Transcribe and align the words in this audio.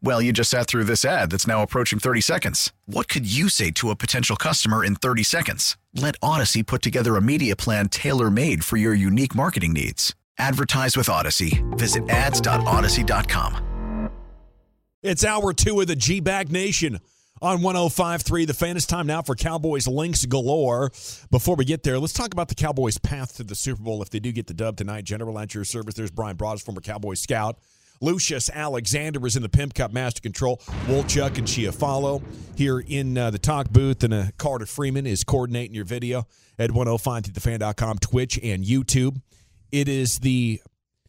Well, 0.00 0.22
you 0.22 0.32
just 0.32 0.50
sat 0.50 0.68
through 0.68 0.84
this 0.84 1.04
ad 1.04 1.30
that's 1.30 1.46
now 1.46 1.62
approaching 1.62 1.98
30 1.98 2.20
seconds. 2.20 2.72
What 2.86 3.08
could 3.08 3.30
you 3.30 3.48
say 3.48 3.70
to 3.72 3.90
a 3.90 3.96
potential 3.96 4.36
customer 4.36 4.84
in 4.84 4.94
30 4.94 5.24
seconds? 5.24 5.76
Let 5.94 6.14
Odyssey 6.22 6.62
put 6.62 6.82
together 6.82 7.16
a 7.16 7.20
media 7.20 7.56
plan 7.56 7.88
tailor 7.88 8.30
made 8.30 8.64
for 8.64 8.76
your 8.76 8.94
unique 8.94 9.34
marketing 9.34 9.72
needs. 9.72 10.14
Advertise 10.38 10.96
with 10.96 11.08
Odyssey. 11.08 11.64
Visit 11.70 12.08
ads.odyssey.com. 12.08 14.10
It's 15.02 15.24
hour 15.24 15.52
two 15.52 15.80
of 15.80 15.86
the 15.86 15.96
G 15.96 16.20
Bag 16.20 16.50
Nation 16.50 17.00
on 17.40 17.58
105.3. 17.58 18.46
The 18.46 18.54
fan 18.54 18.76
is 18.76 18.86
time 18.86 19.06
now 19.06 19.22
for 19.22 19.34
Cowboys 19.34 19.86
links 19.86 20.24
galore. 20.26 20.90
Before 21.30 21.56
we 21.56 21.64
get 21.64 21.82
there, 21.82 21.98
let's 21.98 22.12
talk 22.12 22.32
about 22.32 22.48
the 22.48 22.56
Cowboys' 22.56 22.98
path 22.98 23.36
to 23.36 23.44
the 23.44 23.54
Super 23.54 23.82
Bowl 23.82 24.02
if 24.02 24.10
they 24.10 24.18
do 24.18 24.32
get 24.32 24.48
the 24.48 24.54
dub 24.54 24.76
tonight. 24.76 25.04
General 25.04 25.38
at 25.38 25.54
your 25.54 25.64
service. 25.64 25.94
There's 25.94 26.10
Brian 26.10 26.36
Broaddus, 26.36 26.62
former 26.62 26.80
Cowboy 26.80 27.14
scout. 27.14 27.58
Lucius 28.00 28.48
Alexander 28.50 29.24
is 29.26 29.36
in 29.36 29.42
the 29.42 29.48
Pimp 29.48 29.74
Cup 29.74 29.92
Master 29.92 30.20
Control. 30.20 30.58
Wolchuk 30.86 31.38
and 31.38 31.46
Chiafalo 31.46 32.22
here 32.56 32.80
in 32.80 33.18
uh, 33.18 33.30
the 33.30 33.38
talk 33.38 33.70
booth, 33.70 34.04
and 34.04 34.14
uh, 34.14 34.24
Carter 34.38 34.66
Freeman 34.66 35.06
is 35.06 35.24
coordinating 35.24 35.74
your 35.74 35.84
video 35.84 36.26
at 36.58 36.70
105thefan.com, 36.70 37.98
Twitch, 37.98 38.38
and 38.42 38.64
YouTube. 38.64 39.20
It 39.72 39.88
is 39.88 40.18
the 40.20 40.60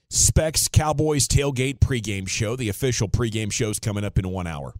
Specs 0.10 0.68
Cowboys 0.68 1.28
Tailgate 1.28 1.80
pregame 1.80 2.28
show. 2.28 2.56
The 2.56 2.70
official 2.70 3.08
pregame 3.08 3.52
show 3.52 3.70
is 3.70 3.80
coming 3.80 4.04
up 4.04 4.18
in 4.18 4.28
one 4.30 4.48
hour. 4.48 4.74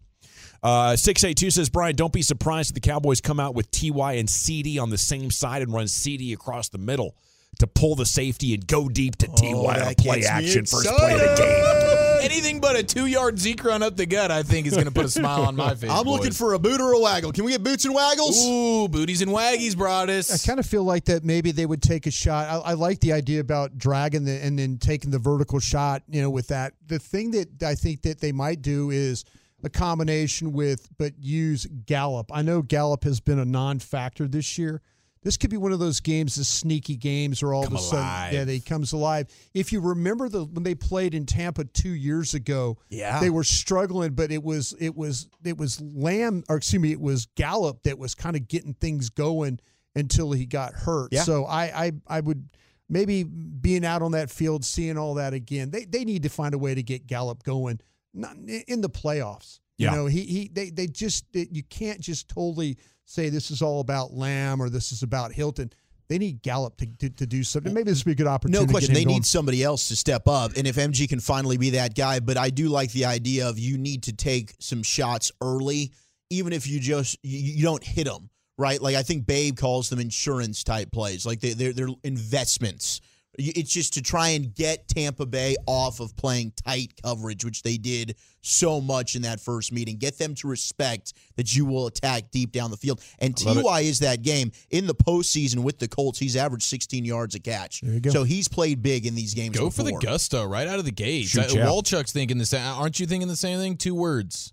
Uh, 0.62 0.94
682 0.94 1.52
says, 1.52 1.70
Brian, 1.70 1.96
don't 1.96 2.12
be 2.12 2.20
surprised 2.20 2.70
if 2.70 2.74
the 2.74 2.80
Cowboys 2.80 3.20
come 3.22 3.40
out 3.40 3.54
with 3.54 3.70
TY 3.70 4.14
and 4.14 4.28
CD 4.28 4.78
on 4.78 4.90
the 4.90 4.98
same 4.98 5.30
side 5.30 5.62
and 5.62 5.72
run 5.72 5.88
CD 5.88 6.32
across 6.34 6.68
the 6.68 6.78
middle 6.78 7.16
to 7.60 7.66
pull 7.66 7.94
the 7.94 8.04
safety 8.04 8.52
and 8.52 8.66
go 8.66 8.88
deep 8.88 9.16
to 9.16 9.26
TY 9.26 9.52
Oh, 9.54 9.66
on 9.68 9.94
play 9.94 10.24
action 10.24 10.66
first 10.66 10.86
play 10.88 11.14
of 11.14 11.20
the 11.20 11.34
game. 11.36 11.89
Anything 12.24 12.60
but 12.60 12.76
a 12.76 12.82
two 12.82 13.06
yard 13.06 13.38
Zeke 13.38 13.64
run 13.64 13.82
up 13.82 13.96
the 13.96 14.06
gut, 14.06 14.30
I 14.30 14.42
think, 14.42 14.66
is 14.66 14.74
going 14.74 14.86
to 14.86 14.92
put 14.92 15.04
a 15.04 15.10
smile 15.10 15.42
on 15.42 15.56
my 15.56 15.74
face. 15.76 15.90
I'm 15.90 16.06
looking 16.06 16.32
for 16.32 16.54
a 16.54 16.58
boot 16.58 16.80
or 16.80 16.92
a 16.92 16.98
waggle. 16.98 17.32
Can 17.32 17.44
we 17.44 17.52
get 17.52 17.62
boots 17.62 17.84
and 17.84 17.94
waggles? 17.94 18.46
Ooh, 18.46 18.88
booties 18.88 19.22
and 19.22 19.30
waggies 19.30 19.76
brought 19.76 20.10
I 20.10 20.22
kind 20.46 20.58
of 20.58 20.66
feel 20.66 20.84
like 20.84 21.04
that 21.06 21.24
maybe 21.24 21.52
they 21.52 21.66
would 21.66 21.82
take 21.82 22.06
a 22.06 22.10
shot. 22.10 22.48
I, 22.48 22.70
I 22.70 22.72
like 22.74 23.00
the 23.00 23.12
idea 23.12 23.40
about 23.40 23.78
dragging 23.78 24.24
the 24.24 24.32
and 24.42 24.58
then 24.58 24.78
taking 24.78 25.10
the 25.10 25.18
vertical 25.18 25.60
shot. 25.60 26.02
You 26.08 26.22
know, 26.22 26.30
with 26.30 26.48
that, 26.48 26.74
the 26.86 26.98
thing 26.98 27.30
that 27.32 27.62
I 27.62 27.74
think 27.74 28.02
that 28.02 28.20
they 28.20 28.32
might 28.32 28.62
do 28.62 28.90
is 28.90 29.24
a 29.62 29.70
combination 29.70 30.52
with, 30.52 30.88
but 30.98 31.12
use 31.18 31.66
Gallup. 31.86 32.30
I 32.32 32.42
know 32.42 32.62
Gallup 32.62 33.04
has 33.04 33.20
been 33.20 33.38
a 33.38 33.44
non-factor 33.44 34.26
this 34.26 34.58
year. 34.58 34.80
This 35.22 35.36
could 35.36 35.50
be 35.50 35.58
one 35.58 35.72
of 35.72 35.78
those 35.78 36.00
games, 36.00 36.36
the 36.36 36.44
sneaky 36.44 36.96
games, 36.96 37.42
where 37.42 37.52
all 37.52 37.64
Come 37.64 37.74
of 37.74 37.80
a 37.80 37.82
sudden, 37.82 37.98
alive. 38.04 38.32
yeah, 38.32 38.44
they 38.44 38.58
comes 38.58 38.92
alive. 38.92 39.26
If 39.52 39.70
you 39.72 39.80
remember 39.80 40.28
the 40.30 40.44
when 40.44 40.62
they 40.62 40.74
played 40.74 41.14
in 41.14 41.26
Tampa 41.26 41.64
two 41.64 41.90
years 41.90 42.32
ago, 42.34 42.78
Yeah. 42.88 43.20
they 43.20 43.28
were 43.30 43.44
struggling, 43.44 44.12
but 44.14 44.32
it 44.32 44.42
was 44.42 44.74
it 44.80 44.96
was 44.96 45.28
it 45.44 45.58
was 45.58 45.78
Lamb, 45.80 46.42
or 46.48 46.56
excuse 46.56 46.80
me, 46.80 46.92
it 46.92 47.00
was 47.00 47.26
Gallup 47.36 47.82
that 47.82 47.98
was 47.98 48.14
kind 48.14 48.34
of 48.34 48.48
getting 48.48 48.72
things 48.72 49.10
going 49.10 49.60
until 49.94 50.32
he 50.32 50.46
got 50.46 50.72
hurt. 50.72 51.08
Yeah. 51.12 51.22
So 51.24 51.44
I, 51.44 51.86
I 51.86 51.92
I 52.06 52.20
would 52.20 52.48
maybe 52.88 53.22
being 53.24 53.84
out 53.84 54.00
on 54.02 54.12
that 54.12 54.30
field, 54.30 54.64
seeing 54.64 54.96
all 54.96 55.14
that 55.14 55.34
again. 55.34 55.70
They 55.70 55.84
they 55.84 56.04
need 56.06 56.22
to 56.22 56.28
find 56.30 56.54
a 56.54 56.58
way 56.58 56.74
to 56.74 56.82
get 56.82 57.06
Gallup 57.06 57.42
going 57.42 57.80
not 58.14 58.36
in 58.36 58.80
the 58.80 58.88
playoffs. 58.90 59.60
Yeah. 59.76 59.90
You 59.90 59.96
know, 59.96 60.06
he 60.06 60.22
he 60.22 60.50
they 60.52 60.70
they 60.70 60.86
just 60.86 61.26
you 61.34 61.62
can't 61.62 62.00
just 62.00 62.28
totally 62.28 62.78
say 63.10 63.28
this 63.28 63.50
is 63.50 63.62
all 63.62 63.80
about 63.80 64.12
Lamb 64.12 64.62
or 64.62 64.68
this 64.68 64.92
is 64.92 65.02
about 65.02 65.32
Hilton. 65.32 65.72
They 66.08 66.18
need 66.18 66.42
Gallup 66.42 66.76
to, 66.78 66.86
to, 66.98 67.10
to 67.10 67.26
do 67.26 67.44
something. 67.44 67.72
Maybe 67.72 67.90
this 67.90 68.00
would 68.00 68.06
be 68.06 68.12
a 68.12 68.16
good 68.16 68.26
opportunity. 68.26 68.66
No 68.66 68.70
question. 68.70 68.94
They 68.94 69.04
going. 69.04 69.16
need 69.16 69.24
somebody 69.24 69.62
else 69.62 69.88
to 69.88 69.96
step 69.96 70.26
up. 70.26 70.56
And 70.56 70.66
if 70.66 70.76
MG 70.76 71.08
can 71.08 71.20
finally 71.20 71.56
be 71.56 71.70
that 71.70 71.94
guy, 71.94 72.18
but 72.18 72.36
I 72.36 72.50
do 72.50 72.68
like 72.68 72.90
the 72.90 73.04
idea 73.04 73.48
of 73.48 73.58
you 73.60 73.78
need 73.78 74.02
to 74.04 74.12
take 74.12 74.54
some 74.58 74.82
shots 74.82 75.30
early, 75.40 75.92
even 76.28 76.52
if 76.52 76.66
you 76.66 76.80
just 76.80 77.16
you, 77.22 77.38
you 77.38 77.62
don't 77.62 77.84
hit 77.84 78.06
them, 78.06 78.28
right? 78.58 78.80
Like 78.82 78.96
I 78.96 79.04
think 79.04 79.24
Babe 79.24 79.56
calls 79.56 79.88
them 79.88 80.00
insurance 80.00 80.64
type 80.64 80.90
plays. 80.90 81.24
Like 81.24 81.40
they, 81.40 81.52
they're, 81.52 81.72
they're 81.72 81.94
investments. 82.02 83.00
You- 83.40 83.52
It's 83.56 83.72
just 83.72 83.94
to 83.94 84.02
try 84.02 84.30
and 84.30 84.54
get 84.54 84.88
Tampa 84.88 85.26
Bay 85.26 85.56
off 85.66 86.00
of 86.00 86.16
playing 86.16 86.52
tight 86.64 86.92
coverage, 87.02 87.44
which 87.44 87.62
they 87.62 87.76
did 87.76 88.16
so 88.42 88.80
much 88.80 89.16
in 89.16 89.22
that 89.22 89.40
first 89.40 89.72
meeting. 89.72 89.96
Get 89.96 90.18
them 90.18 90.34
to 90.36 90.48
respect 90.48 91.12
that 91.36 91.54
you 91.54 91.64
will 91.64 91.86
attack 91.86 92.30
deep 92.30 92.52
down 92.52 92.70
the 92.70 92.76
field. 92.76 93.00
And. 93.18 93.36
Ty 93.36 93.80
is 93.80 94.00
that 94.00 94.22
game 94.22 94.52
in 94.70 94.86
the 94.86 94.94
postseason 94.94 95.60
with 95.60 95.78
the 95.78 95.88
Colts. 95.88 96.18
He's 96.18 96.36
averaged 96.36 96.64
16 96.64 97.04
yards 97.04 97.34
a 97.34 97.40
catch. 97.40 97.80
There 97.80 97.94
you 97.94 98.00
go. 98.00 98.10
So 98.10 98.24
he's 98.24 98.48
played 98.48 98.82
big 98.82 99.06
in 99.06 99.14
these 99.14 99.34
games. 99.34 99.56
Go 99.56 99.70
for 99.70 99.82
the 99.82 99.92
gusto 99.92 100.44
right 100.44 100.68
out 100.68 100.78
of 100.78 100.84
the 100.84 100.90
gate. 100.90 101.26
Shoot 101.26 101.56
Uh. 101.56 101.66
Wolchuk's 101.66 102.12
thinking 102.12 102.38
the 102.38 102.46
same. 102.46 102.62
Aren't 102.62 103.00
you 103.00 103.06
thinking 103.06 103.28
the 103.28 103.36
same 103.36 103.58
thing? 103.58 103.76
Two 103.76 103.94
words: 103.94 104.52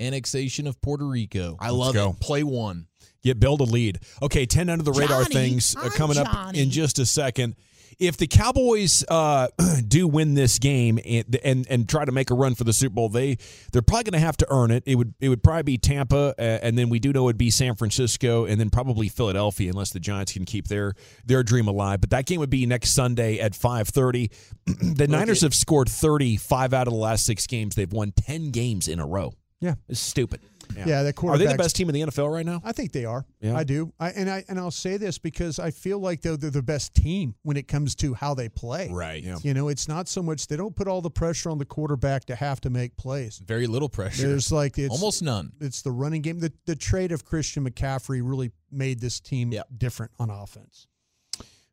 annexation 0.00 0.66
of 0.66 0.80
Puerto 0.80 1.06
Rico. 1.06 1.56
I 1.60 1.70
love 1.70 1.94
go. 1.94 2.10
it. 2.10 2.20
Play 2.20 2.42
one. 2.42 2.86
Get 3.22 3.40
build 3.40 3.60
a 3.60 3.64
lead. 3.64 4.00
Okay, 4.20 4.44
10 4.44 4.68
under 4.68 4.84
the 4.84 4.92
radar 4.92 5.22
Johnny, 5.22 5.34
things 5.34 5.74
uh, 5.76 5.80
I'm 5.84 5.90
coming 5.92 6.18
up 6.18 6.54
in 6.54 6.70
just 6.70 6.98
a 6.98 7.06
second. 7.06 7.56
If 7.98 8.16
the 8.16 8.26
Cowboys 8.26 9.04
uh, 9.08 9.48
do 9.88 10.06
win 10.06 10.34
this 10.34 10.58
game 10.58 10.98
and, 11.04 11.36
and 11.44 11.66
and 11.68 11.88
try 11.88 12.04
to 12.04 12.12
make 12.12 12.30
a 12.30 12.34
run 12.34 12.54
for 12.54 12.64
the 12.64 12.72
Super 12.72 12.94
Bowl, 12.94 13.08
they 13.08 13.38
they're 13.72 13.82
probably 13.82 14.04
going 14.04 14.20
to 14.20 14.26
have 14.26 14.36
to 14.38 14.46
earn 14.50 14.70
it. 14.70 14.82
It 14.86 14.96
would 14.96 15.14
it 15.20 15.28
would 15.28 15.42
probably 15.42 15.62
be 15.62 15.78
Tampa, 15.78 16.34
uh, 16.38 16.42
and 16.42 16.78
then 16.78 16.88
we 16.88 16.98
do 16.98 17.12
know 17.12 17.28
it'd 17.28 17.38
be 17.38 17.50
San 17.50 17.74
Francisco, 17.74 18.44
and 18.44 18.60
then 18.60 18.70
probably 18.70 19.08
Philadelphia, 19.08 19.70
unless 19.70 19.90
the 19.90 20.00
Giants 20.00 20.32
can 20.32 20.44
keep 20.44 20.68
their 20.68 20.94
their 21.24 21.42
dream 21.42 21.68
alive. 21.68 22.00
But 22.00 22.10
that 22.10 22.26
game 22.26 22.40
would 22.40 22.50
be 22.50 22.66
next 22.66 22.92
Sunday 22.92 23.38
at 23.38 23.54
five 23.54 23.88
thirty. 23.88 24.30
the 24.66 25.06
Niners 25.08 25.42
have 25.42 25.54
scored 25.54 25.88
thirty 25.88 26.36
five 26.36 26.72
out 26.72 26.86
of 26.86 26.92
the 26.92 27.00
last 27.00 27.24
six 27.26 27.46
games. 27.46 27.74
They've 27.74 27.92
won 27.92 28.12
ten 28.12 28.50
games 28.50 28.88
in 28.88 29.00
a 29.00 29.06
row. 29.06 29.34
Yeah. 29.60 29.74
It's 29.88 30.00
stupid. 30.00 30.40
Yeah, 30.76 31.02
that 31.02 31.22
Are 31.22 31.38
they 31.38 31.46
the 31.46 31.54
best 31.54 31.76
team 31.76 31.88
in 31.88 31.94
the 31.94 32.00
NFL 32.02 32.32
right 32.32 32.44
now? 32.44 32.60
I 32.64 32.72
think 32.72 32.92
they 32.92 33.04
are. 33.04 33.24
Yeah. 33.40 33.56
I 33.56 33.64
do. 33.64 33.92
I, 33.98 34.10
and 34.10 34.30
I 34.30 34.44
and 34.48 34.58
I'll 34.58 34.70
say 34.70 34.96
this 34.96 35.18
because 35.18 35.58
I 35.58 35.70
feel 35.70 35.98
like 35.98 36.22
they're, 36.22 36.36
they're 36.36 36.50
the 36.50 36.62
best 36.62 36.94
team 36.94 37.34
when 37.42 37.56
it 37.56 37.68
comes 37.68 37.94
to 37.96 38.14
how 38.14 38.34
they 38.34 38.48
play. 38.48 38.90
Right. 38.90 39.22
Yeah. 39.22 39.38
You 39.42 39.54
know, 39.54 39.68
it's 39.68 39.88
not 39.88 40.08
so 40.08 40.22
much 40.22 40.46
they 40.46 40.56
don't 40.56 40.74
put 40.74 40.88
all 40.88 41.00
the 41.00 41.10
pressure 41.10 41.50
on 41.50 41.58
the 41.58 41.64
quarterback 41.64 42.24
to 42.26 42.34
have 42.34 42.60
to 42.62 42.70
make 42.70 42.96
plays. 42.96 43.38
Very 43.44 43.66
little 43.66 43.88
pressure. 43.88 44.28
There's 44.28 44.50
like 44.52 44.78
it's 44.78 44.90
Almost 44.90 45.22
none. 45.22 45.52
It's 45.60 45.82
the 45.82 45.92
running 45.92 46.22
game. 46.22 46.40
The 46.40 46.52
the 46.66 46.76
trade 46.76 47.12
of 47.12 47.24
Christian 47.24 47.68
McCaffrey 47.68 48.20
really 48.22 48.52
made 48.70 49.00
this 49.00 49.20
team 49.20 49.54
different 49.76 50.12
on 50.18 50.30
offense. 50.30 50.86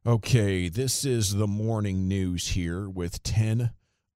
Okay, 0.05 0.67
this 0.67 1.05
is 1.05 1.35
the 1.35 1.45
morning 1.45 2.07
news 2.07 2.47
here 2.47 2.89
with 2.89 3.21
10 3.21 3.69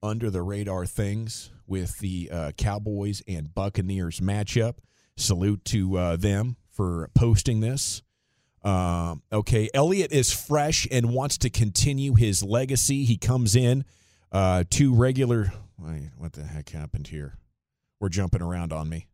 under 0.06 0.30
the 0.30 0.42
radar 0.42 0.86
things 0.86 1.52
with 1.68 2.00
the 2.00 2.30
uh, 2.32 2.52
Cowboys 2.58 3.22
and 3.28 3.54
Buccaneers 3.54 4.20
matchup. 4.20 4.76
Salute 5.18 5.66
to 5.66 5.98
uh, 5.98 6.16
them 6.16 6.58
for 6.70 7.10
posting 7.16 7.60
this. 7.60 8.02
Um, 8.64 9.22
okay, 9.32 9.70
Elliott 9.74 10.12
is 10.12 10.32
fresh 10.32 10.88
and 10.92 11.14
wants 11.14 11.38
to 11.40 11.50
continue 11.50 12.16
his 12.16 12.44
legacy. 12.44 13.06
He 13.06 13.18
comes 13.18 13.56
in 13.56 13.86
uh, 14.32 14.64
two 14.70 14.94
regular. 14.94 15.54
What 16.18 16.34
the 16.34 16.44
heck 16.44 16.70
happened 16.70 17.08
here? 17.08 17.38
We're 18.00 18.10
jumping 18.10 18.42
around 18.42 18.74
on 18.74 18.90
me. 18.90 19.08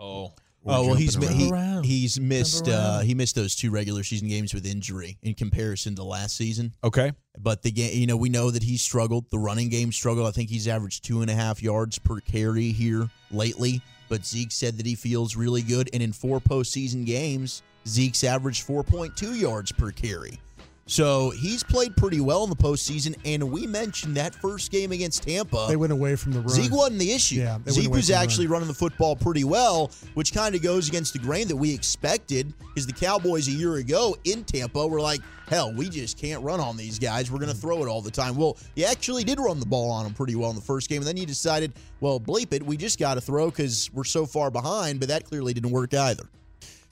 Oh. 0.00 0.34
Oh 0.66 0.86
well, 0.86 0.94
he's 0.94 1.16
around. 1.16 1.84
he, 1.84 2.00
he's 2.00 2.18
missed 2.20 2.68
uh, 2.68 3.00
he 3.00 3.14
missed 3.14 3.34
those 3.36 3.54
two 3.54 3.70
regular 3.70 4.02
season 4.02 4.28
games 4.28 4.52
with 4.52 4.66
injury 4.66 5.16
in 5.22 5.34
comparison 5.34 5.94
to 5.96 6.04
last 6.04 6.36
season. 6.36 6.72
Okay. 6.82 7.12
But 7.38 7.62
the 7.62 7.70
game, 7.70 7.98
you 7.98 8.06
know, 8.06 8.16
we 8.16 8.28
know 8.28 8.50
that 8.50 8.62
he 8.62 8.76
struggled. 8.76 9.30
The 9.30 9.38
running 9.38 9.68
game 9.68 9.92
struggled. 9.92 10.26
I 10.26 10.30
think 10.30 10.50
he's 10.50 10.66
averaged 10.68 11.04
two 11.04 11.20
and 11.20 11.30
a 11.30 11.34
half 11.34 11.62
yards 11.62 11.98
per 11.98 12.20
carry 12.20 12.72
here 12.72 13.08
lately. 13.30 13.82
But 14.08 14.24
Zeke 14.24 14.52
said 14.52 14.78
that 14.78 14.86
he 14.86 14.94
feels 14.94 15.34
really 15.36 15.62
good, 15.62 15.90
and 15.92 16.02
in 16.02 16.12
four 16.12 16.38
postseason 16.40 17.04
games, 17.04 17.62
Zeke's 17.86 18.24
averaged 18.24 18.62
four 18.64 18.82
point 18.82 19.16
two 19.16 19.34
yards 19.34 19.72
per 19.72 19.90
carry. 19.90 20.40
So 20.88 21.30
he's 21.30 21.64
played 21.64 21.96
pretty 21.96 22.20
well 22.20 22.44
in 22.44 22.50
the 22.50 22.56
postseason. 22.56 23.16
And 23.24 23.50
we 23.50 23.66
mentioned 23.66 24.16
that 24.16 24.34
first 24.34 24.70
game 24.70 24.92
against 24.92 25.24
Tampa. 25.24 25.66
They 25.68 25.76
went 25.76 25.92
away 25.92 26.14
from 26.14 26.32
the 26.32 26.40
run. 26.40 26.48
Zeke 26.48 26.72
wasn't 26.72 27.00
the 27.00 27.12
issue. 27.12 27.36
Yeah, 27.36 27.58
Zeke 27.68 27.90
was 27.90 28.10
actually 28.10 28.46
run. 28.46 28.52
running 28.54 28.68
the 28.68 28.74
football 28.74 29.16
pretty 29.16 29.42
well, 29.44 29.90
which 30.14 30.32
kind 30.32 30.54
of 30.54 30.62
goes 30.62 30.88
against 30.88 31.12
the 31.12 31.18
grain 31.18 31.48
that 31.48 31.56
we 31.56 31.74
expected. 31.74 32.54
Is 32.76 32.86
the 32.86 32.92
Cowboys 32.92 33.48
a 33.48 33.52
year 33.52 33.76
ago 33.76 34.16
in 34.24 34.44
Tampa 34.44 34.86
were 34.86 35.00
like, 35.00 35.20
hell, 35.48 35.72
we 35.72 35.88
just 35.88 36.18
can't 36.18 36.42
run 36.42 36.60
on 36.60 36.76
these 36.76 36.98
guys. 36.98 37.30
We're 37.30 37.38
going 37.38 37.50
to 37.50 37.56
mm. 37.56 37.60
throw 37.60 37.82
it 37.82 37.88
all 37.88 38.00
the 38.00 38.10
time. 38.10 38.36
Well, 38.36 38.56
you 38.74 38.84
actually 38.84 39.24
did 39.24 39.40
run 39.40 39.58
the 39.58 39.66
ball 39.66 39.90
on 39.90 40.04
them 40.04 40.14
pretty 40.14 40.36
well 40.36 40.50
in 40.50 40.56
the 40.56 40.62
first 40.62 40.88
game, 40.88 40.98
and 40.98 41.06
then 41.06 41.16
you 41.16 41.26
decided, 41.26 41.72
well, 42.00 42.20
bleep 42.20 42.52
it, 42.52 42.62
we 42.62 42.76
just 42.76 42.98
got 42.98 43.14
to 43.14 43.20
throw 43.20 43.46
because 43.46 43.90
we're 43.92 44.04
so 44.04 44.24
far 44.24 44.50
behind. 44.50 45.00
But 45.00 45.08
that 45.08 45.24
clearly 45.24 45.52
didn't 45.52 45.70
work 45.70 45.94
either. 45.94 46.24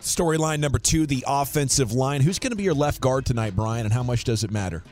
Storyline 0.04 0.60
number 0.60 0.78
two: 0.78 1.06
the 1.06 1.24
offensive 1.26 1.92
line. 1.92 2.20
Who's 2.20 2.38
going 2.38 2.50
to 2.50 2.56
be 2.56 2.62
your 2.62 2.74
left 2.74 3.00
guard 3.00 3.24
tonight, 3.24 3.56
Brian? 3.56 3.86
And 3.86 3.92
how 3.92 4.02
much 4.02 4.24
does 4.24 4.44
it 4.44 4.50
matter? 4.50 4.82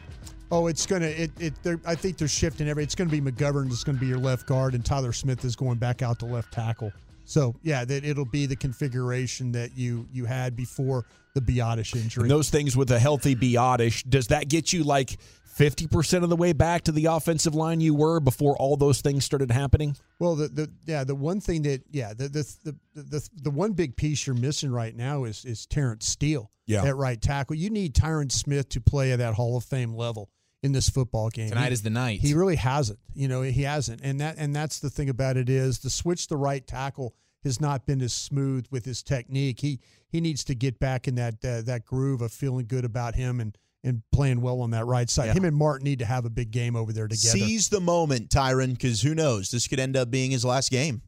Oh, 0.50 0.66
it's 0.66 0.84
gonna. 0.84 1.06
It. 1.06 1.54
I 1.86 1.94
think 1.94 2.18
they're 2.18 2.28
shifting 2.28 2.68
every. 2.68 2.82
It's 2.82 2.94
gonna 2.94 3.10
be 3.10 3.20
McGovern. 3.20 3.70
It's 3.70 3.84
gonna 3.84 3.98
be 3.98 4.06
your 4.06 4.18
left 4.18 4.46
guard, 4.46 4.74
and 4.74 4.84
Tyler 4.84 5.12
Smith 5.12 5.44
is 5.44 5.56
going 5.56 5.78
back 5.78 6.02
out 6.02 6.18
to 6.18 6.26
left 6.26 6.52
tackle. 6.52 6.92
So 7.24 7.54
yeah, 7.62 7.84
that 7.84 8.04
it'll 8.04 8.26
be 8.26 8.44
the 8.44 8.56
configuration 8.56 9.52
that 9.52 9.76
you 9.78 10.06
you 10.12 10.24
had 10.26 10.54
before 10.54 11.06
the 11.34 11.40
Biadasz 11.40 11.96
injury. 11.96 12.24
And 12.24 12.30
those 12.30 12.50
things 12.50 12.76
with 12.76 12.90
a 12.90 12.98
healthy 12.98 13.34
Biadasz, 13.34 14.08
does 14.08 14.26
that 14.26 14.48
get 14.48 14.72
you 14.72 14.84
like 14.84 15.16
fifty 15.52 15.87
percent 15.87 16.25
of 16.25 16.31
the 16.31 16.37
way 16.37 16.52
back 16.52 16.82
to 16.84 16.93
the 16.93 17.06
offensive 17.06 17.54
line 17.54 17.81
you 17.81 17.94
were 17.94 18.20
before 18.20 18.56
all 18.56 18.76
those 18.76 19.00
things 19.00 19.25
started 19.25 19.50
happening? 19.50 19.96
Well, 20.19 20.34
the, 20.37 20.49
the 20.49 20.70
yeah, 20.87 21.04
the 21.04 21.14
one 21.14 21.40
thing 21.40 21.62
that 21.62 21.82
yeah, 21.90 22.14
the 22.14 22.28
the, 22.28 22.56
the 22.94 23.02
the 23.02 23.28
the 23.43 23.50
one 23.50 23.72
big 23.72 23.96
piece 23.96 24.26
you're 24.26 24.34
missing 24.37 24.70
right 24.72 24.94
now 24.96 25.25
is 25.25 25.44
is 25.44 25.66
Terence 25.66 26.06
Steele 26.06 26.50
Yeah. 26.66 26.84
at 26.84 26.96
right 26.96 27.20
tackle. 27.20 27.56
You 27.56 27.70
need 27.70 27.94
Tyron 27.94 28.32
Smith 28.32 28.69
to 28.70 28.81
play 28.81 29.12
at 29.12 29.19
that 29.19 29.34
Hall 29.34 29.56
of 29.56 29.64
Fame 29.64 29.94
level 29.94 30.31
in 30.62 30.72
this 30.72 30.88
football 30.88 31.28
game. 31.28 31.49
Tonight 31.49 31.66
He- 31.69 31.72
is 31.72 31.82
the 31.82 31.90
night. 31.90 32.20
He 32.20 32.34
really 32.34 32.56
hasn't. 32.56 33.00
You 33.14 33.28
know, 33.28 33.43
he 33.43 33.62
hasn't. 33.62 34.00
And 34.02 34.20
that 34.20 34.37
and 34.38 34.55
that's 34.56 34.78
the 34.78 34.90
thing 34.90 35.08
about 35.08 35.37
it 35.37 35.48
is 35.48 35.81
the 35.81 35.90
switch 35.90 36.26
to 36.28 36.37
right 36.37 36.66
tackle 36.66 37.14
has 37.44 37.60
not 37.60 37.84
been 37.87 38.00
as 38.00 38.12
smooth 38.12 38.66
with 38.70 38.84
his 38.84 39.02
technique. 39.02 39.60
He 39.60 39.81
he 40.08 40.20
needs 40.20 40.44
to 40.44 40.55
get 40.55 40.78
back 40.78 41.08
in 41.08 41.16
that 41.16 41.44
uh, 41.44 41.62
that 41.62 41.84
groove 41.84 42.22
of 42.22 42.32
feeling 42.32 42.66
good 42.66 42.84
about 42.84 43.16
him 43.16 43.40
and 43.40 43.58
and 43.84 44.02
playing 44.12 44.40
well 44.40 44.61
on 44.61 44.70
that 44.70 44.87
right 44.87 45.11
side. 45.11 45.26
Yeah. 45.26 45.34
Him 45.34 45.44
and 45.44 45.56
Martin 45.56 45.84
need 45.84 45.99
to 45.99 46.05
have 46.05 46.25
a 46.25 46.31
big 46.31 46.50
game 46.50 46.76
over 46.76 46.93
there 46.93 47.08
together. 47.08 47.38
Seize 47.38 47.69
the 47.69 47.81
moment, 47.81 48.31
Tyron, 48.31 48.73
because 48.73 49.02
who 49.02 49.14
knows? 49.14 49.50
This 49.50 49.67
could 49.67 49.81
end 49.81 49.96
up 49.96 50.11
being 50.11 50.31
his 50.31 50.44
last 50.44 50.70
game. 50.70 51.02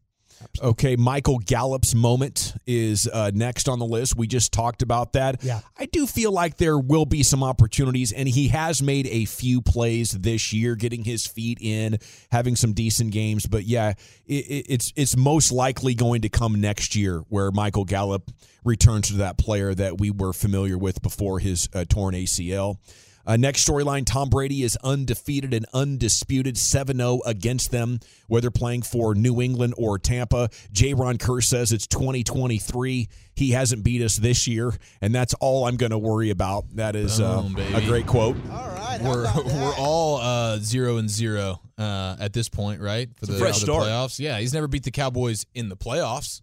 Okay, 0.62 0.96
Michael 0.96 1.38
Gallup's 1.38 1.94
moment 1.94 2.54
is 2.66 3.08
uh, 3.08 3.30
next 3.34 3.68
on 3.68 3.78
the 3.78 3.86
list. 3.86 4.16
We 4.16 4.26
just 4.26 4.52
talked 4.52 4.82
about 4.82 5.14
that. 5.14 5.42
Yeah. 5.42 5.60
I 5.78 5.86
do 5.86 6.06
feel 6.06 6.32
like 6.32 6.56
there 6.56 6.78
will 6.78 7.06
be 7.06 7.22
some 7.22 7.42
opportunities, 7.42 8.12
and 8.12 8.28
he 8.28 8.48
has 8.48 8.82
made 8.82 9.06
a 9.08 9.24
few 9.24 9.62
plays 9.62 10.12
this 10.12 10.52
year, 10.52 10.74
getting 10.74 11.04
his 11.04 11.26
feet 11.26 11.58
in, 11.60 11.98
having 12.30 12.56
some 12.56 12.72
decent 12.72 13.12
games. 13.12 13.46
But 13.46 13.64
yeah, 13.64 13.94
it, 14.26 14.34
it, 14.34 14.66
it's 14.68 14.92
it's 14.96 15.16
most 15.16 15.52
likely 15.52 15.94
going 15.94 16.22
to 16.22 16.28
come 16.28 16.60
next 16.60 16.94
year, 16.96 17.20
where 17.28 17.50
Michael 17.50 17.84
Gallup 17.84 18.30
returns 18.64 19.08
to 19.08 19.14
that 19.14 19.38
player 19.38 19.74
that 19.74 19.98
we 19.98 20.10
were 20.10 20.32
familiar 20.32 20.78
with 20.78 21.02
before 21.02 21.38
his 21.38 21.68
uh, 21.74 21.84
torn 21.88 22.14
ACL. 22.14 22.78
Uh, 23.26 23.36
next 23.36 23.66
storyline 23.66 24.04
Tom 24.04 24.28
Brady 24.28 24.62
is 24.62 24.76
undefeated 24.82 25.54
and 25.54 25.66
undisputed 25.72 26.58
7 26.58 26.96
0 26.96 27.20
against 27.24 27.70
them, 27.70 28.00
whether 28.28 28.50
playing 28.50 28.82
for 28.82 29.14
New 29.14 29.40
England 29.40 29.74
or 29.76 29.98
Tampa. 29.98 30.48
Jayron 30.72 31.18
Kearse 31.18 31.44
says 31.44 31.72
it's 31.72 31.86
2023. 31.86 33.08
He 33.36 33.50
hasn't 33.50 33.82
beat 33.82 34.02
us 34.02 34.16
this 34.16 34.46
year, 34.46 34.72
and 35.00 35.14
that's 35.14 35.34
all 35.34 35.66
I'm 35.66 35.76
going 35.76 35.90
to 35.90 35.98
worry 35.98 36.30
about. 36.30 36.64
That 36.76 36.94
is 36.94 37.20
uh, 37.20 37.42
Boom, 37.42 37.56
a 37.74 37.80
great 37.80 38.06
quote. 38.06 38.36
All 38.50 38.68
right, 38.68 39.00
we're 39.02 39.24
we're 39.44 39.74
all 39.76 40.18
uh, 40.18 40.58
zero 40.58 40.98
and 40.98 41.10
zero 41.10 41.60
uh, 41.76 42.16
at 42.20 42.32
this 42.32 42.48
point, 42.48 42.80
right? 42.80 43.08
For 43.18 43.26
the, 43.26 43.38
fresh 43.38 43.54
the 43.54 43.66
start. 43.66 43.84
playoffs. 43.84 44.18
Yeah, 44.20 44.38
he's 44.38 44.54
never 44.54 44.68
beat 44.68 44.84
the 44.84 44.92
Cowboys 44.92 45.46
in 45.54 45.68
the 45.68 45.76
playoffs. 45.76 46.42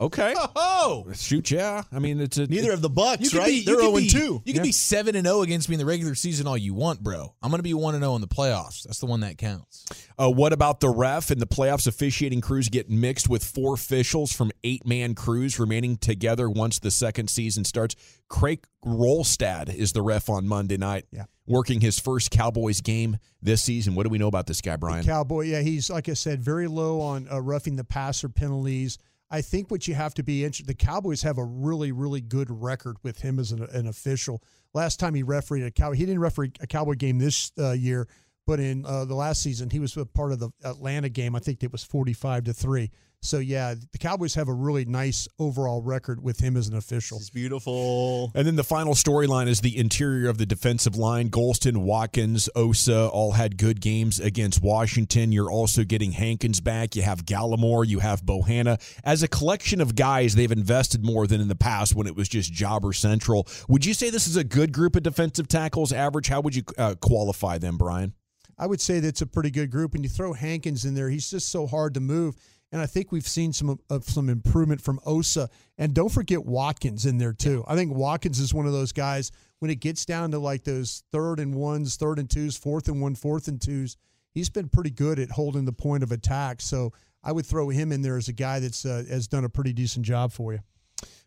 Okay. 0.00 0.34
Oh, 0.56 1.06
Shoot, 1.12 1.50
yeah. 1.50 1.82
I 1.92 1.98
mean, 1.98 2.20
it's 2.20 2.38
a. 2.38 2.46
Neither 2.46 2.72
of 2.72 2.80
the 2.80 2.88
Bucks, 2.88 3.20
you 3.22 3.28
could 3.30 3.38
right? 3.40 3.46
be 3.48 3.64
They're 3.64 3.74
you 3.82 3.92
could 3.92 4.10
0 4.10 4.22
be, 4.22 4.26
2. 4.28 4.42
You 4.46 4.54
can 4.54 4.62
be 4.62 4.72
seven 4.72 5.14
and 5.14 5.26
zero 5.26 5.42
against 5.42 5.68
me 5.68 5.74
in 5.74 5.78
the 5.78 5.84
regular 5.84 6.14
season 6.14 6.46
all 6.46 6.56
you 6.56 6.72
want, 6.72 7.02
bro. 7.02 7.34
I'm 7.42 7.50
gonna 7.50 7.62
be 7.62 7.74
one 7.74 7.94
and 7.94 8.02
zero 8.02 8.14
in 8.14 8.22
the 8.22 8.26
playoffs. 8.28 8.82
That's 8.84 8.98
the 8.98 9.06
one 9.06 9.20
that 9.20 9.36
counts. 9.36 9.84
Uh, 10.18 10.30
what 10.30 10.54
about 10.54 10.80
the 10.80 10.88
ref 10.88 11.30
and 11.30 11.40
the 11.40 11.46
playoffs 11.46 11.86
officiating 11.86 12.40
crews 12.40 12.70
get 12.70 12.88
mixed 12.88 13.28
with 13.28 13.44
four 13.44 13.74
officials 13.74 14.32
from 14.32 14.50
eight 14.64 14.86
man 14.86 15.14
crews 15.14 15.58
remaining 15.58 15.96
together 15.98 16.48
once 16.48 16.78
the 16.78 16.90
second 16.90 17.28
season 17.28 17.64
starts? 17.64 17.94
Craig 18.28 18.64
Wrolstad 18.86 19.74
is 19.74 19.92
the 19.92 20.02
ref 20.02 20.30
on 20.30 20.46
Monday 20.46 20.76
night, 20.78 21.04
Yeah. 21.12 21.24
working 21.46 21.80
his 21.80 21.98
first 21.98 22.30
Cowboys 22.30 22.80
game 22.80 23.18
this 23.42 23.62
season. 23.62 23.94
What 23.94 24.04
do 24.04 24.08
we 24.10 24.18
know 24.18 24.28
about 24.28 24.46
this 24.46 24.60
guy, 24.60 24.76
Brian? 24.76 25.04
Cowboy, 25.04 25.42
yeah, 25.42 25.60
he's 25.60 25.90
like 25.90 26.08
I 26.08 26.14
said, 26.14 26.40
very 26.40 26.68
low 26.68 27.00
on 27.00 27.28
uh, 27.30 27.40
roughing 27.40 27.76
the 27.76 27.84
passer 27.84 28.28
penalties. 28.28 28.98
I 29.30 29.42
think 29.42 29.70
what 29.70 29.86
you 29.86 29.94
have 29.94 30.14
to 30.14 30.22
be 30.22 30.44
interested. 30.44 30.66
The 30.66 30.74
Cowboys 30.74 31.22
have 31.22 31.38
a 31.38 31.44
really, 31.44 31.92
really 31.92 32.20
good 32.20 32.50
record 32.50 32.96
with 33.02 33.20
him 33.20 33.38
as 33.38 33.52
an, 33.52 33.62
an 33.72 33.86
official. 33.86 34.42
Last 34.74 34.98
time 34.98 35.14
he 35.14 35.22
refereed 35.22 35.62
a 35.62 35.70
Cowboy, 35.70 35.94
he 35.94 36.06
didn't 36.06 36.20
referee 36.20 36.52
a 36.60 36.66
Cowboy 36.66 36.94
game 36.94 37.18
this 37.18 37.52
uh, 37.58 37.72
year, 37.72 38.08
but 38.46 38.58
in 38.58 38.84
uh, 38.84 39.04
the 39.04 39.14
last 39.14 39.42
season 39.42 39.70
he 39.70 39.78
was 39.78 39.96
a 39.96 40.04
part 40.04 40.32
of 40.32 40.40
the 40.40 40.50
Atlanta 40.64 41.08
game. 41.08 41.36
I 41.36 41.38
think 41.38 41.62
it 41.62 41.70
was 41.70 41.84
forty-five 41.84 42.44
to 42.44 42.52
three. 42.52 42.90
So 43.22 43.38
yeah, 43.38 43.74
the 43.92 43.98
Cowboys 43.98 44.34
have 44.34 44.48
a 44.48 44.52
really 44.52 44.86
nice 44.86 45.28
overall 45.38 45.82
record 45.82 46.22
with 46.22 46.40
him 46.40 46.56
as 46.56 46.68
an 46.68 46.76
official. 46.76 47.18
It's 47.18 47.28
beautiful. 47.28 48.32
And 48.34 48.46
then 48.46 48.56
the 48.56 48.64
final 48.64 48.94
storyline 48.94 49.46
is 49.46 49.60
the 49.60 49.76
interior 49.76 50.30
of 50.30 50.38
the 50.38 50.46
defensive 50.46 50.96
line. 50.96 51.28
Golston, 51.28 51.78
Watkins, 51.78 52.48
Osa 52.56 53.08
all 53.08 53.32
had 53.32 53.58
good 53.58 53.82
games 53.82 54.20
against 54.20 54.62
Washington. 54.62 55.32
You're 55.32 55.50
also 55.50 55.84
getting 55.84 56.12
Hankins 56.12 56.60
back. 56.60 56.96
You 56.96 57.02
have 57.02 57.26
Gallimore. 57.26 57.86
You 57.86 57.98
have 57.98 58.22
Bohanna. 58.22 58.80
As 59.04 59.22
a 59.22 59.28
collection 59.28 59.82
of 59.82 59.94
guys, 59.94 60.34
they've 60.34 60.50
invested 60.50 61.04
more 61.04 61.26
than 61.26 61.42
in 61.42 61.48
the 61.48 61.54
past 61.54 61.94
when 61.94 62.06
it 62.06 62.16
was 62.16 62.28
just 62.28 62.52
jobber 62.52 62.94
central. 62.94 63.46
Would 63.68 63.84
you 63.84 63.92
say 63.92 64.08
this 64.08 64.26
is 64.26 64.36
a 64.36 64.44
good 64.44 64.72
group 64.72 64.96
of 64.96 65.02
defensive 65.02 65.46
tackles? 65.46 65.92
Average? 65.92 66.28
How 66.28 66.40
would 66.40 66.56
you 66.56 66.62
uh, 66.78 66.94
qualify 67.00 67.58
them, 67.58 67.76
Brian? 67.76 68.14
I 68.56 68.66
would 68.66 68.80
say 68.80 69.00
that's 69.00 69.22
a 69.22 69.26
pretty 69.26 69.50
good 69.50 69.70
group. 69.70 69.94
And 69.94 70.04
you 70.04 70.08
throw 70.08 70.32
Hankins 70.32 70.86
in 70.86 70.94
there, 70.94 71.10
he's 71.10 71.30
just 71.30 71.50
so 71.50 71.66
hard 71.66 71.92
to 71.94 72.00
move. 72.00 72.36
And 72.72 72.80
I 72.80 72.86
think 72.86 73.10
we've 73.10 73.26
seen 73.26 73.52
some 73.52 73.78
of 73.90 74.04
some 74.04 74.28
improvement 74.28 74.80
from 74.80 75.00
Osa. 75.04 75.48
And 75.76 75.92
don't 75.92 76.10
forget 76.10 76.44
Watkins 76.44 77.04
in 77.04 77.18
there 77.18 77.32
too. 77.32 77.64
I 77.66 77.74
think 77.74 77.94
Watkins 77.94 78.38
is 78.38 78.54
one 78.54 78.66
of 78.66 78.72
those 78.72 78.92
guys 78.92 79.32
when 79.58 79.70
it 79.70 79.80
gets 79.80 80.04
down 80.04 80.30
to 80.30 80.38
like 80.38 80.64
those 80.64 81.02
third 81.10 81.40
and 81.40 81.54
ones, 81.54 81.96
third 81.96 82.18
and 82.18 82.30
twos, 82.30 82.56
fourth 82.56 82.88
and 82.88 83.00
one, 83.00 83.14
fourth 83.14 83.48
and 83.48 83.60
twos. 83.60 83.96
He's 84.32 84.48
been 84.48 84.68
pretty 84.68 84.90
good 84.90 85.18
at 85.18 85.30
holding 85.30 85.64
the 85.64 85.72
point 85.72 86.04
of 86.04 86.12
attack. 86.12 86.60
So 86.60 86.92
I 87.24 87.32
would 87.32 87.44
throw 87.44 87.68
him 87.68 87.90
in 87.90 88.02
there 88.02 88.16
as 88.16 88.28
a 88.28 88.32
guy 88.32 88.60
that's 88.60 88.84
uh, 88.84 89.04
has 89.08 89.26
done 89.26 89.44
a 89.44 89.48
pretty 89.48 89.72
decent 89.72 90.06
job 90.06 90.32
for 90.32 90.52
you. 90.52 90.60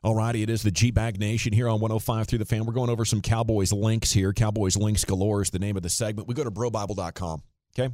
All 0.03 0.15
righty, 0.15 0.43
it 0.43 0.49
is 0.49 0.63
the 0.63 0.71
G 0.71 0.91
Bag 0.91 1.19
Nation 1.19 1.53
here 1.53 1.67
on 1.67 1.79
105 1.79 2.27
through 2.27 2.39
the 2.39 2.45
fan. 2.45 2.65
We're 2.65 2.73
going 2.73 2.89
over 2.89 3.05
some 3.05 3.21
Cowboys 3.21 3.71
links 3.73 4.11
here. 4.11 4.33
Cowboys 4.33 4.77
links 4.77 5.05
galore 5.05 5.41
is 5.41 5.49
the 5.49 5.59
name 5.59 5.77
of 5.77 5.83
the 5.83 5.89
segment. 5.89 6.27
We 6.27 6.35
go 6.35 6.43
to 6.43 6.51
brobible.com. 6.51 7.41
Okay. 7.77 7.93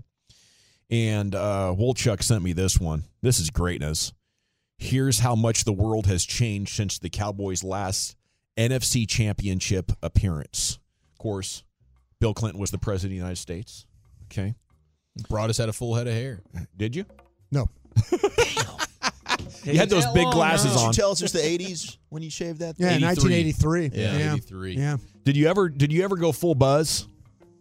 And 0.92 1.36
uh, 1.36 1.76
Wolchuk 1.78 2.24
sent 2.24 2.44
me 2.44 2.54
this 2.54 2.80
one. 2.80 3.04
This 3.22 3.40
is 3.40 3.50
greatness. 3.50 4.12
Here's 4.78 5.20
how 5.20 5.36
much 5.36 5.66
the 5.66 5.74
world 5.74 6.08
has 6.08 6.26
changed 6.26 6.74
since 6.76 6.98
the 7.00 7.10
Cowboys' 7.10 7.64
last 7.64 8.16
NFC 8.58 9.08
championship 9.08 9.92
appearance. 10.02 10.80
Of 11.12 11.18
course, 11.20 11.64
Bill 12.20 12.34
Clinton 12.34 12.60
was 12.62 12.72
the 12.72 12.78
president 12.78 13.08
of 13.08 13.12
the 13.12 13.18
United 13.18 13.36
States. 13.38 13.86
Okay. 14.32 14.56
Broaddus 15.30 15.58
had 15.58 15.70
a 15.70 15.74
full 15.74 15.96
head 15.96 16.08
of 16.08 16.14
hair. 16.14 16.40
Did 16.78 16.96
you? 16.96 17.06
No, 17.52 17.68
You 19.66 19.78
had 19.78 19.90
those 19.90 20.06
big 20.14 20.24
long, 20.24 20.34
glasses 20.34 20.72
huh? 20.72 20.76
Did 20.78 20.82
you 20.82 20.88
on. 20.88 20.94
tell 20.94 21.12
us 21.12 21.22
it's 21.22 21.34
the 21.34 21.40
80s 21.40 21.98
when 22.10 22.24
you 22.24 22.30
shaved 22.30 22.60
that? 22.60 22.76
yeah, 22.78 22.92
83. 22.96 23.06
1983. 23.08 23.90
Yeah, 23.94 24.34
83. 24.34 24.74
Yeah. 24.76 24.98
Did 25.26 25.36
you 25.38 25.48
ever 25.48 25.68
did 25.70 25.92
you 25.92 26.04
ever 26.04 26.16
go 26.16 26.32
full 26.32 26.56
buzz 26.56 27.08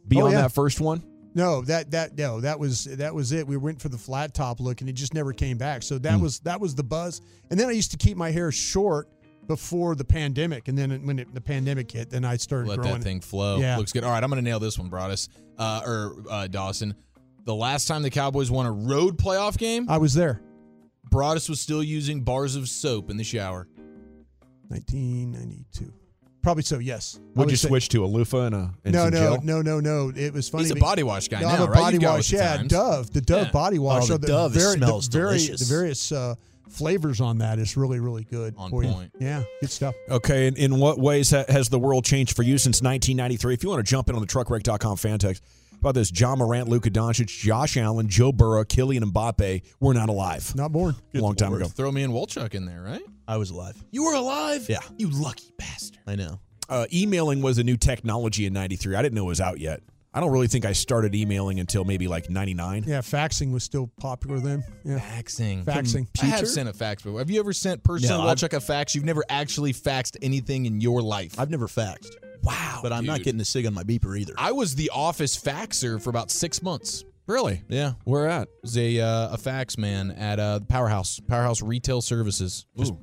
beyond 0.06 0.28
Oh, 0.28 0.30
yeah. 0.37 0.42
that 0.42 0.52
first 0.52 0.80
one? 0.80 1.02
No, 1.35 1.62
that 1.62 1.90
that 1.92 2.16
no, 2.16 2.40
that 2.40 2.58
was 2.58 2.85
that 2.85 3.14
was 3.14 3.32
it. 3.32 3.47
We 3.47 3.56
went 3.56 3.80
for 3.80 3.88
the 3.88 3.99
flat 3.99 4.35
top 4.35 4.61
look, 4.61 4.80
and 4.80 4.90
it 4.90 4.94
just 4.94 5.14
never 5.14 5.32
came 5.32 5.58
back. 5.58 5.82
So 5.82 5.99
that 5.99 6.18
was 6.20 6.40
that 6.40 6.61
was 6.61 6.75
the 6.75 6.82
buzz. 6.82 7.20
And 7.50 7.58
then 7.58 7.68
I 7.68 7.73
used 7.73 7.90
to 7.92 7.97
keep 7.97 8.16
my 8.16 8.30
hair 8.30 8.50
short 8.50 9.08
before 9.47 9.94
the 9.94 10.04
pandemic, 10.04 10.68
and 10.68 10.76
then 10.76 11.06
when 11.06 11.18
it, 11.18 11.32
the 11.35 11.40
pandemic 11.40 11.90
hit, 11.90 12.11
then 12.11 12.25
I 12.25 12.37
started 12.37 12.68
Let 12.68 12.78
growing. 12.78 12.94
that 12.94 13.02
thing 13.02 13.20
flow. 13.20 13.58
Yeah. 13.58 13.78
Looks 13.78 13.92
good. 13.92 14.04
All 14.04 14.11
right, 14.11 14.23
I'm 14.23 14.30
going 14.30 14.42
to 14.42 14.49
nail 14.49 14.61
this 14.61 14.78
one, 14.78 14.90
Broaddus. 14.90 15.28
Uh, 15.58 15.80
or 15.87 16.16
uh, 16.30 16.47
Dawson. 16.47 16.94
The 17.44 17.54
last 17.54 17.88
time 17.88 18.02
the 18.02 18.11
Cowboys 18.11 18.50
won 18.50 18.66
a 18.66 18.73
road 18.73 19.16
playoff 19.16 19.56
game, 19.56 19.88
I 19.88 19.97
was 19.97 20.12
there, 20.12 20.42
Broaddus 21.11 21.49
was 21.49 21.61
still 21.61 21.82
using 21.82 22.20
bars 22.20 22.56
of 22.56 22.68
soap 22.68 23.11
in 23.11 23.16
the 23.16 23.25
shower. 23.25 23.66
1992. 24.68 25.92
Probably 26.42 26.62
so. 26.62 26.78
Yes. 26.78 27.16
I 27.18 27.21
Would 27.21 27.37
would 27.47 27.50
you 27.50 27.57
say- 27.57 27.68
switch 27.68 27.88
to 27.90 28.04
a 28.04 28.07
loofah 28.07 28.42
and 28.47 28.54
a 28.54 28.75
and 28.85 28.95
No, 28.95 29.04
some 29.04 29.11
no, 29.14 29.18
gel? 29.18 29.42
no, 29.42 29.62
no, 29.62 29.80
no. 29.80 30.12
It 30.14 30.33
was 30.33 30.49
funny. 30.49 30.64
He's 30.64 30.71
a 30.71 30.75
be- 30.76 30.80
body 30.80 31.02
wash 31.02 31.28
guy 31.28 31.40
No, 31.40 31.49
now, 31.49 31.54
I'm 31.54 31.62
a 31.62 31.66
right? 31.66 31.75
body 31.75 31.95
You've 31.97 32.02
wash. 32.04 32.30
with 32.33 32.40
the 32.40 32.45
Yeah, 32.47 32.57
times. 32.59 32.71
Dove. 32.71 33.11
The 33.12 33.21
Dove 33.21 33.47
Yeah. 33.47 33.50
body 33.52 33.78
wash. 33.78 34.04
Oh, 34.11 34.16
the 34.16 34.26
are 34.26 34.28
Dove, 34.28 34.57
it 34.57 34.59
very, 34.61 34.76
smells 34.76 35.09
the 35.09 35.18
very, 35.18 35.28
delicious. 35.38 35.61
The 35.61 35.75
various 35.75 36.12
uh, 36.12 36.35
flavors 36.71 37.21
on 37.21 37.38
that 37.38 37.59
is 37.59 37.76
really 37.76 37.99
really 37.99 38.25
good. 38.25 38.54
On 38.57 38.71
for 38.71 38.85
you. 38.85 38.90
point. 38.92 39.11
Yeah, 39.18 39.42
good 39.61 39.71
stuff. 39.71 39.95
Okay, 40.11 40.47
and 40.47 40.57
in 40.57 40.78
what 40.78 40.99
ways 40.99 41.30
ha- 41.30 41.45
has 41.49 41.68
the 41.71 41.78
world 41.78 42.04
changed 42.04 42.37
for 42.37 42.42
you 42.42 42.57
since 42.59 42.80
1993? 42.83 43.54
If 43.54 43.62
you 43.62 43.71
want 43.71 43.85
to 43.85 43.90
jump 43.90 44.09
in 44.09 44.14
on 44.14 44.21
the 44.21 44.26
truckwreck.com 44.26 44.97
fan 44.97 45.18
text 45.18 45.42
about 45.80 45.94
this, 45.94 46.11
Ja 46.14 46.35
Morant, 46.37 46.68
Luka 46.68 46.90
Doncic, 46.90 47.26
Josh 47.26 47.76
Allen, 47.76 48.08
Joe 48.08 48.32
Burrow, 48.32 48.64
Kylian 48.64 49.02
Mbappe 49.04 49.62
were 49.80 49.94
not 49.94 50.08
alive. 50.08 50.54
Not 50.54 50.73
born. 50.73 50.94
A 51.14 51.18
long 51.20 51.35
time 51.35 51.52
Or 51.52 51.56
ago. 51.56 51.66
Throw 51.66 51.90
me 51.92 52.02
and 52.02 52.12
Wolchuk 52.12 52.54
in 52.54 52.64
there, 52.66 52.82
right? 52.82 53.02
I 53.26 53.37
was 53.37 53.50
alive. 53.50 53.76
You 53.90 54.04
were 54.04 54.14
alive? 54.14 54.66
Yeah. 54.68 54.78
You 54.97 55.08
lucky 55.11 55.52
bastard. 55.58 56.00
I 56.06 56.14
know. 56.16 56.40
Uh, 56.68 56.87
emailing 56.92 57.40
was 57.42 57.58
a 57.58 57.64
new 57.64 57.76
technology 57.76 58.44
in 58.47 58.52
93. 58.52 58.94
I 58.94 59.02
didn't 59.02 59.14
know 59.14 59.25
it 59.25 59.28
was 59.28 59.40
out 59.40 59.58
yet. 59.61 59.80
I 60.14 60.20
don't 60.20 60.32
really 60.32 60.49
think 60.49 60.64
I 60.64 60.73
started 60.73 61.14
emailing 61.14 61.61
until 61.61 61.85
maybe 61.85 62.08
like 62.08 62.28
99. 62.30 62.85
Yeah, 62.87 62.99
faxing 63.00 63.52
was 63.52 63.62
still 63.62 63.90
popular 64.00 64.40
then. 64.40 64.64
Yeah, 64.85 64.99
Faxing. 64.99 65.64
faxing. 65.64 66.06
I 66.23 66.26
have 66.26 66.49
sent 66.49 66.68
a 66.68 66.73
fax 66.73 67.02
before. 67.02 67.18
Have 67.20 67.30
you 67.30 67.38
ever 67.40 67.52
sent 67.52 67.85
personally 67.85 68.16
No, 68.23 68.26
I've- 68.28 68.40
Wolchuk 68.40 68.54
a 68.54 68.61
fax? 68.61 68.94
You've 68.94 69.04
never 69.04 69.23
actually 69.28 69.73
faxed 69.75 70.16
anything 70.23 70.64
in 70.66 70.80
your 70.80 71.02
life. 71.02 71.38
I've 71.38 71.50
never 71.50 71.68
faxed, 71.68 72.12
wow. 72.42 72.80
but 72.83 72.92
I'm 72.92 73.04
not 73.07 73.23
getting 73.23 73.40
a 73.40 73.45
sig 73.45 73.66
on 73.66 73.75
my 73.75 73.85
beeper 73.85 74.18
either. 74.18 74.35
I 74.37 74.52
was 74.52 74.75
the 74.75 74.90
office 74.95 75.37
faxer 75.37 76.00
for 76.02 76.11
about 76.11 76.30
six 76.30 76.62
months. 76.62 77.04
Really? 77.26 77.62
Yeah. 77.68 77.92
Where 78.04 78.26
at? 78.26 78.49
was 78.62 78.78
a 78.78 79.00
uh, 79.00 79.35
a 79.35 79.37
fax 79.38 79.76
man 79.76 80.12
at 80.12 80.40
uh, 80.40 80.61
Powerhouse 80.68 81.21
Powerhouse 81.21 81.61
Retail 81.62 82.00
Services. 82.00 82.64
Just 82.76 82.95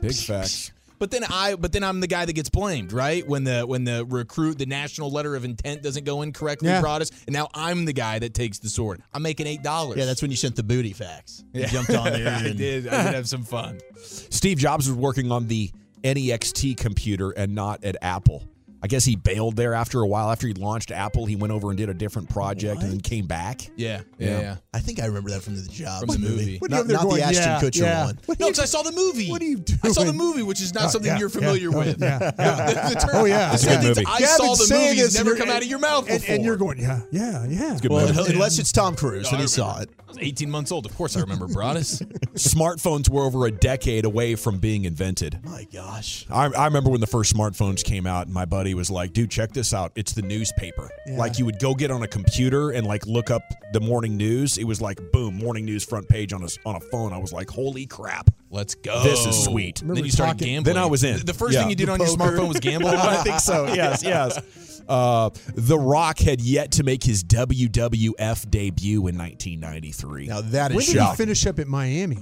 Big 0.00 0.14
fax. 0.14 0.70
But 1.00 1.10
then 1.12 1.22
I 1.28 1.54
but 1.56 1.72
then 1.72 1.82
I'm 1.84 1.98
the 2.00 2.06
guy 2.06 2.24
that 2.24 2.32
gets 2.32 2.50
blamed, 2.50 2.92
right? 2.92 3.26
When 3.26 3.44
the 3.44 3.62
when 3.62 3.82
the 3.84 4.04
recruit 4.08 4.58
the 4.58 4.66
national 4.66 5.10
letter 5.10 5.34
of 5.36 5.44
intent 5.44 5.82
doesn't 5.82 6.04
go 6.04 6.22
in 6.22 6.32
correctly, 6.32 6.68
Yeah. 6.68 6.82
Broaddus, 6.82 7.10
and 7.26 7.34
now 7.34 7.48
I'm 7.54 7.84
the 7.84 7.92
guy 7.92 8.18
that 8.20 8.34
takes 8.34 8.58
the 8.58 8.68
sword. 8.68 9.00
I'm 9.12 9.22
making 9.22 9.46
eight 9.48 9.62
dollars. 9.64 9.96
yeah, 9.98 10.04
that's 10.06 10.22
when 10.22 10.30
you 10.32 10.36
sent 10.36 10.54
the 10.56 10.62
booty 10.64 10.92
fax. 10.92 11.42
You 11.52 11.66
jumped 11.66 11.90
on 11.94 12.04
there. 12.12 12.28
I 12.28 12.42
did. 12.52 12.88
I 12.88 13.04
did 13.04 13.14
have 13.14 13.28
some 13.28 13.42
fun. 13.44 13.78
Steve 13.96 14.58
Jobs 14.58 14.88
was 14.88 14.96
working 14.96 15.30
on 15.32 15.46
the 15.48 15.70
NEXT 16.04 16.76
computer 16.78 17.30
and 17.30 17.54
not 17.54 17.84
at 17.84 17.96
Apple. 18.02 18.44
I 18.82 18.86
guess 18.86 19.04
he 19.04 19.16
bailed 19.16 19.56
there 19.56 19.74
after 19.74 20.00
a 20.00 20.06
while. 20.06 20.30
After 20.30 20.46
he 20.46 20.54
launched 20.54 20.90
Apple, 20.90 21.26
he 21.26 21.34
went 21.36 21.52
over 21.52 21.68
and 21.70 21.76
did 21.76 21.88
a 21.88 21.94
different 21.94 22.30
project 22.30 22.82
and 22.82 22.92
then 22.92 23.00
came 23.00 23.26
back. 23.26 23.62
Yeah, 23.76 24.02
yeah, 24.18 24.28
Yeah. 24.28 24.40
yeah. 24.40 24.56
I 24.72 24.78
think 24.80 25.00
I 25.02 25.06
remember 25.06 25.30
that 25.30 25.42
from 25.42 25.56
the 25.56 25.68
job. 25.68 26.00
From 26.06 26.20
the 26.20 26.28
movie. 26.28 26.58
What 26.58 26.70
Not, 26.70 26.86
not 26.86 27.02
going, 27.02 27.16
the 27.16 27.22
Ashton 27.24 27.42
yeah, 27.44 27.60
Kutcher 27.60 27.80
yeah. 27.80 28.04
one. 28.04 28.18
What 28.26 28.38
No, 28.38 28.46
because 28.46 28.60
I 28.60 28.66
saw 28.66 28.82
the 28.82 28.92
movie. 28.92 29.30
What 29.30 29.42
are 29.42 29.46
you 29.46 29.56
doing? 29.58 29.80
I 29.82 29.88
saw 29.88 30.04
the 30.04 30.12
movie, 30.12 30.42
which 30.42 30.60
is 30.62 30.74
not 30.74 30.84
Oh, 30.84 30.88
something 30.90 31.10
yeah, 31.10 31.18
you're 31.18 31.28
familiar 31.28 31.70
yeah, 31.70 31.76
with. 31.76 32.00
Yeah, 32.00 32.18
yeah. 32.38 32.66
The, 32.88 32.94
the 32.94 33.00
term, 33.00 33.10
Oh, 33.14 33.24
yeah. 33.24 33.48
the 33.48 33.54
It's 33.54 33.64
a 33.64 33.68
good 33.68 33.82
movie. 33.82 34.04
I 34.06 34.18
Gavin's 34.20 34.36
saw 34.36 34.54
the 34.54 34.74
movie. 34.74 34.84
has 34.98 35.12
this, 35.12 35.14
never 35.16 35.30
come 35.36 35.46
you're- 35.48 35.56
out 35.56 35.62
of 35.62 35.68
your 35.68 35.78
mouth 35.80 36.08
and, 36.08 36.20
before. 36.20 36.34
and 36.36 36.44
you're 36.44 36.56
going, 36.56 36.78
yeah, 36.78 37.00
yeah, 37.10 37.44
yeah. 37.48 37.78
good 37.82 37.90
Well, 37.90 38.06
movie. 38.14 38.32
unless 38.32 38.58
it's 38.60 38.70
Tom 38.70 38.94
Cruise 38.94 39.24
No, 39.24 39.30
and 39.32 39.40
he 39.40 39.46
saw 39.48 39.80
it. 39.80 39.90
I 39.98 40.08
was 40.08 40.18
18 40.18 40.50
months 40.50 40.70
old. 40.72 40.86
Of 40.86 40.94
course, 40.96 41.16
I 41.16 41.20
remember 41.20 41.46
Broaddus. 41.48 42.00
Smartphones 42.34 43.10
were 43.10 43.24
over 43.24 43.44
a 43.46 43.50
decade 43.50 44.04
away 44.04 44.34
from 44.36 44.58
being 44.58 44.84
invented. 44.84 45.38
My 45.44 45.64
gosh. 45.72 46.24
I, 46.30 46.46
I 46.46 46.64
remember 46.66 46.90
when 46.90 47.00
the 47.00 47.06
first 47.06 47.34
smartphones 47.34 47.82
came 47.84 48.06
out, 48.06 48.26
and 48.26 48.32
my 48.34 48.44
buddy 48.44 48.67
was 48.74 48.90
like, 48.90 49.12
"Dude, 49.12 49.30
check 49.30 49.52
this 49.52 49.72
out! 49.74 49.92
It's 49.94 50.12
the 50.12 50.22
newspaper. 50.22 50.90
Yeah. 51.06 51.16
Like 51.16 51.38
you 51.38 51.44
would 51.46 51.58
go 51.58 51.74
get 51.74 51.90
on 51.90 52.02
a 52.02 52.08
computer 52.08 52.70
and 52.70 52.86
like 52.86 53.06
look 53.06 53.30
up 53.30 53.42
the 53.72 53.80
morning 53.80 54.16
news. 54.16 54.58
It 54.58 54.64
was 54.64 54.80
like 54.80 54.98
boom, 55.12 55.34
morning 55.36 55.64
news 55.64 55.84
front 55.84 56.08
page 56.08 56.32
on 56.32 56.42
a 56.42 56.46
s- 56.46 56.58
on 56.64 56.76
a 56.76 56.80
phone. 56.80 57.12
I 57.12 57.18
was 57.18 57.32
like, 57.32 57.50
holy 57.50 57.86
crap! 57.86 58.30
Let's 58.50 58.74
go. 58.74 59.02
This 59.02 59.26
is 59.26 59.44
sweet. 59.44 59.80
Remember 59.80 59.96
Then 59.96 60.04
you 60.06 60.10
started 60.10 60.32
talking- 60.38 60.54
gambling. 60.54 60.74
Then 60.74 60.82
I 60.82 60.86
was 60.86 61.04
in. 61.04 61.18
The- 61.18 61.24
The 61.24 61.34
first 61.34 61.54
Yeah. 61.54 61.60
thing 61.60 61.70
you 61.70 61.76
did 61.76 61.88
The 61.88 61.92
on 61.92 61.98
your 62.00 62.08
smartphone 62.08 62.48
was 62.48 62.60
gamble. 62.60 62.88
I 62.96 63.16
think 63.22 63.40
so. 63.40 63.66
Yes, 63.74 64.02
yes. 64.02 64.82
Uh, 64.88 65.28
the 65.54 65.78
Rock 65.78 66.18
had 66.18 66.40
yet 66.40 66.70
to 66.72 66.82
make 66.82 67.02
his 67.04 67.22
WWF 67.22 68.50
debut 68.50 69.06
in 69.06 69.18
1993. 69.18 70.26
Now 70.28 70.40
that 70.40 70.70
is 70.70 70.76
When 70.76 70.86
did 70.86 71.02
he 71.02 71.16
finish 71.16 71.46
up 71.46 71.58
at 71.58 71.68
Miami? 71.68 72.18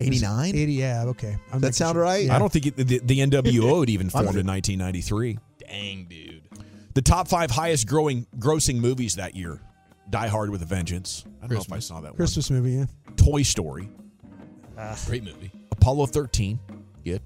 89? 0.00 0.54
80, 0.56 0.72
yeah, 0.72 1.04
okay. 1.08 1.36
I'm 1.52 1.60
That 1.60 1.74
sound 1.74 1.94
sure. 1.96 2.02
right? 2.02 2.24
Yeah. 2.24 2.34
I 2.36 2.38
don't 2.38 2.50
think 2.50 2.66
it, 2.68 2.76
the, 2.76 3.00
the 3.00 3.18
NWO 3.18 3.80
had 3.80 3.90
even 3.90 4.08
formed 4.08 4.28
in 4.36 4.46
1993. 4.46 5.38
Dang, 5.70 6.06
dude. 6.06 6.42
The 6.94 7.02
top 7.02 7.28
five 7.28 7.50
highest 7.50 7.86
growing 7.86 8.26
grossing 8.38 8.80
movies 8.80 9.16
that 9.16 9.36
year: 9.36 9.60
Die 10.10 10.28
Hard 10.28 10.50
with 10.50 10.62
a 10.62 10.66
Vengeance. 10.66 11.24
I 11.38 11.46
don't 11.46 11.54
know 11.54 11.60
if 11.60 11.72
I 11.72 11.78
saw 11.78 12.00
that 12.00 12.08
one. 12.08 12.16
Christmas 12.16 12.50
movie, 12.50 12.72
yeah. 12.72 12.86
Toy 13.16 13.42
Story, 13.42 13.88
Great 15.06 15.22
movie. 15.22 15.52
Apollo 15.70 16.06
13, 16.06 16.58
good. 17.04 17.22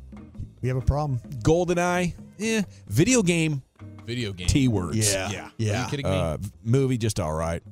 We 0.60 0.68
have 0.68 0.76
a 0.76 0.82
problem. 0.82 1.20
GoldenEye, 1.42 2.14
eh. 2.38 2.62
Video 2.88 3.22
game, 3.22 3.62
Video 4.04 4.32
game. 4.32 4.46
T 4.46 4.68
words. 4.68 5.12
Yeah. 5.12 5.48
yeah. 5.56 5.80
Are 5.80 5.84
you 5.84 5.90
kidding 5.90 6.06
me? 6.06 6.16
Uh, 6.16 6.36
movie, 6.62 6.98
just 6.98 7.18
all 7.18 7.32
right. 7.32 7.62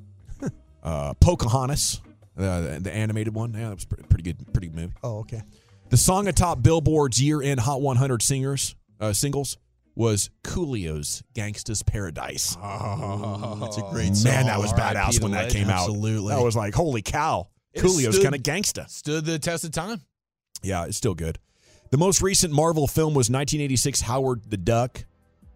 uh, 0.83 1.13
Pocahontas, 1.15 2.01
uh, 2.37 2.61
the, 2.61 2.79
the 2.81 2.91
animated 2.91 3.35
one. 3.35 3.53
Yeah, 3.53 3.69
that 3.69 3.75
was 3.75 3.85
pretty, 3.85 4.03
pretty 4.07 4.23
good. 4.23 4.53
Pretty 4.53 4.67
good 4.67 4.75
movie. 4.75 4.93
Oh, 5.03 5.19
okay. 5.19 5.43
The 5.89 5.97
song 5.97 6.27
atop 6.27 6.63
Billboard's 6.63 7.21
year-end 7.21 7.59
Hot 7.59 7.79
100 7.79 8.23
singers 8.23 8.75
uh, 8.99 9.13
singles 9.13 9.57
was 9.95 10.29
Coolio's 10.43 11.23
"Gangsta's 11.35 11.83
Paradise." 11.83 12.57
Oh, 12.63 13.57
that's 13.61 13.77
a 13.77 13.81
great 13.91 14.15
song. 14.15 14.31
Man, 14.31 14.45
that 14.47 14.59
was 14.59 14.73
badass 14.73 15.21
when 15.21 15.31
that 15.31 15.49
came 15.51 15.69
out. 15.69 15.81
Absolutely. 15.89 16.33
that 16.33 16.41
was 16.41 16.55
like, 16.55 16.73
holy 16.73 17.01
cow! 17.01 17.47
It 17.73 17.81
Coolio's 17.81 18.15
stood- 18.15 18.23
kind 18.23 18.35
of 18.35 18.41
gangsta. 18.43 18.89
Stood 18.89 19.25
the 19.25 19.39
test 19.39 19.63
of 19.63 19.71
time. 19.71 20.01
Yeah, 20.61 20.85
it's 20.85 20.97
still 20.97 21.13
good. 21.15 21.39
The 21.91 21.97
most 21.97 22.21
recent 22.21 22.53
Marvel 22.53 22.87
film 22.87 23.13
was 23.13 23.29
1986 23.29 24.01
Howard 24.01 24.41
the 24.49 24.57
Duck. 24.57 25.05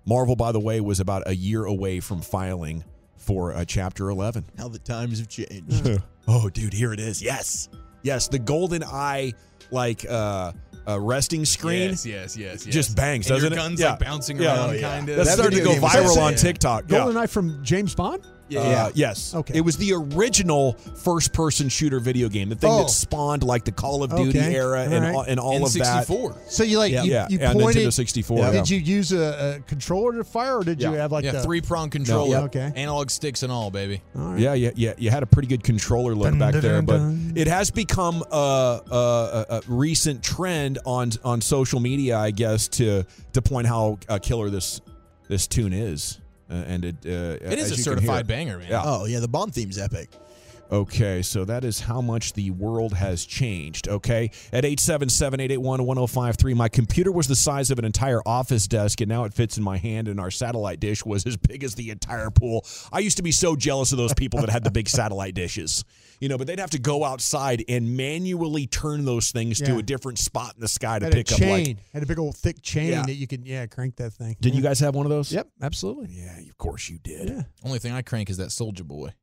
Marvel, 0.06 0.36
by 0.36 0.52
the 0.52 0.60
way, 0.60 0.80
was 0.82 1.00
about 1.00 1.24
a 1.26 1.36
year 1.36 1.66
away 1.66 2.00
from 2.00 2.22
filing 2.22 2.84
for 3.18 3.54
uh, 3.54 3.66
Chapter 3.66 4.10
11. 4.10 4.46
How 4.58 4.68
the 4.68 4.80
times 4.80 5.20
have 5.20 5.28
changed. 5.30 6.02
Oh, 6.30 6.50
dude, 6.50 6.74
here 6.74 6.92
it 6.92 7.00
is. 7.00 7.22
Yes, 7.24 7.70
yes, 8.04 8.28
the 8.28 8.38
Golden 8.38 8.84
Eye 8.84 9.32
like 9.72 10.06
uh, 10.10 10.52
uh 10.88 11.00
resting 11.00 11.46
screen. 11.46 11.90
Yes, 11.90 12.06
yes, 12.06 12.38
yes. 12.38 12.66
yes. 12.66 12.74
Just 12.74 12.96
bangs, 12.96 13.28
and 13.30 13.36
doesn't 13.36 13.52
your 13.52 13.60
it? 13.60 13.62
guns 13.62 13.80
Yeah. 13.80 13.92
like 13.92 14.00
bouncing 14.00 14.38
Yeah. 14.38 14.56
around, 14.56 14.76
yeah. 14.76 14.82
kind 14.82 15.10
of. 15.10 15.16
That's 15.18 15.30
That 15.30 15.36
starting 15.36 15.60
to 15.60 15.64
go 15.66 15.72
video 15.74 15.82
game 15.90 16.02
was 16.02 16.12
viral 16.12 16.16
so 16.16 16.22
on 16.22 16.38
sad. 16.38 16.48
TikTok. 16.48 16.84
Yeah. 16.88 16.98
GoldenEye 17.00 17.30
from 17.30 17.64
James 17.64 17.94
Bond? 17.96 18.24
Uh, 18.56 18.92
yes. 18.94 19.34
Okay. 19.36 19.58
It 19.58 19.62
was 19.62 19.78
the 19.78 19.94
original 19.94 20.74
first-person 20.74 21.70
shooter 21.70 22.00
video 22.00 22.30
game, 22.30 22.50
the 22.50 22.56
thing 22.56 22.70
Oh. 22.72 22.80
that 22.84 22.90
spawned 22.90 23.44
like 23.44 23.66
the 23.66 23.72
Call 23.72 24.04
of 24.04 24.16
Duty 24.16 24.40
Okay. 24.40 24.56
era 24.56 24.86
All 24.86 24.94
and 24.94 25.04
right. 25.06 25.16
all, 25.16 25.22
and 25.24 25.40
all 25.40 25.66
of 25.66 25.74
that. 25.74 26.08
N64. 26.08 26.36
So 26.50 26.64
you 26.64 26.78
like 26.78 26.92
Yeah. 26.92 27.04
you, 27.04 27.12
Yeah, 27.12 27.28
you 27.30 27.40
and 27.40 27.60
pointed 27.60 27.88
Nintendo 27.88 27.94
64. 27.94 28.52
Did 28.52 28.70
you 28.70 28.78
use 28.80 29.12
a, 29.12 29.58
a 29.58 29.60
controller 29.68 30.14
to 30.18 30.24
fire 30.24 30.58
or 30.60 30.64
did 30.64 30.82
you 30.82 30.92
have 30.94 31.12
like 31.12 31.26
yeah, 31.26 31.32
the 31.34 31.42
three 31.44 31.62
prong 31.62 31.90
controller. 31.90 32.30
Yeah, 32.38 32.44
okay. 32.44 32.72
Analog 32.76 33.10
sticks 33.10 33.44
and 33.44 33.52
all, 33.52 33.72
baby. 33.72 34.02
All 34.18 34.32
right. 34.32 34.40
Yeah, 34.40 34.54
yeah, 34.54 34.72
yeah. 34.76 34.94
You 34.98 35.10
had 35.10 35.24
a 35.24 35.28
pretty 35.28 35.48
good 35.48 35.64
controller 35.64 36.16
look 36.16 36.30
Dun, 36.30 36.40
back 36.40 36.54
dun, 36.54 36.62
there, 36.62 36.76
dun, 36.76 36.86
but 36.86 36.98
dun. 36.98 37.34
it 37.36 37.48
has 37.48 37.72
become 37.72 38.24
a, 38.32 38.36
a, 38.92 38.96
a, 38.96 39.46
a 39.58 39.62
recent 39.68 40.24
trend 40.24 40.80
on 40.86 41.12
on 41.24 41.42
social 41.42 41.80
media, 41.80 42.18
I 42.18 42.32
guess, 42.32 42.68
to 42.70 43.04
to 43.34 43.42
point 43.42 43.68
how 43.68 44.00
uh, 44.10 44.20
killer 44.20 44.50
this 44.50 44.82
this 45.28 45.48
tune 45.48 45.74
is. 45.74 46.20
Uh, 46.50 46.54
and 46.68 46.86
it 46.86 46.96
uh, 47.06 47.52
It 47.52 47.60
is 47.60 47.72
a 47.72 47.78
certified 47.78 48.28
banger, 48.28 48.58
man. 48.60 48.70
Yeah. 48.70 48.84
oh, 48.86 49.06
yeah. 49.06 49.20
The 49.20 49.28
Bond 49.28 49.54
theme's 49.54 49.78
epic. 49.78 50.10
Okay, 50.72 51.22
so 51.22 51.46
that 51.46 51.64
is 51.64 51.80
how 51.82 52.02
much 52.02 52.34
the 52.34 52.52
world 52.52 52.94
has 52.94 53.26
changed. 53.26 53.88
Okay, 53.88 54.32
at 54.52 54.64
877-881-1053, 54.66 56.56
my 56.56 56.68
computer 56.70 57.12
was 57.12 57.28
the 57.28 57.36
size 57.36 57.72
of 57.72 57.80
an 57.80 57.86
entire 57.86 58.22
office 58.26 58.68
desk, 58.68 59.00
and 59.02 59.10
now 59.10 59.24
it 59.24 59.34
fits 59.34 59.58
in 59.58 59.64
my 59.64 59.78
hand. 59.78 60.08
And 60.08 60.20
our 60.20 60.32
satellite 60.32 60.80
dish 60.80 61.06
was 61.06 61.26
as 61.26 61.38
big 61.38 61.64
as 61.64 61.76
the 61.76 61.90
entire 61.90 62.30
pool. 62.30 62.66
I 62.92 63.00
used 63.00 63.18
to 63.18 63.24
be 63.24 63.32
so 63.32 63.56
jealous 63.56 63.92
of 63.92 63.98
those 63.98 64.14
people 64.14 64.40
that 64.42 64.50
had 64.50 64.64
the 64.64 64.72
big 64.72 64.90
satellite 64.90 65.34
dishes, 65.36 65.84
you 66.20 66.28
know. 66.30 66.38
But 66.38 66.48
they'd 66.48 66.60
have 66.60 66.72
to 66.72 66.80
go 66.80 67.04
outside 67.04 67.64
and 67.70 67.96
manually 67.96 68.68
turn 68.68 69.06
those 69.06 69.32
things 69.32 69.60
to 69.62 69.78
a 69.78 69.82
different 69.82 70.20
spot 70.20 70.54
in 70.56 70.62
the 70.62 70.68
sky 70.68 71.00
to 71.00 71.06
Had 71.06 71.14
a 71.14 71.18
pick 71.18 71.32
up. 71.32 71.38
chain. 71.40 71.66
Like, 71.68 71.78
had 71.94 72.04
a 72.04 72.06
big 72.06 72.20
old 72.20 72.36
thick 72.36 72.62
chain 72.62 72.92
Yeah. 72.92 73.04
that 73.06 73.14
you 73.16 73.28
could 73.28 73.46
yeah 73.48 73.66
crank 73.68 73.96
that 73.98 74.12
thing. 74.14 74.36
did 74.42 74.54
you 74.56 74.62
guys 74.62 74.80
have 74.82 74.96
one 74.96 75.06
of 75.06 75.10
those? 75.10 75.32
Yep, 75.32 75.48
absolutely. 75.62 76.10
Yeah, 76.12 76.38
of 76.40 76.58
course 76.58 76.90
you 76.90 76.98
did. 77.00 77.30
Yeah. 77.30 77.44
Only 77.64 77.80
thing 77.80 77.94
I 77.94 78.02
crank 78.02 78.30
is 78.30 78.38
that 78.38 78.52
Soldier 78.52 78.84
Boy. 78.84 79.14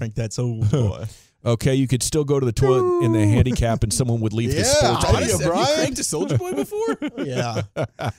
Frank, 0.00 0.14
that's 0.14 0.38
old 0.38 0.70
boy. 0.70 1.04
Okay, 1.44 1.74
you 1.74 1.86
could 1.86 2.02
still 2.02 2.24
go 2.24 2.40
to 2.40 2.46
the 2.46 2.52
toilet 2.52 3.04
in 3.04 3.12
the 3.12 3.26
handicap, 3.26 3.82
and 3.82 3.92
someone 3.92 4.20
would 4.20 4.32
leave 4.32 4.50
the 4.52 4.58
Yeah, 4.58 4.62
sports. 4.64 5.04
how 5.04 5.12
do 5.12 5.24
you- 5.26 5.30
Have 5.32 5.40
you 5.42 5.46
Brian? 5.46 5.74
cranked 5.74 5.98
a 5.98 6.04
Soldier 6.04 6.38
Boy 6.38 6.52
before? 6.54 6.96
yeah. 7.18 7.62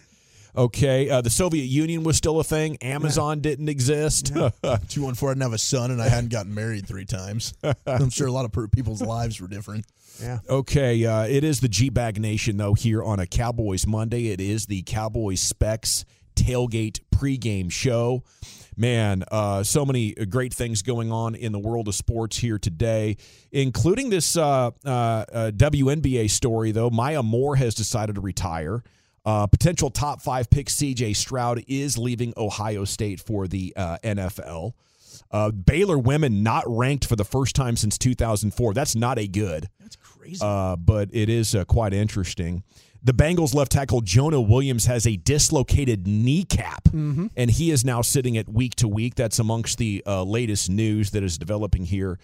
Okay, 0.54 1.10
uh, 1.10 1.22
the 1.22 1.30
Soviet 1.30 1.64
Union 1.64 2.04
was 2.04 2.18
still 2.18 2.38
a 2.42 2.44
thing. 2.44 2.76
Amazon 2.82 3.40
didn't 3.40 3.70
exist. 3.70 4.34
214, 4.36 5.30
I 5.30 5.32
didn't 5.32 5.42
have 5.44 5.54
a 5.54 5.58
son 5.58 5.92
and 5.92 6.02
I 6.02 6.10
hadn't 6.10 6.30
gotten 6.30 6.54
married 6.54 6.86
three 6.86 7.06
times. 7.06 7.54
I'm 7.88 8.10
sure 8.10 8.28
a 8.28 8.34
lot 8.34 8.44
of 8.44 8.72
people's 8.74 9.02
lives 9.02 9.40
were 9.40 9.48
different. 9.48 9.86
Yeah. 10.22 10.40
okay, 10.50 11.06
uh, 11.06 11.24
it 11.24 11.46
is 11.46 11.62
the 11.62 11.70
G 11.70 11.88
Bag 11.90 12.20
Nation, 12.20 12.58
though, 12.58 12.74
here 12.74 13.02
on 13.02 13.22
a 13.22 13.26
Cowboys 13.26 13.88
Monday. 13.88 14.28
It 14.28 14.42
is 14.42 14.66
the 14.66 14.82
Cowboys 14.82 15.40
Specs 15.42 16.04
tailgate 16.36 17.00
pregame 17.16 17.72
show. 17.72 18.26
Man, 18.82 19.24
uh, 19.32 19.62
so 19.62 19.86
many 19.86 20.16
great 20.16 20.56
things 20.56 20.82
going 20.82 21.12
on 21.12 21.36
in 21.36 21.52
the 21.52 21.60
world 21.60 21.88
of 21.88 21.94
sports 21.94 22.40
here 22.40 22.58
today, 22.58 23.18
including 23.52 24.10
this 24.10 24.36
uh, 24.36 24.72
uh, 24.84 24.90
uh, 24.90 25.52
WNBA 25.52 26.32
story, 26.32 26.72
though. 26.72 26.90
Maya 26.90 27.22
Moore 27.22 27.58
has 27.58 27.76
decided 27.76 28.16
to 28.16 28.22
retire. 28.22 28.82
Uh, 29.24 29.46
potential 29.46 29.92
top 29.92 30.20
five 30.20 30.50
pick 30.50 30.66
CJ 30.66 31.16
Stroud 31.16 31.64
is 31.68 31.96
leaving 31.96 32.34
Ohio 32.36 32.84
State 32.84 33.20
for 33.20 33.48
the 33.48 33.72
uh, 33.78 34.00
NFL. 34.04 34.74
Uh, 35.30 35.52
Baylor 35.52 36.00
women 36.00 36.42
not 36.42 36.64
ranked 36.66 37.06
for 37.06 37.16
the 37.16 37.24
first 37.24 37.56
time 37.56 37.76
since 37.76 38.00
2004. 38.00 38.74
That's 38.74 38.96
not 38.96 39.20
a 39.20 39.28
good. 39.28 39.70
That's 39.80 39.96
crazy. 39.96 40.40
Uh, 40.42 40.76
but 40.76 41.10
it 41.14 41.30
is 41.30 41.54
uh, 41.54 41.66
quite 41.66 41.94
interesting. 41.94 42.64
The 43.04 43.14
Bengals 43.14 43.56
left 43.56 43.72
tackle 43.72 44.02
Jonah 44.02 44.40
Williams 44.42 44.86
has 44.86 45.08
a 45.08 45.16
dislocated 45.18 46.06
kneecap, 46.06 46.88
and 47.36 47.50
he 47.50 47.72
is 47.72 47.84
now 47.84 48.02
sitting 48.04 48.38
at 48.38 48.48
week 48.48 48.76
to 48.76 48.88
week. 48.88 49.16
That's 49.16 49.40
amongst 49.40 49.80
the 49.80 50.04
uh, 50.06 50.24
latest 50.24 50.70
news 50.70 51.10
that 51.12 51.24
is 51.24 51.40
developing 51.40 51.86
here 51.86 52.20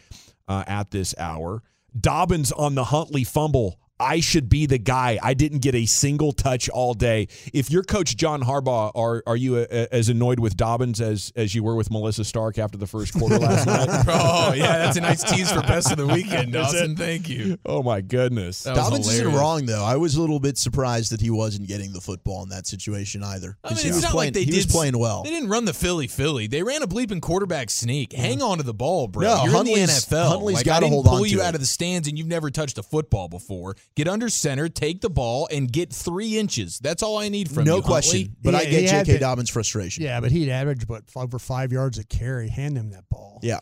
uh, 0.48 0.64
at 0.68 0.92
this 0.92 1.16
hour. 1.18 1.64
Dobbins 2.00 2.52
on 2.52 2.76
the 2.76 2.86
Huntley 2.86 3.24
fumble. 3.24 3.80
I 4.00 4.20
should 4.20 4.48
be 4.48 4.68
the 4.68 4.78
guy. 4.78 5.18
I 5.24 5.34
didn't 5.34 5.60
get 5.64 5.74
a 5.74 5.86
single 5.88 6.32
touch 6.32 6.70
all 6.70 6.94
day. 6.94 7.28
If 7.52 7.72
you're 7.72 7.82
Coach 7.84 8.16
John 8.16 8.44
Harbaugh, 8.44 8.92
are 8.94 9.24
are 9.26 9.36
you 9.36 9.58
uh 9.58 9.88
as 9.92 10.08
annoyed 10.10 10.40
with 10.40 10.56
Dobbins 10.56 11.02
as 11.02 11.34
as 11.36 11.56
you 11.56 11.64
were 11.64 11.76
with 11.76 11.90
Melissa 11.90 12.24
Stark 12.24 12.60
after 12.60 12.78
the 12.78 12.86
first 12.86 13.14
quarter 13.14 13.40
last 13.40 13.66
night? 13.68 13.88
oh 14.08 14.54
yeah, 14.54 14.78
that's 14.78 14.98
a 14.98 15.02
nice 15.02 15.24
tease 15.24 15.52
for 15.52 15.62
best 15.62 15.92
of 15.92 15.98
the 15.98 16.06
weekend, 16.06 16.54
Dawson. 16.54 16.96
Thank 16.96 17.28
you. 17.28 17.58
Oh 17.66 17.82
my 17.82 18.02
goodness! 18.02 18.64
That 18.64 18.76
was 18.76 18.84
Dobbins 18.86 19.08
isn't 19.14 19.34
wrong 19.34 19.66
though. 19.66 19.84
I 19.84 19.96
was 19.96 20.16
a 20.16 20.22
little 20.22 20.40
bit 20.40 20.58
surprised 20.58 21.12
that 21.12 21.22
he 21.22 21.30
wasn't 21.32 21.68
getting 21.68 21.92
the 21.94 22.02
football 22.02 22.44
in 22.44 22.50
that 22.50 22.68
situation 22.68 23.24
either. 23.24 23.58
I 23.64 23.70
'Cause 23.70 23.78
mean, 23.78 23.84
he 23.86 23.90
it's 23.90 23.96
was 23.98 24.04
not 24.04 24.12
playing, 24.12 24.28
like 24.28 24.34
they 24.36 24.44
he 24.44 24.52
did. 24.52 24.58
was 24.58 24.66
playing 24.68 24.98
well. 25.00 25.24
They 25.24 25.32
didn't 25.32 25.50
run 25.50 25.66
the 25.66 25.74
Philly 25.74 26.06
Philly. 26.08 26.46
They 26.48 26.62
ran 26.62 26.84
a 26.84 26.88
bleeping 26.88 27.22
quarterback 27.22 27.72
sneak. 27.72 28.14
Hang 28.14 28.42
on 28.44 28.58
to 28.58 28.64
the 28.64 28.74
ball, 28.76 29.08
bro. 29.08 29.24
No, 29.28 29.44
You're 29.44 29.54
Huntley's- 29.54 29.80
in 29.80 29.86
the 30.12 30.18
NFL. 30.18 30.30
Huntley's 30.30 30.56
like, 30.58 30.66
gotta 30.66 30.78
I 30.78 30.80
didn't 30.82 30.94
hold 30.94 31.06
pull 31.06 31.16
on 31.16 31.26
you 31.26 31.38
to 31.38 31.44
out 31.44 31.56
of 31.56 31.62
the 31.62 31.66
stands 31.68 32.08
and 32.08 32.16
you've 32.18 32.28
never 32.28 32.52
touched 32.52 32.78
a 32.78 32.84
football 32.84 33.28
before. 33.28 33.76
Get 33.96 34.08
under 34.08 34.30
center, 34.30 34.70
take 34.70 35.02
the 35.02 35.10
ball, 35.10 35.48
and 35.52 35.72
get 35.72 35.92
three 35.92 36.38
inches. 36.38 36.78
That's 36.78 37.02
all 37.02 37.18
I 37.18 37.30
need 37.30 37.50
from 37.50 37.64
no 37.64 37.78
you. 37.78 37.82
No 37.82 37.88
question. 37.88 38.20
Huntley. 38.20 38.36
But 38.44 38.54
I 38.56 38.66
get 38.66 38.88
J.K. 38.90 39.14
been- 39.14 39.22
Dobbins' 39.22 39.50
frustration. 39.50 40.04
Yeah, 40.04 40.20
but 40.20 40.30
he'd 40.32 40.50
average 40.52 40.84
about 40.84 41.06
over 41.16 41.40
five 41.40 41.72
yards 41.72 41.98
a 41.98 42.04
carry. 42.04 42.48
Hand 42.50 42.78
him 42.78 42.92
that 42.92 43.10
ball. 43.10 43.40
Yeah. 43.42 43.60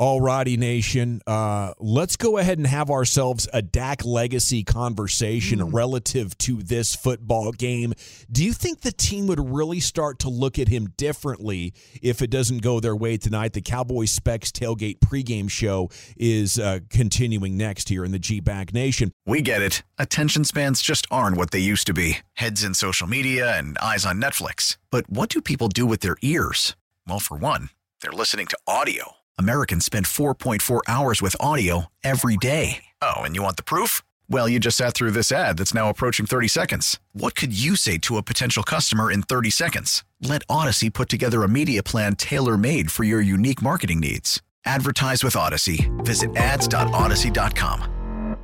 Alrighty, 0.00 0.56
nation. 0.56 1.20
Uh, 1.26 1.74
let's 1.78 2.16
go 2.16 2.38
ahead 2.38 2.56
and 2.56 2.66
have 2.66 2.90
ourselves 2.90 3.46
a 3.52 3.60
Dak 3.60 4.02
legacy 4.02 4.64
conversation 4.64 5.62
relative 5.72 6.38
to 6.38 6.62
this 6.62 6.96
football 6.96 7.52
game. 7.52 7.92
Do 8.32 8.42
you 8.42 8.54
think 8.54 8.80
the 8.80 8.92
team 8.92 9.26
would 9.26 9.50
really 9.52 9.78
start 9.78 10.18
to 10.20 10.30
look 10.30 10.58
at 10.58 10.68
him 10.68 10.94
differently 10.96 11.74
if 12.00 12.22
it 12.22 12.30
doesn't 12.30 12.62
go 12.62 12.80
their 12.80 12.96
way 12.96 13.18
tonight? 13.18 13.52
The 13.52 13.60
Cowboys 13.60 14.10
Specs 14.10 14.50
Tailgate 14.50 15.00
pregame 15.00 15.50
show 15.50 15.90
is 16.16 16.58
uh, 16.58 16.78
continuing 16.88 17.58
next 17.58 17.90
here 17.90 18.02
in 18.02 18.10
the 18.10 18.18
G 18.18 18.40
Bag 18.40 18.72
Nation. 18.72 19.12
We 19.26 19.42
get 19.42 19.60
it. 19.60 19.82
Attention 19.98 20.44
spans 20.44 20.80
just 20.80 21.06
aren't 21.10 21.36
what 21.36 21.50
they 21.50 21.58
used 21.58 21.86
to 21.88 21.92
be 21.92 22.20
heads 22.34 22.64
in 22.64 22.72
social 22.72 23.06
media 23.06 23.58
and 23.58 23.76
eyes 23.78 24.06
on 24.06 24.18
Netflix. 24.18 24.78
But 24.90 25.10
what 25.10 25.28
do 25.28 25.42
people 25.42 25.68
do 25.68 25.84
with 25.84 26.00
their 26.00 26.16
ears? 26.22 26.74
Well, 27.06 27.20
for 27.20 27.36
one, 27.36 27.68
they're 28.00 28.12
listening 28.12 28.46
to 28.46 28.58
audio. 28.66 29.19
Americans 29.40 29.86
spend 29.86 30.06
4.4 30.06 30.80
hours 30.86 31.22
with 31.22 31.34
audio 31.40 31.86
every 32.04 32.36
day. 32.36 32.84
Oh, 33.00 33.22
and 33.22 33.34
you 33.34 33.42
want 33.42 33.56
the 33.56 33.62
proof? 33.62 34.02
Well, 34.28 34.48
you 34.48 34.60
just 34.60 34.76
sat 34.76 34.92
through 34.92 35.12
this 35.12 35.32
ad 35.32 35.56
that's 35.56 35.72
now 35.72 35.88
approaching 35.88 36.26
30 36.26 36.48
seconds. 36.48 37.00
What 37.14 37.34
could 37.34 37.58
you 37.58 37.74
say 37.74 37.96
to 37.98 38.18
a 38.18 38.22
potential 38.22 38.62
customer 38.62 39.10
in 39.10 39.22
30 39.22 39.48
seconds? 39.48 40.04
Let 40.20 40.42
Odyssey 40.48 40.90
put 40.90 41.08
together 41.08 41.42
a 41.42 41.48
media 41.48 41.82
plan 41.82 42.16
tailor 42.16 42.58
made 42.58 42.92
for 42.92 43.04
your 43.04 43.22
unique 43.22 43.62
marketing 43.62 44.00
needs. 44.00 44.42
Advertise 44.66 45.24
with 45.24 45.36
Odyssey. 45.36 45.90
Visit 46.00 46.36
ads.odyssey.com. 46.36 48.36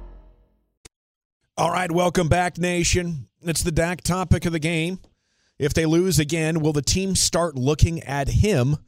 All 1.58 1.70
right, 1.70 1.90
welcome 1.90 2.28
back, 2.28 2.56
nation. 2.56 3.28
It's 3.42 3.62
the 3.62 3.70
Dak 3.70 4.00
topic 4.00 4.46
of 4.46 4.52
the 4.52 4.58
game. 4.58 4.98
If 5.58 5.74
they 5.74 5.84
lose 5.84 6.18
again, 6.18 6.60
will 6.60 6.72
the 6.72 6.80
team 6.80 7.14
start 7.14 7.54
looking 7.54 8.02
at 8.02 8.28
him 8.28 8.78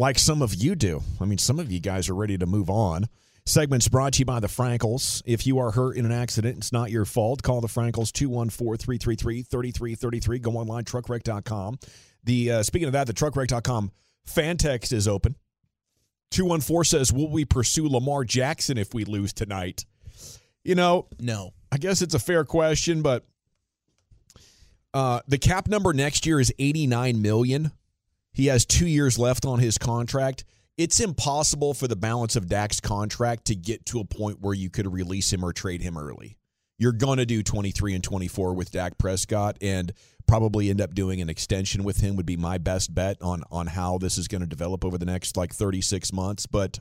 like 0.00 0.18
some 0.18 0.40
of 0.40 0.54
you 0.54 0.74
do? 0.74 1.02
I 1.20 1.26
mean, 1.26 1.36
some 1.36 1.58
of 1.58 1.70
you 1.70 1.78
guys 1.78 2.08
are 2.08 2.14
ready 2.14 2.38
to 2.38 2.46
move 2.46 2.70
on. 2.70 3.04
Segments 3.44 3.86
brought 3.86 4.14
to 4.14 4.20
you 4.20 4.24
by 4.24 4.40
the 4.40 4.48
Frankels. 4.48 5.22
If 5.26 5.46
you 5.46 5.58
are 5.58 5.72
hurt 5.72 5.96
in 5.96 6.06
an 6.06 6.12
accident, 6.12 6.56
it's 6.56 6.72
not 6.72 6.90
your 6.90 7.04
fault. 7.04 7.42
Call 7.42 7.60
the 7.60 7.68
Frankels 7.68 8.10
214-333-3333. 8.12 10.40
Go 10.40 10.52
online 10.52 10.84
truckwreck.com. 10.84 11.78
The 12.24 12.50
uh, 12.50 12.62
speaking 12.62 12.86
of 12.86 12.92
that, 12.92 13.08
the 13.08 13.12
truckwreck.com 13.12 13.92
fan 14.24 14.56
text 14.56 14.90
is 14.92 15.06
open. 15.06 15.36
214 16.30 16.84
says, 16.84 17.12
"Will 17.12 17.30
we 17.30 17.44
pursue 17.44 17.86
Lamar 17.86 18.24
Jackson 18.24 18.78
if 18.78 18.94
we 18.94 19.04
lose 19.04 19.34
tonight?" 19.34 19.84
You 20.64 20.76
know, 20.76 21.08
No. 21.18 21.52
I 21.72 21.78
guess 21.78 22.02
it's 22.02 22.14
a 22.14 22.18
fair 22.18 22.44
question, 22.44 23.00
but 23.02 23.24
uh, 24.92 25.20
the 25.28 25.38
cap 25.38 25.68
number 25.68 25.92
next 25.92 26.26
year 26.26 26.40
is 26.40 26.52
89 26.58 27.22
million. 27.22 27.70
He 28.32 28.46
has 28.46 28.64
two 28.64 28.86
years 28.86 29.18
left 29.18 29.44
on 29.44 29.58
his 29.58 29.78
contract. 29.78 30.44
It's 30.76 31.00
impossible 31.00 31.74
for 31.74 31.88
the 31.88 31.96
balance 31.96 32.36
of 32.36 32.48
Dak's 32.48 32.80
contract 32.80 33.46
to 33.46 33.54
get 33.54 33.84
to 33.86 34.00
a 34.00 34.04
point 34.04 34.40
where 34.40 34.54
you 34.54 34.70
could 34.70 34.90
release 34.92 35.32
him 35.32 35.44
or 35.44 35.52
trade 35.52 35.82
him 35.82 35.98
early. 35.98 36.38
You're 36.78 36.92
going 36.92 37.18
to 37.18 37.26
do 37.26 37.42
23 37.42 37.94
and 37.94 38.02
24 38.02 38.54
with 38.54 38.70
Dak 38.72 38.96
Prescott 38.96 39.58
and 39.60 39.92
probably 40.26 40.70
end 40.70 40.80
up 40.80 40.94
doing 40.94 41.20
an 41.20 41.28
extension 41.28 41.84
with 41.84 42.00
him 42.00 42.16
would 42.16 42.24
be 42.24 42.36
my 42.36 42.56
best 42.56 42.94
bet 42.94 43.20
on 43.20 43.42
on 43.50 43.66
how 43.66 43.98
this 43.98 44.16
is 44.16 44.28
going 44.28 44.40
to 44.40 44.46
develop 44.46 44.84
over 44.84 44.96
the 44.96 45.04
next 45.04 45.36
like 45.36 45.52
36 45.52 46.12
months, 46.12 46.46
but 46.46 46.78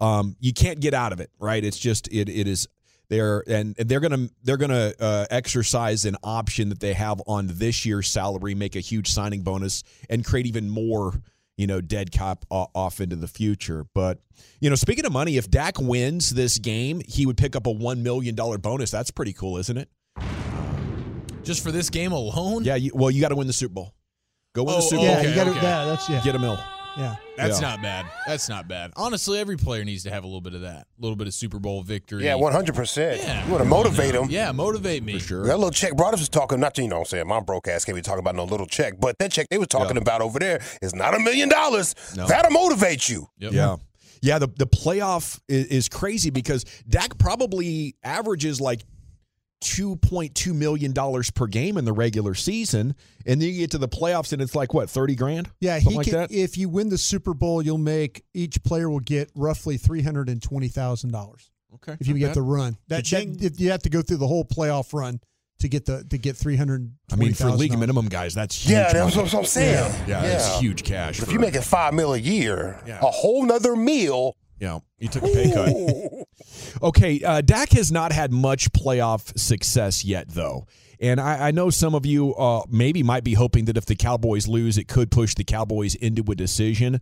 um, 0.00 0.36
you 0.38 0.52
can't 0.52 0.80
get 0.80 0.94
out 0.94 1.12
of 1.12 1.18
it, 1.18 1.30
right? 1.38 1.64
It's 1.64 1.78
just 1.78 2.06
it 2.12 2.28
it 2.28 2.46
is 2.46 2.68
they're 3.10 3.44
and 3.46 3.74
and 3.78 3.88
they're 3.88 4.00
gonna 4.00 4.28
they're 4.42 4.56
gonna 4.56 4.94
uh, 4.98 5.26
exercise 5.30 6.06
an 6.06 6.16
option 6.22 6.70
that 6.70 6.80
they 6.80 6.94
have 6.94 7.20
on 7.26 7.48
this 7.48 7.84
year's 7.84 8.08
salary, 8.08 8.54
make 8.54 8.74
a 8.76 8.80
huge 8.80 9.10
signing 9.10 9.42
bonus, 9.42 9.82
and 10.08 10.24
create 10.24 10.46
even 10.46 10.70
more 10.70 11.20
you 11.58 11.66
know 11.66 11.82
dead 11.82 12.10
cap 12.10 12.46
off 12.50 13.00
into 13.02 13.16
the 13.16 13.28
future. 13.28 13.84
But 13.94 14.20
you 14.60 14.70
know, 14.70 14.76
speaking 14.76 15.04
of 15.04 15.12
money, 15.12 15.36
if 15.36 15.50
Dak 15.50 15.78
wins 15.78 16.30
this 16.30 16.56
game, 16.58 17.02
he 17.06 17.26
would 17.26 17.36
pick 17.36 17.54
up 17.54 17.66
a 17.66 17.70
one 17.70 18.02
million 18.02 18.34
dollar 18.34 18.56
bonus. 18.56 18.90
That's 18.90 19.10
pretty 19.10 19.34
cool, 19.34 19.58
isn't 19.58 19.76
it? 19.76 19.88
Just 21.42 21.62
for 21.62 21.72
this 21.72 21.90
game 21.90 22.12
alone? 22.12 22.64
Yeah. 22.64 22.76
You, 22.76 22.92
well, 22.94 23.10
you 23.10 23.20
got 23.20 23.30
to 23.30 23.34
win 23.36 23.46
the 23.46 23.52
Super 23.52 23.74
Bowl. 23.74 23.94
Go 24.54 24.64
win 24.64 24.74
Oh, 24.74 24.76
the 24.76 24.82
Super 24.82 24.96
oh, 24.96 25.04
Bowl. 25.06 25.06
yeah, 25.06 25.18
okay, 25.20 25.28
you 25.30 25.34
got 25.34 25.44
to. 25.44 25.50
okay. 25.50 25.62
Yeah, 25.62 25.84
that's 25.86 26.08
yeah, 26.08 26.22
Get 26.22 26.34
a 26.34 26.38
mill. 26.38 26.58
Yeah. 27.00 27.16
That's 27.36 27.60
Yeah. 27.60 27.68
not 27.68 27.82
bad. 27.82 28.06
That's 28.26 28.48
not 28.48 28.68
bad. 28.68 28.92
Honestly, 28.96 29.38
every 29.38 29.56
player 29.56 29.84
needs 29.84 30.02
to 30.04 30.10
have 30.10 30.22
a 30.24 30.26
little 30.26 30.40
bit 30.40 30.54
of 30.54 30.60
that. 30.60 30.86
A 30.98 31.00
little 31.00 31.16
bit 31.16 31.26
of 31.26 31.34
Super 31.34 31.58
Bowl 31.58 31.82
victory. 31.82 32.24
Yeah, 32.24 32.34
one 32.34 32.52
hundred 32.52 32.74
percent. 32.74 33.20
Yeah. 33.22 33.44
You 33.44 33.50
want 33.52 33.64
to 33.64 33.68
motivate 33.68 34.12
them. 34.12 34.26
Yeah, 34.30 34.52
motivate 34.52 35.02
me. 35.02 35.14
For 35.18 35.26
sure. 35.26 35.46
That 35.46 35.56
little 35.58 35.70
check 35.70 35.96
Brothers 35.96 36.20
was 36.20 36.28
talking, 36.28 36.60
not 36.60 36.74
to, 36.74 36.82
you 36.82 36.88
know 36.88 36.96
what 36.96 37.00
I'm 37.02 37.06
saying, 37.06 37.26
my 37.26 37.40
broke 37.40 37.66
ass 37.68 37.84
can't 37.84 37.96
be 37.96 38.02
talking 38.02 38.20
about 38.20 38.36
no 38.36 38.44
little 38.44 38.66
check, 38.66 39.00
but 39.00 39.18
that 39.18 39.32
check 39.32 39.48
they 39.50 39.58
were 39.58 39.66
talking 39.66 39.96
Yeah. 39.96 40.02
about 40.02 40.20
over 40.20 40.38
there 40.38 40.60
is 40.82 40.94
not 40.94 41.14
a 41.14 41.18
million 41.18 41.48
dollars. 41.48 41.94
No. 42.16 42.26
That'll 42.26 42.50
motivate 42.52 43.08
you. 43.08 43.26
Yep. 43.38 43.52
Yeah. 43.52 43.76
Yeah, 44.22 44.38
the, 44.38 44.48
the 44.48 44.66
playoff 44.66 45.40
is, 45.48 45.66
is 45.68 45.88
crazy 45.88 46.28
because 46.28 46.64
Dak 46.86 47.16
probably 47.16 47.94
averages 48.04 48.60
like 48.60 48.82
$2.2 49.60 50.54
million 50.54 50.94
per 51.34 51.46
game 51.46 51.76
in 51.76 51.84
the 51.84 51.92
regular 51.92 52.34
season. 52.34 52.94
And 53.26 53.40
then 53.40 53.48
you 53.48 53.58
get 53.60 53.70
to 53.72 53.78
the 53.78 53.88
playoffs 53.88 54.32
and 54.32 54.40
it's 54.40 54.54
like, 54.54 54.72
what, 54.74 54.88
30 54.90 55.14
grand? 55.14 55.50
Yeah, 55.60 55.74
Something 55.78 55.90
he 55.92 55.96
like 55.98 56.06
can. 56.06 56.14
that? 56.16 56.32
If 56.32 56.56
you 56.58 56.68
win 56.68 56.88
the 56.88 56.98
Super 56.98 57.34
Bowl, 57.34 57.62
you'll 57.62 57.78
make 57.78 58.24
each 58.34 58.62
player 58.62 58.88
will 58.88 59.00
get 59.00 59.30
roughly 59.34 59.76
three 59.76 60.02
hundred 60.02 60.28
and 60.28 60.42
twenty 60.42 60.68
thousand 60.68 61.12
dollars 61.12 61.50
Okay. 61.74 61.96
if 62.00 62.06
you 62.08 62.14
get 62.18 62.34
the 62.34 62.42
run. 62.42 62.76
That, 62.88 63.04
that 63.06 63.42
if 63.42 63.60
you 63.60 63.70
have 63.70 63.82
to 63.82 63.90
go 63.90 64.02
through 64.02 64.16
the 64.18 64.26
whole 64.26 64.44
playoff 64.44 64.92
run 64.92 65.20
to 65.60 65.68
get 65.68 65.84
the 65.84 66.04
to 66.10 66.16
get 66.18 66.36
three 66.36 66.56
hundred. 66.56 66.90
I 67.12 67.16
mean, 67.16 67.34
for 67.34 67.50
league 67.50 67.78
minimum 67.78 68.08
guys, 68.08 68.34
that's 68.34 68.56
huge. 68.56 68.72
Yeah, 68.72 68.92
that's 68.92 69.14
money. 69.14 69.28
what 69.28 69.34
I'm 69.34 69.44
saying. 69.44 69.94
Yeah, 70.08 70.22
that's 70.22 70.58
huge 70.58 70.82
cash. 70.84 71.18
But 71.20 71.28
if 71.28 71.32
you're 71.32 71.40
making 71.42 71.60
five 71.62 71.92
mil 71.94 72.14
a 72.14 72.18
year, 72.18 72.80
Yeah. 72.86 72.98
a 73.02 73.10
whole 73.10 73.44
nother 73.44 73.76
meal. 73.76 74.36
Yeah, 74.60 74.80
you 74.98 75.08
took 75.08 75.22
a 75.22 75.26
pay 75.26 75.52
cut. 75.52 75.72
Okay, 76.82 77.22
uh, 77.22 77.40
Dak 77.40 77.70
has 77.72 77.90
not 77.90 78.12
had 78.12 78.32
much 78.32 78.70
playoff 78.72 79.36
success 79.38 80.04
yet, 80.04 80.28
though. 80.28 80.66
And 81.00 81.18
I, 81.18 81.48
I 81.48 81.50
know 81.50 81.70
some 81.70 81.94
of 81.94 82.04
you 82.04 82.34
uh, 82.34 82.62
maybe 82.68 83.02
might 83.02 83.24
be 83.24 83.32
hoping 83.34 83.64
that 83.66 83.76
if 83.78 83.86
the 83.86 83.96
Cowboys 83.96 84.46
lose, 84.46 84.76
it 84.76 84.86
could 84.86 85.10
push 85.10 85.34
the 85.34 85.44
Cowboys 85.44 85.94
into 85.94 86.22
a 86.30 86.34
decision. 86.34 87.00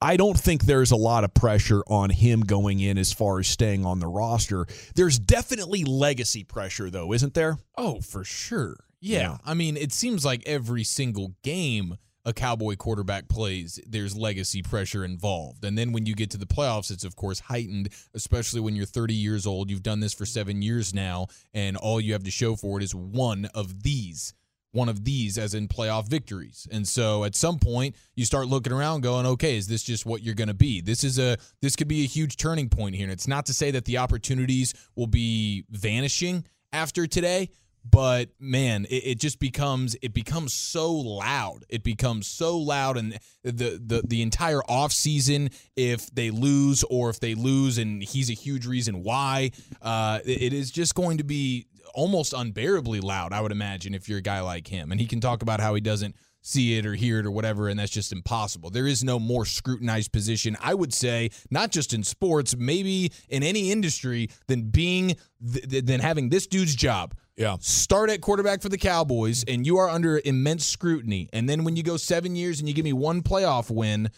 I 0.00 0.16
don't 0.16 0.38
think 0.38 0.64
there's 0.64 0.92
a 0.92 0.96
lot 0.96 1.24
of 1.24 1.34
pressure 1.34 1.82
on 1.88 2.10
him 2.10 2.40
going 2.40 2.80
in 2.80 2.96
as 2.96 3.12
far 3.12 3.38
as 3.40 3.48
staying 3.48 3.84
on 3.84 3.98
the 3.98 4.06
roster. 4.06 4.66
There's 4.94 5.18
definitely 5.18 5.84
legacy 5.84 6.44
pressure, 6.44 6.90
though, 6.90 7.12
isn't 7.12 7.34
there? 7.34 7.58
Oh, 7.76 8.00
for 8.00 8.24
sure. 8.24 8.76
Yeah. 9.00 9.20
Yeah. 9.20 9.36
I 9.44 9.54
mean, 9.54 9.76
it 9.76 9.92
seems 9.92 10.24
like 10.24 10.42
every 10.46 10.84
single 10.84 11.34
game 11.42 11.96
a 12.30 12.32
Cowboy 12.32 12.76
quarterback 12.76 13.28
plays, 13.28 13.78
there's 13.86 14.16
legacy 14.16 14.62
pressure 14.62 15.04
involved. 15.04 15.64
And 15.64 15.76
then 15.76 15.92
when 15.92 16.06
you 16.06 16.14
get 16.14 16.30
to 16.30 16.38
the 16.38 16.46
playoffs, 16.46 16.90
it's 16.90 17.04
of 17.04 17.16
course 17.16 17.40
heightened, 17.40 17.90
especially 18.14 18.60
when 18.60 18.74
you're 18.74 18.86
30 18.86 19.12
years 19.12 19.46
old. 19.46 19.68
You've 19.68 19.82
done 19.82 20.00
this 20.00 20.14
for 20.14 20.24
seven 20.24 20.62
years 20.62 20.94
now, 20.94 21.26
and 21.52 21.76
all 21.76 22.00
you 22.00 22.14
have 22.14 22.24
to 22.24 22.30
show 22.30 22.56
for 22.56 22.78
it 22.78 22.84
is 22.84 22.94
one 22.94 23.46
of 23.54 23.82
these. 23.82 24.32
One 24.72 24.88
of 24.88 25.04
these, 25.04 25.36
as 25.36 25.52
in 25.52 25.66
playoff 25.66 26.08
victories, 26.08 26.68
and 26.70 26.86
so 26.86 27.24
at 27.24 27.34
some 27.34 27.58
point 27.58 27.96
you 28.14 28.24
start 28.24 28.46
looking 28.46 28.72
around, 28.72 29.00
going, 29.00 29.26
"Okay, 29.26 29.56
is 29.56 29.66
this 29.66 29.82
just 29.82 30.06
what 30.06 30.22
you're 30.22 30.36
going 30.36 30.46
to 30.46 30.54
be? 30.54 30.80
This 30.80 31.02
is 31.02 31.18
a 31.18 31.38
this 31.60 31.74
could 31.74 31.88
be 31.88 32.04
a 32.04 32.06
huge 32.06 32.36
turning 32.36 32.68
point 32.68 32.94
here." 32.94 33.02
And 33.02 33.12
it's 33.12 33.26
not 33.26 33.46
to 33.46 33.52
say 33.52 33.72
that 33.72 33.84
the 33.84 33.98
opportunities 33.98 34.72
will 34.94 35.08
be 35.08 35.64
vanishing 35.70 36.44
after 36.72 37.08
today, 37.08 37.50
but 37.84 38.30
man, 38.38 38.84
it, 38.90 39.04
it 39.06 39.20
just 39.20 39.38
becomes 39.38 39.96
it 40.02 40.12
becomes 40.12 40.52
so 40.52 40.92
loud. 40.92 41.64
It 41.68 41.82
becomes 41.82 42.26
so 42.26 42.58
loud, 42.58 42.96
and 42.96 43.18
the 43.42 43.80
the 43.84 44.02
the 44.06 44.22
entire 44.22 44.62
off 44.64 44.92
season, 44.92 45.50
if 45.76 46.12
they 46.14 46.30
lose 46.30 46.84
or 46.90 47.10
if 47.10 47.20
they 47.20 47.34
lose, 47.34 47.78
and 47.78 48.02
he's 48.02 48.30
a 48.30 48.34
huge 48.34 48.66
reason 48.66 49.02
why, 49.02 49.50
uh, 49.82 50.20
it- 50.24 50.52
is 50.52 50.70
just 50.70 50.94
going 50.94 51.18
to 51.18 51.24
be 51.24 51.66
almost 51.94 52.32
unbearably 52.32 53.00
loud. 53.00 53.32
I 53.32 53.40
would 53.40 53.52
imagine 53.52 53.94
if 53.94 54.08
you're 54.08 54.18
a 54.18 54.22
guy 54.22 54.40
like 54.40 54.66
him, 54.68 54.90
and 54.92 55.00
he 55.00 55.06
can 55.06 55.20
talk 55.20 55.42
about 55.42 55.60
how 55.60 55.74
he 55.74 55.80
doesn't 55.80 56.14
see 56.42 56.78
it 56.78 56.86
or 56.86 56.94
hear 56.94 57.18
it 57.20 57.26
or 57.26 57.30
whatever, 57.30 57.68
and 57.68 57.78
that's 57.78 57.90
just 57.90 58.12
impossible. 58.12 58.70
There 58.70 58.86
is 58.86 59.04
no 59.04 59.18
more 59.18 59.44
scrutinized 59.44 60.10
position, 60.10 60.56
I 60.60 60.72
would 60.74 60.94
say, 60.94 61.30
not 61.50 61.70
just 61.70 61.92
in 61.92 62.02
sports, 62.02 62.56
maybe 62.56 63.12
in 63.28 63.42
any 63.42 63.70
industry, 63.70 64.30
than 64.48 64.70
being 64.70 65.16
th- 65.52 65.84
than 65.84 66.00
having 66.00 66.30
this 66.30 66.46
dude's 66.46 66.74
job. 66.74 67.14
Yeah. 67.40 67.56
Start 67.60 68.10
at 68.10 68.20
quarterback 68.20 68.60
for 68.60 68.68
the 68.68 68.76
Cowboys, 68.78 69.44
and 69.48 69.66
you 69.66 69.78
are 69.78 69.88
under 69.88 70.20
immense 70.24 70.66
scrutiny. 70.66 71.28
And 71.32 71.48
then 71.48 71.64
when 71.64 71.74
you 71.74 71.82
go 71.82 71.96
seven 71.96 72.36
years 72.36 72.60
and 72.60 72.68
you 72.68 72.74
give 72.74 72.84
me 72.84 72.92
one 72.92 73.22
playoff 73.22 73.70
win, 73.70 74.10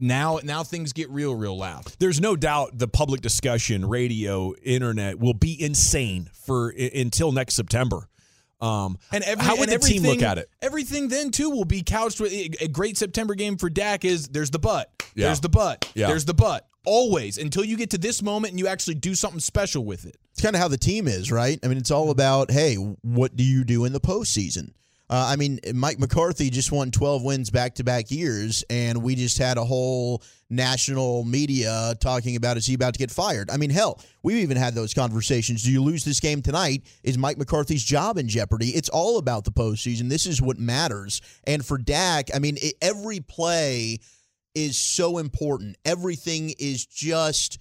now 0.00 0.40
now 0.42 0.64
things 0.64 0.92
get 0.92 1.08
real, 1.10 1.36
real 1.36 1.56
loud. 1.56 1.84
There's 2.00 2.20
no 2.20 2.34
doubt 2.34 2.76
the 2.76 2.88
public 2.88 3.20
discussion, 3.20 3.86
radio, 3.88 4.54
internet 4.64 5.20
will 5.20 5.34
be 5.34 5.60
insane 5.62 6.28
for 6.32 6.74
i- 6.76 6.90
until 6.96 7.30
next 7.30 7.54
September. 7.54 8.08
Um, 8.60 8.98
And 9.12 9.22
every, 9.22 9.44
how 9.44 9.56
would 9.56 9.68
the 9.68 9.78
team 9.78 10.02
look 10.02 10.22
at 10.22 10.38
it? 10.38 10.48
Everything 10.60 11.08
then 11.08 11.30
too 11.30 11.50
will 11.50 11.64
be 11.66 11.82
couched 11.82 12.18
with 12.20 12.32
a 12.32 12.66
great 12.66 12.96
September 12.98 13.34
game 13.36 13.56
for 13.56 13.70
Dak 13.70 14.04
is 14.04 14.26
there's 14.28 14.50
the 14.50 14.58
butt. 14.58 14.90
Yeah. 15.14 15.26
There's 15.26 15.40
the 15.40 15.48
butt. 15.48 15.88
Yeah. 15.94 16.08
There's 16.08 16.24
the 16.24 16.34
butt. 16.34 16.66
Always 16.84 17.38
until 17.38 17.62
you 17.64 17.76
get 17.76 17.90
to 17.90 17.98
this 17.98 18.20
moment 18.22 18.50
and 18.52 18.58
you 18.58 18.66
actually 18.66 18.94
do 18.96 19.14
something 19.14 19.40
special 19.40 19.84
with 19.84 20.06
it. 20.06 20.16
It's 20.34 20.42
kind 20.42 20.56
of 20.56 20.60
how 20.60 20.66
the 20.66 20.76
team 20.76 21.06
is, 21.06 21.30
right? 21.30 21.60
I 21.62 21.68
mean, 21.68 21.78
it's 21.78 21.92
all 21.92 22.10
about, 22.10 22.50
hey, 22.50 22.74
what 22.74 23.36
do 23.36 23.44
you 23.44 23.62
do 23.62 23.84
in 23.84 23.92
the 23.92 24.00
postseason? 24.00 24.72
Uh, 25.08 25.28
I 25.30 25.36
mean, 25.36 25.60
Mike 25.72 26.00
McCarthy 26.00 26.50
just 26.50 26.72
won 26.72 26.90
12 26.90 27.22
wins 27.22 27.50
back 27.50 27.76
to 27.76 27.84
back 27.84 28.10
years, 28.10 28.64
and 28.68 29.00
we 29.00 29.14
just 29.14 29.38
had 29.38 29.58
a 29.58 29.64
whole 29.64 30.24
national 30.50 31.22
media 31.22 31.94
talking 32.00 32.34
about 32.34 32.56
is 32.56 32.66
he 32.66 32.74
about 32.74 32.94
to 32.94 32.98
get 32.98 33.12
fired? 33.12 33.48
I 33.48 33.58
mean, 33.58 33.70
hell, 33.70 34.00
we've 34.24 34.38
even 34.38 34.56
had 34.56 34.74
those 34.74 34.92
conversations. 34.92 35.62
Do 35.62 35.70
you 35.70 35.80
lose 35.80 36.04
this 36.04 36.18
game 36.18 36.42
tonight? 36.42 36.82
Is 37.04 37.16
Mike 37.16 37.38
McCarthy's 37.38 37.84
job 37.84 38.18
in 38.18 38.26
jeopardy? 38.26 38.70
It's 38.70 38.88
all 38.88 39.18
about 39.18 39.44
the 39.44 39.52
postseason. 39.52 40.08
This 40.08 40.26
is 40.26 40.42
what 40.42 40.58
matters. 40.58 41.22
And 41.44 41.64
for 41.64 41.78
Dak, 41.78 42.34
I 42.34 42.40
mean, 42.40 42.56
it, 42.60 42.74
every 42.82 43.20
play 43.20 44.00
is 44.56 44.76
so 44.76 45.18
important. 45.18 45.76
Everything 45.84 46.54
is 46.58 46.86
just 46.86 47.60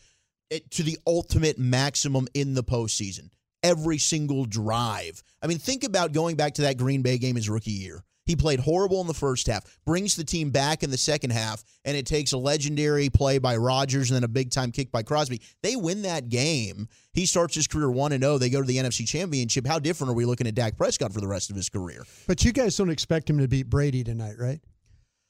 Eh, 0.53 0.59
to 0.69 0.83
the 0.83 0.97
ultimate 1.07 1.57
maximum 1.57 2.27
in 2.33 2.53
the 2.53 2.63
postseason. 2.63 3.29
Every 3.63 3.97
single 3.97 4.45
drive. 4.45 5.23
I 5.41 5.47
mean, 5.47 5.57
think 5.57 5.83
about 5.83 6.11
going 6.11 6.35
back 6.35 6.53
to 6.55 6.63
that 6.63 6.77
Green 6.77 7.01
Bay 7.01 7.17
game 7.17 7.35
his 7.35 7.49
rookie 7.49 7.71
year. 7.71 8.03
He 8.25 8.35
played 8.37 8.59
horrible 8.61 9.01
in 9.01 9.07
the 9.07 9.13
first 9.13 9.47
half, 9.47 9.65
brings 9.85 10.15
the 10.15 10.23
team 10.23 10.49
back 10.49 10.81
in 10.81 10.91
the 10.91 10.97
second 10.97 11.31
half, 11.31 11.61
and 11.83 11.97
it 11.97 12.05
takes 12.05 12.31
a 12.31 12.37
legendary 12.37 13.09
play 13.09 13.37
by 13.37 13.57
Rodgers 13.57 14.09
and 14.09 14.15
then 14.15 14.23
a 14.23 14.29
big 14.29 14.49
time 14.49 14.71
kick 14.71 14.91
by 14.91 15.03
Crosby. 15.03 15.41
They 15.61 15.75
win 15.75 16.03
that 16.03 16.29
game. 16.29 16.87
He 17.13 17.25
starts 17.25 17.55
his 17.55 17.67
career 17.67 17.91
1 17.91 18.11
0. 18.11 18.37
They 18.37 18.49
go 18.49 18.61
to 18.61 18.67
the 18.67 18.77
NFC 18.77 19.05
Championship. 19.05 19.67
How 19.67 19.79
different 19.79 20.11
are 20.11 20.15
we 20.15 20.23
looking 20.23 20.47
at 20.47 20.55
Dak 20.55 20.77
Prescott 20.77 21.11
for 21.11 21.19
the 21.19 21.27
rest 21.27 21.49
of 21.49 21.57
his 21.57 21.67
career? 21.67 22.05
But 22.27 22.45
you 22.45 22.53
guys 22.53 22.77
don't 22.77 22.89
expect 22.89 23.29
him 23.29 23.39
to 23.39 23.47
beat 23.47 23.69
Brady 23.69 24.03
tonight, 24.03 24.35
right? 24.39 24.61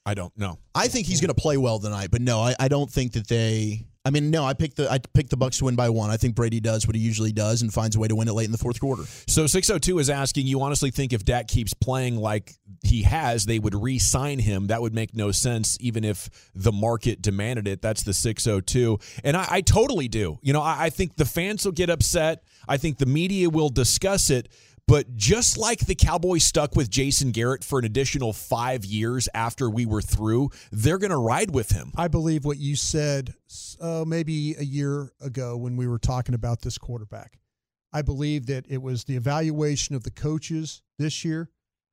I 0.06 0.14
don't 0.14 0.36
know. 0.36 0.58
I 0.74 0.86
think 0.86 1.06
he's 1.06 1.20
going 1.20 1.34
to 1.34 1.40
play 1.40 1.56
well 1.56 1.80
tonight, 1.80 2.10
but 2.12 2.20
no, 2.20 2.40
I, 2.40 2.54
I 2.60 2.68
don't 2.68 2.90
think 2.90 3.14
that 3.14 3.26
they. 3.26 3.86
I 4.06 4.10
mean, 4.10 4.30
no, 4.30 4.44
I 4.44 4.52
picked 4.52 4.76
the 4.76 4.90
I 4.90 4.98
picked 4.98 5.30
the 5.30 5.36
Bucks 5.36 5.58
to 5.58 5.64
win 5.64 5.76
by 5.76 5.88
one. 5.88 6.10
I 6.10 6.18
think 6.18 6.34
Brady 6.34 6.60
does 6.60 6.86
what 6.86 6.94
he 6.94 7.00
usually 7.00 7.32
does 7.32 7.62
and 7.62 7.72
finds 7.72 7.96
a 7.96 7.98
way 7.98 8.06
to 8.08 8.14
win 8.14 8.28
it 8.28 8.34
late 8.34 8.44
in 8.44 8.52
the 8.52 8.58
fourth 8.58 8.78
quarter. 8.78 9.04
So 9.26 9.46
602 9.46 9.98
is 9.98 10.10
asking, 10.10 10.46
you 10.46 10.60
honestly 10.60 10.90
think 10.90 11.14
if 11.14 11.24
Dak 11.24 11.48
keeps 11.48 11.72
playing 11.72 12.16
like 12.16 12.52
he 12.82 13.02
has, 13.04 13.46
they 13.46 13.58
would 13.58 13.74
re 13.74 13.98
sign 13.98 14.40
him? 14.40 14.66
That 14.66 14.82
would 14.82 14.94
make 14.94 15.14
no 15.14 15.32
sense, 15.32 15.78
even 15.80 16.04
if 16.04 16.28
the 16.54 16.72
market 16.72 17.22
demanded 17.22 17.66
it. 17.66 17.80
That's 17.80 18.02
the 18.02 18.12
602. 18.12 18.98
And 19.24 19.38
I, 19.38 19.46
I 19.48 19.60
totally 19.62 20.08
do. 20.08 20.38
You 20.42 20.52
know, 20.52 20.62
I, 20.62 20.84
I 20.84 20.90
think 20.90 21.16
the 21.16 21.24
fans 21.24 21.64
will 21.64 21.72
get 21.72 21.88
upset. 21.88 22.44
I 22.68 22.76
think 22.76 22.98
the 22.98 23.06
media 23.06 23.48
will 23.48 23.70
discuss 23.70 24.28
it. 24.28 24.48
But 24.86 25.16
just 25.16 25.56
like 25.56 25.80
the 25.86 25.94
Cowboys 25.94 26.44
stuck 26.44 26.76
with 26.76 26.90
Jason 26.90 27.30
Garrett 27.30 27.64
for 27.64 27.78
an 27.78 27.86
additional 27.86 28.32
five 28.34 28.84
years 28.84 29.28
after 29.32 29.70
we 29.70 29.86
were 29.86 30.02
through, 30.02 30.50
they're 30.70 30.98
going 30.98 31.10
to 31.10 31.16
ride 31.16 31.52
with 31.52 31.70
him. 31.70 31.90
I 31.96 32.08
believe 32.08 32.44
what 32.44 32.58
you 32.58 32.76
said 32.76 33.32
uh, 33.80 34.04
maybe 34.06 34.54
a 34.58 34.62
year 34.64 35.10
ago 35.22 35.56
when 35.56 35.76
we 35.76 35.86
were 35.86 35.98
talking 35.98 36.34
about 36.34 36.60
this 36.60 36.76
quarterback. 36.76 37.38
I 37.94 38.02
believe 38.02 38.46
that 38.46 38.66
it 38.68 38.82
was 38.82 39.04
the 39.04 39.16
evaluation 39.16 39.94
of 39.94 40.02
the 40.02 40.10
coaches 40.10 40.82
this 40.98 41.24
year, 41.24 41.48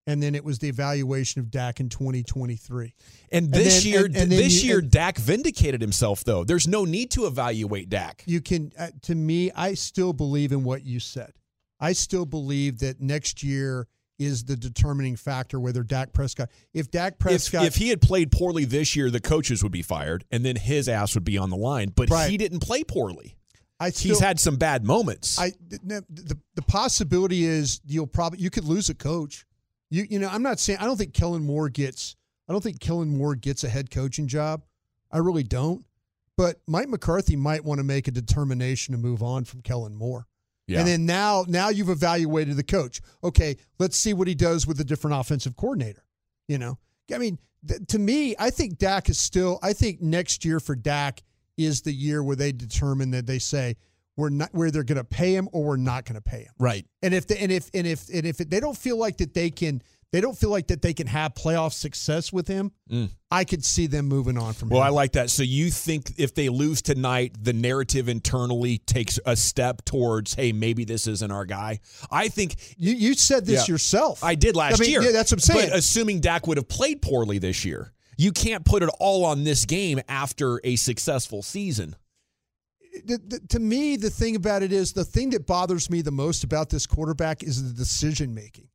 and 0.05 0.21
then 0.21 0.35
it 0.35 0.43
was 0.43 0.59
the 0.59 0.67
evaluation 0.67 1.39
of 1.39 1.49
Dak 1.49 1.79
in 1.79 1.87
2023. 1.87 2.93
And 3.31 3.45
And 3.45 3.53
this 3.53 3.83
then- 3.83 3.91
year, 3.93 4.05
and- 4.05 4.17
and 4.17 4.31
this 4.31 4.63
you- 4.63 4.67
year, 4.69 4.79
and- 4.79 4.91
Dak 4.91 5.17
vindicated 5.17 5.79
himself. 5.79 6.23
Though 6.25 6.43
there's 6.43 6.67
no 6.67 6.83
need 6.83 7.11
to 7.11 7.25
evaluate 7.25 7.87
Dak. 7.89 8.23
You 8.25 8.41
can, 8.41 8.73
uh, 8.77 8.89
to 9.03 9.15
me, 9.15 9.49
I 9.55 9.75
still 9.75 10.11
believe 10.11 10.51
in 10.51 10.63
what 10.65 10.83
you 10.83 10.99
said. 10.99 11.33
I 11.81 11.93
still 11.93 12.25
believe 12.25 12.79
that 12.79 13.01
next 13.01 13.41
year 13.43 13.87
is 14.19 14.43
the 14.43 14.55
determining 14.55 15.15
factor 15.15 15.59
whether 15.59 15.81
Dak 15.81 16.13
Prescott, 16.13 16.49
if 16.73 16.91
Dak 16.91 17.13
if, 17.13 17.19
Prescott, 17.19 17.65
if 17.65 17.75
he 17.75 17.89
had 17.89 18.01
played 18.01 18.31
poorly 18.31 18.65
this 18.65 18.95
year, 18.95 19.09
the 19.09 19.19
coaches 19.19 19.63
would 19.63 19.71
be 19.71 19.81
fired, 19.81 20.23
and 20.31 20.45
then 20.45 20.55
his 20.55 20.87
ass 20.87 21.15
would 21.15 21.23
be 21.23 21.39
on 21.39 21.49
the 21.49 21.57
line. 21.57 21.91
But 21.95 22.09
Right. 22.11 22.29
he 22.29 22.37
didn't 22.37 22.59
play 22.59 22.83
poorly. 22.83 23.35
I 23.79 23.89
still, 23.89 24.09
He's 24.09 24.19
had 24.19 24.39
some 24.39 24.57
bad 24.57 24.85
moments. 24.85 25.39
I 25.39 25.53
the, 25.67 26.05
the 26.07 26.37
the 26.53 26.61
possibility 26.61 27.45
is 27.45 27.81
you'll 27.83 28.05
probably 28.05 28.37
you 28.39 28.51
could 28.51 28.63
lose 28.63 28.89
a 28.89 28.93
coach. 28.93 29.43
You 29.89 30.05
you 30.07 30.19
know 30.19 30.29
I'm 30.29 30.43
not 30.43 30.59
saying 30.59 30.77
I 30.79 30.85
don't 30.85 30.97
think 30.97 31.15
Kellen 31.15 31.43
Moore 31.43 31.67
gets 31.67 32.15
I 32.47 32.51
don't 32.51 32.61
think 32.61 32.79
Kellen 32.79 33.17
Moore 33.17 33.33
gets 33.33 33.63
a 33.63 33.69
head 33.69 33.89
coaching 33.89 34.27
job. 34.27 34.61
I 35.11 35.17
really 35.17 35.41
don't. 35.43 35.83
But 36.37 36.61
Mike 36.67 36.89
McCarthy 36.89 37.35
might 37.35 37.65
want 37.65 37.79
to 37.79 37.83
make 37.83 38.07
a 38.07 38.11
determination 38.11 38.91
to 38.91 38.99
move 38.99 39.23
on 39.23 39.45
from 39.45 39.61
Kellen 39.61 39.95
Moore. 39.95 40.27
Yeah. 40.67 40.79
And 40.79 40.87
then 40.87 41.05
now 41.05 41.45
now 41.47 41.69
you've 41.69 41.89
evaluated 41.89 42.55
the 42.55 42.63
coach. 42.63 43.01
Okay, 43.23 43.57
let's 43.79 43.97
see 43.97 44.13
what 44.13 44.27
he 44.27 44.35
does 44.35 44.65
with 44.65 44.79
a 44.79 44.83
different 44.83 45.19
offensive 45.19 45.55
coordinator. 45.55 46.03
You 46.47 46.57
know, 46.57 46.77
I 47.13 47.17
mean, 47.17 47.39
th- 47.67 47.81
to 47.87 47.99
me, 47.99 48.35
I 48.39 48.49
think 48.49 48.77
Dak 48.77 49.09
is 49.09 49.17
still. 49.17 49.59
I 49.61 49.73
think 49.73 50.01
next 50.01 50.45
year 50.45 50.59
for 50.59 50.75
Dak 50.75 51.21
is 51.57 51.81
the 51.81 51.91
year 51.91 52.23
where 52.23 52.35
they 52.35 52.51
determine 52.51 53.11
that 53.11 53.27
they 53.27 53.39
say 53.39 53.75
we're 54.17 54.29
not 54.29 54.49
where 54.53 54.71
they're 54.71 54.83
going 54.83 54.97
to 54.97 55.03
pay 55.03 55.33
him 55.35 55.49
or 55.51 55.63
we're 55.63 55.77
not 55.77 56.05
going 56.05 56.15
to 56.15 56.21
pay 56.21 56.41
him. 56.41 56.53
Right. 56.59 56.85
And 57.01 57.13
if 57.13 57.27
they, 57.27 57.37
and 57.37 57.51
if 57.51 57.69
and 57.73 57.87
if 57.87 58.07
and 58.09 58.25
if 58.25 58.37
they 58.37 58.59
don't 58.59 58.77
feel 58.77 58.97
like 58.97 59.17
that 59.17 59.33
they 59.33 59.49
can 59.49 59.81
they 60.11 60.19
don't 60.21 60.37
feel 60.37 60.49
like 60.49 60.67
that 60.67 60.81
they 60.81 60.93
can 60.93 61.07
have 61.07 61.33
playoff 61.33 61.71
success 61.73 62.33
with 62.33 62.47
him, 62.47 62.71
I 63.31 63.45
could 63.45 63.63
see 63.63 63.87
them 63.87 64.07
moving 64.07 64.37
on 64.37 64.53
from 64.53 64.67
Mm. 64.69 64.71
well, 64.73 64.81
him. 64.81 64.87
I 64.87 64.89
like 64.89 65.13
that. 65.13 65.29
So 65.29 65.41
you 65.43 65.71
think 65.71 66.13
if 66.17 66.33
they 66.33 66.49
lose 66.49 66.81
tonight, 66.81 67.35
the 67.41 67.53
narrative 67.53 68.09
internally 68.09 68.79
takes 68.79 69.19
a 69.25 69.35
step 69.37 69.85
towards, 69.85 70.33
hey, 70.33 70.51
maybe 70.51 70.83
this 70.83 71.07
isn't 71.07 71.31
our 71.31 71.45
guy. 71.45 71.79
I 72.11 72.27
think 72.27 72.55
you 72.77 72.93
you 72.93 73.13
said 73.13 73.45
this 73.45 73.67
Yeah. 73.67 73.73
yourself. 73.73 74.23
I 74.23 74.35
did 74.35 74.55
last 74.55 74.79
I 74.79 74.83
mean, 74.83 74.89
year. 74.91 75.01
Yeah, 75.01 75.11
that's 75.11 75.31
what 75.31 75.37
I'm 75.37 75.55
saying. 75.55 75.69
But 75.69 75.77
assuming 75.77 76.19
Dak 76.19 76.45
would 76.47 76.57
have 76.57 76.67
played 76.67 77.01
poorly 77.01 77.37
this 77.39 77.63
year, 77.63 77.93
you 78.17 78.31
can't 78.33 78.65
put 78.65 78.83
it 78.83 78.89
all 78.99 79.23
on 79.25 79.45
this 79.45 79.65
game 79.65 80.01
after 80.09 80.59
a 80.65 80.75
successful 80.75 81.41
season. 81.41 81.95
the, 83.05 83.17
the, 83.25 83.39
to 83.47 83.59
me, 83.59 83.95
the 83.95 84.09
thing 84.09 84.35
about 84.35 84.61
it 84.63 84.73
is 84.73 84.91
the 84.91 85.05
thing 85.05 85.29
that 85.29 85.47
bothers 85.47 85.89
me 85.89 86.01
the 86.01 86.11
most 86.11 86.43
about 86.43 86.69
this 86.69 86.85
quarterback 86.85 87.41
is 87.41 87.63
the 87.63 87.73
decision 87.73 88.33
making. 88.35 88.67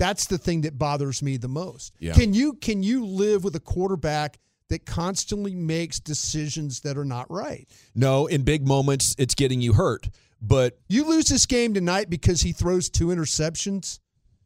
That's 0.00 0.28
the 0.28 0.38
thing 0.38 0.62
that 0.62 0.78
bothers 0.78 1.22
me 1.22 1.36
the 1.36 1.46
most. 1.46 1.94
Yeah. 1.98 2.14
Can 2.14 2.32
you 2.32 2.54
can 2.54 2.82
you 2.82 3.04
live 3.04 3.44
with 3.44 3.54
a 3.54 3.60
quarterback 3.60 4.38
that 4.70 4.86
constantly 4.86 5.54
makes 5.54 6.00
decisions 6.00 6.80
that 6.80 6.96
are 6.96 7.04
not 7.04 7.30
right? 7.30 7.68
No, 7.94 8.26
in 8.26 8.42
big 8.42 8.66
moments, 8.66 9.14
it's 9.18 9.34
getting 9.34 9.60
you 9.60 9.74
hurt. 9.74 10.08
But 10.40 10.78
You 10.88 11.06
lose 11.06 11.26
this 11.26 11.44
game 11.44 11.74
tonight 11.74 12.08
because 12.08 12.40
he 12.40 12.52
throws 12.52 12.88
two 12.88 13.08
interceptions. 13.08 13.98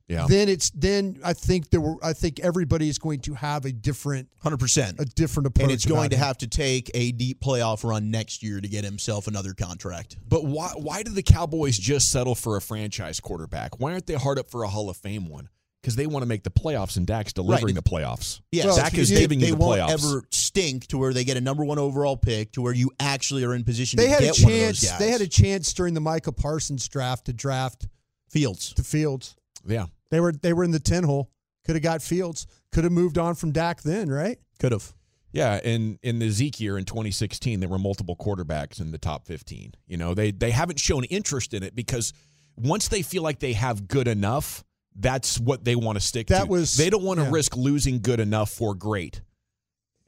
Yeah, 0.09 0.27
Then 0.29 0.49
it's 0.49 0.71
then 0.71 1.19
I 1.25 1.33
think 1.33 1.71
there 1.71 1.81
were 1.81 1.97
I 2.03 2.13
think 2.13 2.41
everybody 2.41 2.89
is 2.89 2.99
going 2.99 3.21
to 3.21 3.35
have 3.35 3.65
a 3.65 3.73
different 3.73 4.29
100%. 4.45 5.01
a 5.01 5.05
different 5.05 5.47
approach. 5.47 5.63
and 5.65 5.73
it's 5.73 5.87
going 5.87 6.11
to 6.11 6.17
him. 6.17 6.23
have 6.23 6.39
to 6.39 6.47
take 6.47 6.91
a 6.95 7.13
deep 7.13 7.41
playoff 7.41 7.83
run 7.89 8.11
next 8.11 8.43
year 8.43 8.61
to 8.61 8.69
get 8.69 8.85
himself 8.85 9.27
another 9.29 9.55
contract. 9.55 10.17
But 10.29 10.45
why 10.45 10.69
why 10.77 11.03
did 11.03 11.15
the 11.15 11.23
Cowboys 11.23 11.79
just 11.79 12.11
settle 12.11 12.35
for 12.35 12.57
a 12.57 12.61
franchise 12.61 13.19
quarterback? 13.21 13.81
Why 13.81 13.93
aren't 13.93 14.07
they 14.07 14.15
hard 14.15 14.39
up 14.39 14.51
for 14.51 14.63
a 14.65 14.69
Hall 14.69 14.91
of 14.91 14.97
Fame 14.99 15.29
one? 15.29 15.49
Because 15.81 15.97
they 15.97 16.07
want 16.07 16.23
to 16.23 16.27
make 16.27 16.43
the 16.45 16.51
playoffs, 16.51 16.97
and 16.97 17.07
Dak's 17.07 17.35
delivering 17.35 17.75
Right. 17.75 17.85
the 17.85 17.91
playoffs. 17.91 18.41
Yeah, 18.51 18.65
Well, 18.67 18.77
Dak 18.77 18.95
is 18.97 19.11
they, 19.11 19.17
giving 19.21 19.39
they 19.39 19.49
you 19.49 19.53
the 19.55 19.59
playoffs. 19.59 19.75
They 20.01 20.07
won't 20.07 20.17
ever 20.17 20.23
stink 20.31 20.87
to 20.87 20.97
where 20.99 21.13
they 21.13 21.25
get 21.25 21.37
a 21.37 21.43
number 21.43 21.63
one 21.63 21.79
overall 21.79 22.17
pick 22.17 22.53
to 22.53 22.63
where 22.63 22.73
you 22.73 22.91
actually 22.99 23.45
are 23.45 23.53
in 23.55 23.65
position 23.65 23.99
They 23.99 24.05
to 24.07 24.11
had 24.11 24.23
a 24.23 24.27
get 24.33 24.39
one 24.45 24.53
of 24.55 24.59
those 24.61 24.81
chance. 24.81 24.99
They 24.99 25.11
had 25.11 25.21
a 25.21 25.27
chance 25.27 25.71
during 25.75 25.93
the 25.93 26.01
Micah 26.01 26.33
Parsons 26.33 26.89
draft 26.89 27.27
to 27.27 27.35
draft 27.35 27.87
Fields. 28.31 28.73
to 28.75 28.83
Fields. 28.83 29.37
Yeah, 29.67 29.87
They 30.11 30.21
were 30.21 30.33
they 30.33 30.53
were 30.53 30.65
in 30.65 30.71
the 30.71 30.81
ten 30.81 31.05
hole. 31.05 31.31
Could 31.65 31.77
have 31.77 31.83
got 31.83 32.03
Fields. 32.03 32.47
Could 32.73 32.85
have 32.85 32.93
moved 32.93 33.17
on 33.19 33.35
from 33.35 33.53
Dak 33.53 33.83
then, 33.83 34.11
right? 34.11 34.39
Could 34.61 34.73
have. 34.73 34.93
yeah. 35.33 35.59
In 35.65 35.99
in 36.03 36.19
the 36.19 36.29
Zeke 36.31 36.61
year 36.61 36.77
in 36.77 36.85
2016, 36.85 37.61
there 37.61 37.69
were 37.69 37.79
multiple 37.79 38.17
quarterbacks 38.17 38.81
in 38.81 38.91
the 38.91 38.99
top 38.99 39.27
15. 39.27 39.73
You 39.87 39.97
know, 39.97 40.13
they 40.15 40.31
they 40.31 40.51
haven't 40.51 40.79
shown 40.79 41.05
interest 41.05 41.55
in 41.55 41.63
it 41.63 41.75
because 41.75 42.13
once 42.57 42.89
they 42.89 43.03
feel 43.03 43.23
like 43.23 43.39
they 43.41 43.55
have 43.55 43.89
good 43.89 44.07
enough, 44.09 44.63
that's 44.95 45.41
what 45.41 45.65
they 45.65 45.75
want 45.75 45.97
to 45.97 46.01
stick 46.05 46.27
to. 46.29 46.35
That 46.35 46.49
was- 46.49 46.77
they 46.77 46.91
don't 46.91 47.03
want 47.03 47.19
to 47.21 47.25
yeah. 47.25 47.33
risk 47.33 47.57
losing 47.57 48.01
good 48.01 48.21
enough 48.21 48.51
for 48.51 48.75
great. 48.75 49.23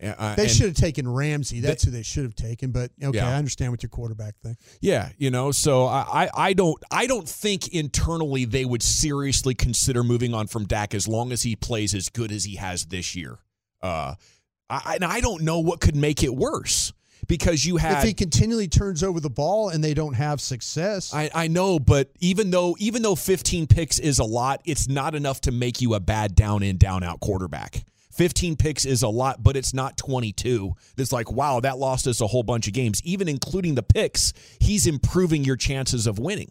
Uh, 0.02 0.35
They 0.35 0.42
and- 0.42 0.50
should 0.50 0.66
have 0.66 0.76
taken 0.76 1.09
Ramsey. 1.09 1.61
That's 1.61 1.85
who 1.85 1.90
they 1.90 2.02
should 2.02 2.24
have 2.24 2.35
taken. 2.35 2.70
But 2.70 2.90
okay, 3.02 3.16
Yeah. 3.16 3.28
I 3.28 3.35
understand 3.35 3.72
with 3.72 3.82
your 3.82 3.90
quarterback 3.90 4.37
thing. 4.42 4.56
Yeah, 4.80 5.11
you 5.16 5.30
know, 5.30 5.52
so 5.52 5.87
I, 5.87 6.24
I, 6.24 6.30
I 6.48 6.52
don't 6.52 6.82
I 6.90 7.06
don't 7.06 7.28
think 7.28 7.68
internally 7.68 8.44
they 8.44 8.64
would 8.64 8.82
seriously 8.82 9.54
consider 9.54 10.04
moving 10.04 10.35
on 10.35 10.48
from 10.48 10.66
Dak 10.66 10.94
as 10.94 11.09
long 11.09 11.32
as 11.32 11.42
he 11.42 11.56
plays 11.56 11.94
as 11.94 12.09
good 12.09 12.30
as 12.30 12.44
he 12.44 12.56
has 12.56 12.87
this 12.87 13.16
year. 13.16 13.38
Uh, 13.82 14.16
I, 14.68 14.94
and 14.96 15.04
I 15.04 15.20
don't 15.20 15.42
know 15.42 15.61
what 15.61 15.80
could 15.80 15.96
make 15.96 16.22
it 16.22 16.35
worse 16.35 16.92
because 17.28 17.64
you 17.64 17.76
had 17.76 17.98
if 17.98 18.04
he 18.04 18.14
continually 18.14 18.68
turns 18.68 19.02
over 19.02 19.20
the 19.20 19.30
ball 19.30 19.68
and 19.68 19.82
they 19.82 19.94
don't 19.94 20.14
have 20.14 20.40
success, 20.40 21.14
I, 21.14 21.30
I 21.35 21.48
know, 21.48 21.78
but 21.78 22.11
even 22.20 22.50
though 22.50 22.76
even 22.78 23.02
though 23.02 23.14
15 23.14 23.66
picks 23.66 23.98
is 23.98 24.18
a 24.18 24.24
lot, 24.24 24.61
it's 24.64 24.88
not 24.88 25.14
enough 25.14 25.40
to 25.42 25.52
make 25.52 25.80
you 25.80 25.94
a 25.94 26.00
bad 26.00 26.35
down 26.35 26.62
in 26.62 26.76
down 26.76 27.02
out 27.02 27.20
quarterback. 27.20 27.85
15 28.16 28.57
picks 28.57 28.85
is 28.85 29.02
a 29.02 29.09
lot, 29.09 29.42
but 29.42 29.57
it's 29.57 29.74
not 29.74 29.96
22. 29.96 30.72
It's 30.96 31.12
like, 31.12 31.31
wow, 31.31 31.61
that 31.61 31.79
lost 31.79 32.07
us 32.07 32.20
a 32.20 32.26
whole 32.26 32.42
bunch 32.42 32.66
of 32.66 32.72
games. 32.72 33.00
Even 33.05 33.29
including 33.29 33.74
the 33.74 33.83
picks, 33.83 34.33
he's 34.61 34.87
improving 34.87 35.44
your 35.44 35.57
chances 35.57 36.07
of 36.07 36.18
winning. 36.18 36.50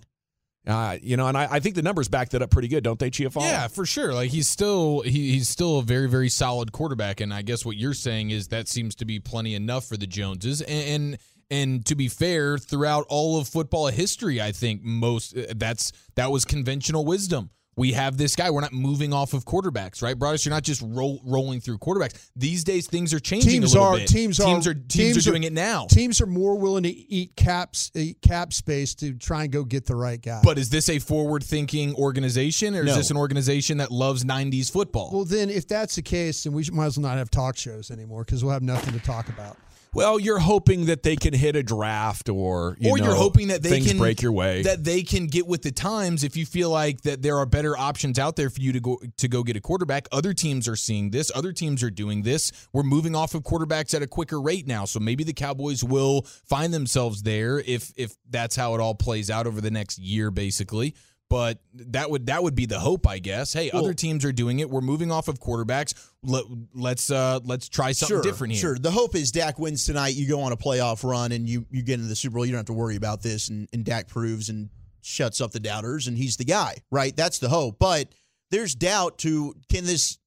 Uh, 0.68 0.98
you 1.02 1.16
know, 1.16 1.28
and 1.28 1.38
I, 1.38 1.48
I 1.52 1.60
think 1.60 1.76
the 1.76 1.84
numbers 1.84 2.08
back 2.08 2.30
that 2.30 2.42
up 2.42 2.50
pretty 2.50 2.68
good, 2.68 2.84
don't 2.84 2.98
they, 2.98 3.12
Chiafalo? 3.12 3.42
Yeah, 3.42 3.68
for 3.68 3.86
sure. 3.86 4.14
Like 4.14 4.32
he's 4.32 4.48
still 4.48 5.02
he, 5.02 5.34
he's 5.34 5.48
still 5.48 5.80
a 5.80 5.84
very 5.84 6.10
very 6.10 6.30
solid 6.30 6.72
quarterback, 6.72 7.22
and 7.22 7.32
I 7.34 7.44
guess 7.44 7.64
what 7.64 7.78
you're 7.78 7.94
saying 7.94 8.32
is 8.32 8.48
that 8.48 8.68
seems 8.68 8.96
to 8.96 9.06
be 9.06 9.20
plenty 9.20 9.54
enough 9.54 9.86
for 9.86 9.96
the 9.96 10.08
Joneses. 10.08 10.62
And 10.62 10.88
and, 10.88 11.18
and 11.52 11.86
to 11.86 11.96
be 11.96 12.08
fair, 12.08 12.58
throughout 12.58 13.06
all 13.10 13.40
of 13.40 13.48
football 13.48 13.88
history, 13.88 14.42
I 14.42 14.52
think 14.52 14.82
most 14.84 15.38
uh, 15.38 15.54
that's 15.56 15.92
that 16.16 16.32
was 16.32 16.46
conventional 16.46 17.06
wisdom. 17.06 17.52
We 17.78 17.92
have 17.92 18.18
this 18.18 18.36
guy. 18.36 18.50
We're 18.52 18.62
not 18.62 18.72
moving 18.72 19.12
off 19.12 19.34
of 19.34 19.44
quarterbacks, 19.44 20.02
right, 20.02 20.18
Broaddus? 20.18 20.46
You're 20.46 20.54
not 20.54 20.64
just 20.64 20.82
roll, 20.82 21.20
rolling 21.26 21.60
through 21.60 21.80
quarterbacks. 21.80 22.30
These 22.36 22.64
days, 22.64 22.88
things 22.88 23.14
are 23.14 23.20
changing 23.20 23.52
teams 23.52 23.74
a 23.74 23.80
little 23.80 23.94
are 23.96 23.98
bit. 23.98 24.08
teams 24.08 24.40
are 24.40 24.46
teams 24.46 24.68
are 24.68 24.74
teams, 24.74 25.18
are 25.18 25.30
doing 25.30 25.44
it 25.44 25.52
now. 25.52 25.86
Teams 25.88 26.22
are 26.22 26.26
more 26.26 26.56
willing 26.56 26.84
to 26.84 26.90
eat 26.90 27.36
caps 27.36 27.92
eat 27.94 28.22
cap 28.22 28.54
space 28.54 28.96
to 28.96 29.14
try 29.14 29.44
and 29.44 29.52
go 29.52 29.64
get 29.64 29.86
the 29.86 29.96
right 29.96 30.22
guy. 30.22 30.42
But 30.44 30.58
is 30.58 30.70
this 30.70 30.88
a 30.90 31.00
forward-thinking 31.00 31.96
organization, 31.96 32.76
or 32.76 32.86
is 32.86 32.96
this 32.96 33.12
an 33.12 33.18
organization 33.18 33.78
that 33.80 33.92
loves 33.92 34.24
'90s 34.24 34.72
football? 34.72 35.12
well, 35.14 35.26
then 35.26 35.50
if 35.50 35.68
that's 35.68 35.96
the 35.96 36.02
case, 36.02 36.44
then 36.44 36.54
we 36.54 36.64
might 36.72 36.86
as 36.86 36.98
well 36.98 37.10
not 37.10 37.18
have 37.18 37.30
talk 37.30 37.58
shows 37.58 37.92
anymore 37.92 38.24
because 38.24 38.44
we'll 38.44 38.54
have 38.54 38.64
nothing 38.64 38.94
to 38.94 39.00
talk 39.00 39.28
about. 39.30 39.58
Well, 39.96 40.20
you're 40.20 40.40
hoping 40.40 40.88
that 40.88 41.04
they 41.04 41.16
can 41.16 41.34
hit 41.34 41.56
a 41.56 41.64
draft 41.64 42.28
or 42.30 42.76
you 42.80 42.92
or 42.92 42.98
know, 42.98 43.06
you're 43.06 43.16
hoping 43.16 43.48
that 43.48 43.64
they 43.64 43.70
things 43.70 43.88
can 43.88 43.98
break 43.98 44.22
your 44.22 44.34
way. 44.34 44.62
that 44.64 44.84
they 44.84 45.04
can 45.04 45.28
get 45.28 45.48
with 45.48 45.62
the 45.62 45.72
times 45.72 46.24
if 46.24 46.36
you 46.36 46.46
feel 46.46 46.70
like 46.70 47.02
that 47.04 47.22
there 47.22 47.38
are 47.38 47.46
better 47.46 47.78
options 47.78 48.20
out 48.20 48.36
there 48.36 48.50
for 48.50 48.60
you 48.60 48.74
to 48.74 48.80
go 48.82 49.02
to 49.18 49.28
go 49.28 49.42
get 49.42 49.56
a 49.56 49.62
quarterback. 49.62 50.08
Other 50.12 50.34
teams 50.34 50.68
are 50.68 50.76
seeing 50.76 51.12
this. 51.12 51.32
Other 51.34 51.54
teams 51.54 51.82
are 51.82 51.90
doing 51.90 52.24
this. 52.24 52.52
We're 52.74 52.84
moving 52.84 53.16
off 53.16 53.36
of 53.36 53.44
quarterbacks 53.44 53.94
at 53.94 54.02
a 54.02 54.08
quicker 54.08 54.42
rate 54.42 54.68
now. 54.68 54.84
So 54.86 55.00
maybe 55.00 55.24
the 55.24 55.34
cowboys 55.34 55.84
will 55.84 56.24
find 56.46 56.74
themselves 56.74 57.24
there 57.24 57.60
if 57.60 57.94
if 57.96 58.16
that's 58.30 58.56
how 58.56 58.76
it 58.76 58.82
all 58.82 58.96
plays 58.96 59.32
out 59.32 59.48
over 59.48 59.62
the 59.62 59.72
next 59.72 59.98
year 59.98 60.30
basically 60.30 60.94
but 61.30 61.60
that 61.74 62.10
would 62.10 62.28
that 62.28 62.44
would 62.44 62.56
be 62.56 62.66
the 62.66 62.80
hope 62.80 63.08
i 63.08 63.18
guess 63.18 63.52
hey 63.54 63.72
other 63.72 63.94
teams 63.94 64.24
are 64.24 64.32
doing 64.32 64.60
it 64.60 64.70
we're 64.70 64.82
moving 64.82 65.12
off 65.12 65.28
of 65.28 65.40
quarterbacks 65.40 65.94
Let, 66.24 66.46
let's 66.74 67.10
uh 67.10 67.40
let's 67.44 67.68
try 67.68 67.92
something 67.92 68.18
sure, 68.18 68.24
different 68.24 68.54
here 68.54 68.62
Sure. 68.62 68.78
The 68.78 68.92
hope 68.92 69.16
is 69.16 69.32
Dak 69.32 69.60
wins 69.60 69.86
tonight. 69.86 70.16
You 70.16 70.28
go 70.28 70.42
on 70.42 70.52
a 70.52 70.58
playoff 70.58 71.04
run 71.04 71.32
and 71.32 71.48
you 71.48 71.66
you 71.70 71.82
get 71.84 71.96
into 71.96 72.08
the 72.08 72.16
Super 72.16 72.36
Bowl. 72.36 72.46
You 72.46 72.52
don't 72.52 72.60
have 72.60 72.66
to 72.68 72.74
worry 72.74 72.96
about 72.96 73.22
this. 73.22 73.50
And, 73.50 73.68
and 73.74 73.84
Dak 73.84 74.08
proves 74.08 74.50
and 74.50 74.70
shuts 75.02 75.40
up 75.42 75.52
the 75.52 75.60
doubters, 75.60 76.08
and 76.08 76.18
he's 76.18 76.38
the 76.38 76.46
guy, 76.46 76.76
right? 76.92 77.16
That's 77.16 77.38
the 77.40 77.50
hope. 77.50 77.78
But 77.80 78.14
there's 78.50 78.74
doubt 78.74 79.20
to 79.20 79.54
can 79.70 79.86
this 79.86 80.18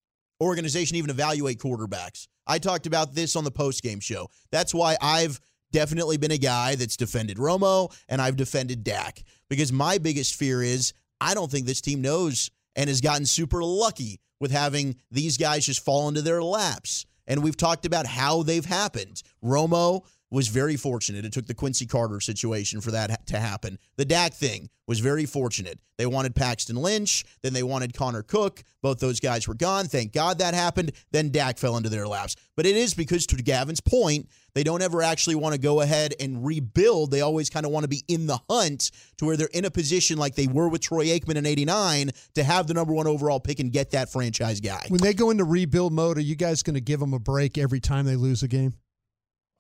organization 0.41 0.97
even 0.97 1.11
evaluate 1.11 1.59
quarterbacks? 1.59 2.29
I 2.47 2.59
talked 2.59 2.87
about 2.87 3.15
this 3.15 3.35
on 3.37 3.45
the 3.45 3.51
post 3.51 3.83
game 3.83 4.01
show. 4.01 4.29
That's 4.53 4.73
why 4.73 4.97
I've 5.03 5.41
definitely 5.73 6.17
been 6.17 6.31
a 6.31 6.39
guy 6.39 6.75
that's 6.75 6.97
defended 6.97 7.37
Romo 7.37 7.95
and 8.09 8.21
I've 8.21 8.37
defended 8.37 8.85
Dak 8.85 9.23
because 9.49 9.73
my 9.73 9.99
biggest 9.99 10.35
fear 10.35 10.63
is 10.63 10.93
I 11.21 11.35
don't 11.35 11.51
think 11.51 11.67
this 11.67 11.81
team 11.81 12.01
knows 12.01 12.51
and 12.77 12.89
has 12.89 13.01
gotten 13.01 13.27
super 13.27 13.63
lucky 13.63 14.21
with 14.41 14.51
having 14.51 14.97
these 15.11 15.37
guys 15.37 15.67
just 15.67 15.85
fall 15.85 16.09
into 16.09 16.23
their 16.23 16.43
laps. 16.43 17.07
And 17.27 17.43
we've 17.43 17.57
talked 17.57 17.85
about 17.85 18.07
how 18.07 18.43
they've 18.43 18.65
happened. 18.65 19.23
Romo 19.45 20.05
was 20.31 20.49
very 20.49 20.77
fortunate. 20.77 21.25
It 21.25 21.33
took 21.33 21.47
the 21.47 21.55
Quincy 21.55 21.87
Carter 21.87 22.21
situation 22.21 22.81
for 22.81 22.91
that 22.91 23.27
to 23.29 23.39
happen. 23.39 23.79
The 23.97 24.05
Dak 24.05 24.35
thing 24.35 24.69
was 24.87 25.01
very 25.01 25.27
fortunate. 25.27 25.79
They 25.97 26.07
wanted 26.07 26.35
Paxton 26.35 26.77
Lynch, 26.77 27.25
then 27.43 27.53
they 27.53 27.63
wanted 27.63 27.95
Connor 27.95 28.23
Cook. 28.23 28.63
Both 28.83 29.01
those 29.01 29.21
guys 29.21 29.49
were 29.49 29.55
gone. 29.55 29.87
Thank 29.87 30.13
God 30.13 30.39
that 30.39 30.55
happened. 30.55 30.93
Then 31.13 31.31
Dak 31.31 31.59
fell 31.59 31.77
into 31.77 31.89
their 31.89 32.07
laps. 32.07 32.37
But 32.57 32.67
it 32.67 32.77
is 32.77 32.95
because, 32.95 33.27
to 33.27 33.37
Gavin's 33.37 33.81
point, 33.81 34.29
they 34.59 34.65
don't 34.65 34.83
ever 34.83 35.03
actually 35.03 35.37
want 35.37 35.55
to 35.55 35.61
go 35.61 35.83
ahead 35.83 36.15
and 36.19 36.45
rebuild. 36.45 37.13
They 37.13 37.21
always 37.21 37.49
kind 37.49 37.65
of 37.65 37.71
want 37.71 37.85
to 37.85 37.89
be 37.89 38.03
in 38.09 38.27
the 38.27 38.41
hunt 38.51 38.91
to 39.19 39.25
where 39.25 39.37
they're 39.37 39.49
in 39.55 39.65
a 39.65 39.71
position 39.71 40.19
like 40.19 40.35
they 40.35 40.49
were 40.49 40.69
with 40.69 40.81
Troy 40.81 41.07
Aikman 41.07 41.37
in 41.37 41.47
89 41.47 42.11
to 42.35 42.43
have 42.43 42.67
the 42.67 42.75
number 42.75 42.93
one 42.93 43.07
overall 43.07 43.39
pick 43.39 43.61
and 43.61 43.71
get 43.73 43.93
that 43.93 44.11
franchise 44.11 44.61
guy. 44.61 44.85
When 44.89 45.01
they 45.01 45.15
go 45.15 45.31
into 45.31 45.45
rebuild 45.45 45.93
mode, 45.93 46.19
are 46.19 46.23
you 46.23 46.35
guys 46.35 46.65
going 46.65 46.75
to 46.75 46.81
give 46.81 46.99
them 46.99 47.15
a 47.15 47.21
break 47.21 47.57
every 47.57 47.79
time 47.79 48.05
they 48.05 48.17
lose 48.17 48.43
a 48.43 48.49
game? 48.49 48.75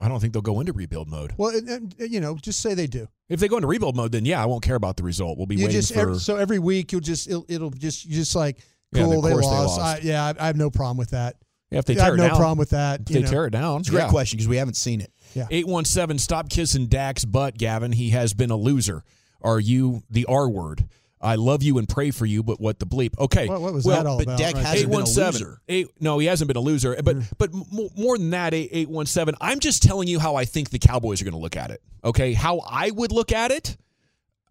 I 0.01 0.09
don't 0.09 0.19
think 0.19 0.33
they'll 0.33 0.43
go 0.43 0.59
into 0.59 0.73
rebuild 0.73 1.09
mode. 1.09 1.35
Well, 1.37 1.57
and- 1.57 1.69
and, 1.69 1.95
uh, 2.01 2.05
you 2.05 2.21
know, 2.21 2.37
just 2.37 2.61
say 2.61 2.75
they 2.75 2.87
do. 2.89 3.07
If 3.29 3.39
they 3.39 3.47
go 3.47 3.57
into 3.57 3.69
rebuild 3.69 3.95
mode, 3.95 4.11
then 4.11 4.25
yeah, 4.25 4.43
I 4.43 4.47
won't 4.47 4.65
care 4.65 4.77
about 4.77 4.97
the 4.97 5.05
result. 5.05 5.39
We'll 5.39 5.47
be 5.47 5.55
You 5.57 5.67
waiting 5.67 5.81
just 5.81 5.95
for. 5.95 6.01
every, 6.01 6.19
so 6.19 6.37
every 6.37 6.59
week 6.59 6.91
you'll 6.91 7.01
just 7.01 7.29
it'll, 7.29 7.45
it'll 7.49 7.71
just 7.71 8.05
you 8.05 8.15
just 8.17 8.35
like 8.35 8.59
cool 8.95 9.19
of 9.19 9.25
they, 9.25 9.31
course 9.31 9.45
they 9.47 9.51
lost. 9.53 9.79
lost. 9.79 10.03
I, 10.03 10.07
yeah, 10.07 10.25
I, 10.25 10.35
I 10.43 10.47
have 10.47 10.57
no 10.57 10.71
problem 10.71 10.97
with 10.97 11.11
that. 11.11 11.37
Yeah, 11.70 11.78
if 11.78 11.85
they 11.85 11.94
I 11.94 11.96
tear 11.96 12.04
have 12.04 12.14
it 12.14 12.16
no 12.18 12.28
down, 12.28 12.37
problem 12.37 12.59
with 12.59 12.70
that. 12.70 13.00
If 13.00 13.07
they 13.07 13.22
know. 13.22 13.31
tear 13.31 13.46
it 13.46 13.50
down, 13.50 13.81
It's 13.81 13.88
a 13.88 13.92
great 13.92 14.02
yeah. 14.04 14.11
question 14.11 14.37
because 14.37 14.48
we 14.48 14.57
haven't 14.57 14.74
seen 14.76 15.00
it. 15.00 15.12
817, 15.37 16.18
stop 16.18 16.48
kissing 16.48 16.87
Dak's 16.87 17.24
butt, 17.24 17.57
Gavin. 17.57 17.92
He 17.92 18.11
has 18.11 18.35
been 18.35 18.50
a 18.50 18.57
loser. 18.57 19.04
Are 19.42 19.61
you 19.61 20.02
the 20.11 20.24
R 20.24 20.48
word? 20.48 20.88
I 21.20 21.35
love 21.35 21.62
you 21.62 21.78
and 21.78 21.88
pray 21.88 22.11
for 22.11 22.26
you, 22.26 22.42
but 22.42 22.61
what 22.61 22.78
the 22.78 22.87
bleep? 22.87 23.18
Okay. 23.18 23.48
What, 23.48 23.61
what 23.61 23.74
was 23.74 23.85
well, 23.85 23.96
that 23.96 24.09
all 24.09 24.18
but 24.18 24.22
about? 24.24 24.38
Dak 24.38 24.54
right 24.54 24.64
hasn't 24.64 24.90
there? 24.90 24.98
been 24.98 25.07
a 25.07 25.11
817. 25.11 25.48
loser. 25.48 25.61
Eight, 25.68 25.88
no, 26.00 26.18
he 26.18 26.26
hasn't 26.26 26.48
been 26.48 26.57
a 26.57 26.61
loser. 26.61 26.96
But 27.02 27.16
mm. 27.16 27.33
but 27.38 27.50
m- 27.52 27.88
more 27.96 28.16
than 28.16 28.31
that, 28.31 28.54
eight- 28.54 28.70
817. 28.72 29.37
I'm 29.40 29.59
just 29.59 29.83
telling 29.83 30.07
you 30.09 30.18
how 30.18 30.37
I 30.37 30.44
think 30.44 30.70
the 30.70 30.78
Cowboys 30.78 31.20
are 31.20 31.24
going 31.24 31.33
to 31.33 31.40
look 31.40 31.57
at 31.57 31.70
it. 31.70 31.83
Okay, 32.04 32.35
how 32.35 32.61
I 32.61 32.90
would 32.90 33.12
look 33.12 33.33
at 33.33 33.50
it. 33.50 33.76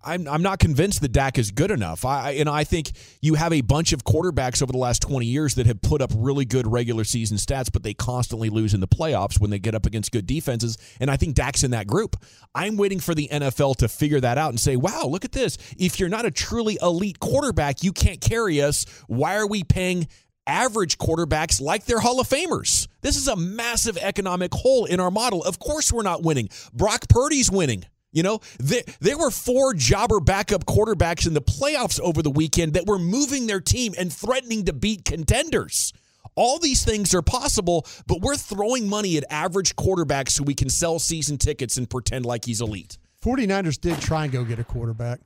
I'm 0.08 0.28
I'm 0.28 0.42
not 0.42 0.60
convinced 0.60 1.02
that 1.02 1.12
Dak 1.12 1.38
is 1.38 1.52
good 1.52 1.70
enough. 1.70 2.06
I 2.06 2.42
know 2.44 2.54
I 2.54 2.64
think 2.64 2.92
you 3.22 3.36
have 3.36 3.52
a 3.52 3.62
bunch 3.62 3.92
of 3.92 4.06
quarterbacks 4.06 4.64
over 4.64 4.72
the 4.72 4.78
last 4.78 5.02
20 5.02 5.26
years 5.26 5.56
that 5.56 5.66
have 5.68 5.82
put 5.82 6.02
up 6.02 6.12
really 6.16 6.46
good 6.46 6.66
regular 6.66 7.04
season 7.04 7.38
stats, 7.38 7.70
but 7.72 7.84
they 7.84 7.94
constantly 7.94 8.50
lose 8.50 8.74
in 8.74 8.80
the 8.80 8.88
playoffs 8.88 9.40
when 9.40 9.50
they 9.50 9.60
get 9.60 9.76
up 9.76 9.86
against 9.86 10.12
good 10.14 10.26
defenses. 10.26 10.78
And 11.02 11.12
I 11.12 11.18
think 11.18 11.36
Dak's 11.36 11.64
in 11.64 11.72
that 11.72 11.88
group. 11.88 12.16
I'm 12.56 12.78
waiting 12.78 13.00
for 13.00 13.14
the 13.14 13.28
NFL 13.32 13.76
to 13.78 13.90
figure 13.90 14.22
that 14.22 14.38
out 14.38 14.50
and 14.50 14.60
say, 14.60 14.78
"Wow, 14.78 15.08
look 15.08 15.26
at 15.26 15.34
this! 15.34 15.58
If 15.78 16.00
you're 16.00 16.10
not 16.10 16.26
a 16.26 16.32
truly 16.32 16.78
elite 16.82 17.20
quarterback, 17.20 17.84
you 17.84 17.92
can't 17.92 18.22
carry 18.22 18.62
us. 18.62 18.86
Why 19.08 19.36
are 19.36 19.48
we 19.48 19.64
paying?" 19.64 20.08
Average 20.50 20.98
quarterbacks 20.98 21.60
like 21.60 21.84
they're 21.84 22.00
Hall 22.00 22.22
of 22.22 22.30
Famers. 22.30 22.88
This 23.02 23.18
is 23.18 23.28
a 23.28 23.36
massive 23.36 23.98
economic 23.98 24.54
hole 24.54 24.86
in 24.86 25.02
our 25.02 25.12
model. 25.12 25.44
Of 25.44 25.60
course, 25.60 25.92
we're 25.92 26.04
not 26.04 26.24
winning. 26.24 26.48
Brock 26.74 27.10
Purdy's 27.10 27.52
winning. 27.52 27.84
You 28.14 28.24
know, 28.24 28.40
there, 28.60 28.82
there 29.00 29.18
were 29.18 29.30
four 29.30 29.74
jobber 29.74 30.20
backup 30.20 30.66
quarterbacks 30.66 31.28
in 31.28 31.34
the 31.34 31.42
playoffs 31.42 32.00
over 32.00 32.22
the 32.22 32.32
weekend 32.32 32.74
that 32.74 32.86
were 32.86 32.98
moving 32.98 33.48
their 33.48 33.60
team 33.60 33.94
and 33.98 34.12
threatening 34.12 34.66
to 34.66 34.74
beat 34.74 35.04
contenders. 35.06 35.94
All 36.36 36.60
these 36.60 36.84
things 36.86 37.14
are 37.14 37.22
possible, 37.22 37.86
but 38.06 38.22
we're 38.22 38.36
throwing 38.36 38.88
money 38.88 39.18
at 39.18 39.24
average 39.30 39.76
quarterbacks 39.76 40.30
so 40.30 40.44
we 40.44 40.54
can 40.54 40.70
sell 40.70 41.00
season 41.00 41.38
tickets 41.38 41.78
and 41.78 41.90
pretend 41.90 42.26
like 42.26 42.46
he's 42.46 42.62
elite. 42.62 42.98
49ers 43.24 43.80
did 43.80 44.00
try 44.00 44.24
and 44.24 44.32
go 44.32 44.44
get 44.44 44.60
a 44.60 44.64
quarterback. 44.64 45.20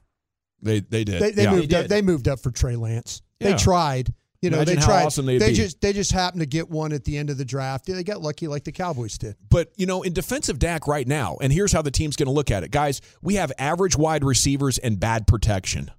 They 0.61 0.79
they 0.79 1.03
did. 1.03 1.21
They, 1.21 1.31
they 1.31 1.43
Yeah. 1.43 1.51
moved 1.55 1.73
up. 1.73 1.87
They 1.87 2.01
moved 2.01 2.27
up 2.27 2.39
for 2.39 2.51
Trey 2.51 2.75
Lance. 2.75 3.21
Yeah. 3.39 3.51
They 3.51 3.57
tried. 3.57 4.13
You 4.41 4.49
know, 4.49 4.57
Imagine 4.57 4.75
they 4.75 4.81
how 4.81 4.87
tried. 4.87 5.05
awesome 5.05 5.25
they'd 5.27 5.37
they 5.37 5.49
be. 5.49 5.55
just 5.55 5.81
they 5.81 5.93
just 5.93 6.11
happened 6.11 6.39
to 6.41 6.47
get 6.47 6.67
one 6.69 6.93
at 6.93 7.03
the 7.03 7.17
end 7.17 7.29
of 7.29 7.37
the 7.37 7.45
draft. 7.45 7.85
They 7.85 8.03
got 8.03 8.21
lucky, 8.21 8.47
like 8.47 8.63
the 8.63 8.71
Cowboys 8.71 9.17
did. 9.19 9.35
But, 9.49 9.71
you 9.77 9.85
know, 9.85 10.01
in 10.01 10.13
defense 10.13 10.49
of 10.49 10.57
Dak 10.57 10.87
right 10.87 11.07
now, 11.07 11.37
and 11.41 11.53
here's 11.53 11.71
how 11.71 11.83
the 11.83 11.91
team's 11.91 12.15
going 12.15 12.25
to 12.27 12.33
look 12.33 12.49
at 12.49 12.63
it. 12.63 12.71
Guys, 12.71 13.01
we 13.21 13.35
have 13.35 13.51
average 13.59 13.95
wide 13.95 14.23
receivers 14.23 14.79
and 14.79 14.99
bad 14.99 15.27
protection. 15.27 15.91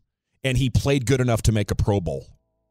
And 0.42 0.58
he 0.58 0.70
played 0.70 1.06
good 1.06 1.20
enough 1.20 1.42
to 1.42 1.52
make 1.52 1.70
a 1.70 1.76
Pro 1.76 2.00
Bowl. 2.00 2.26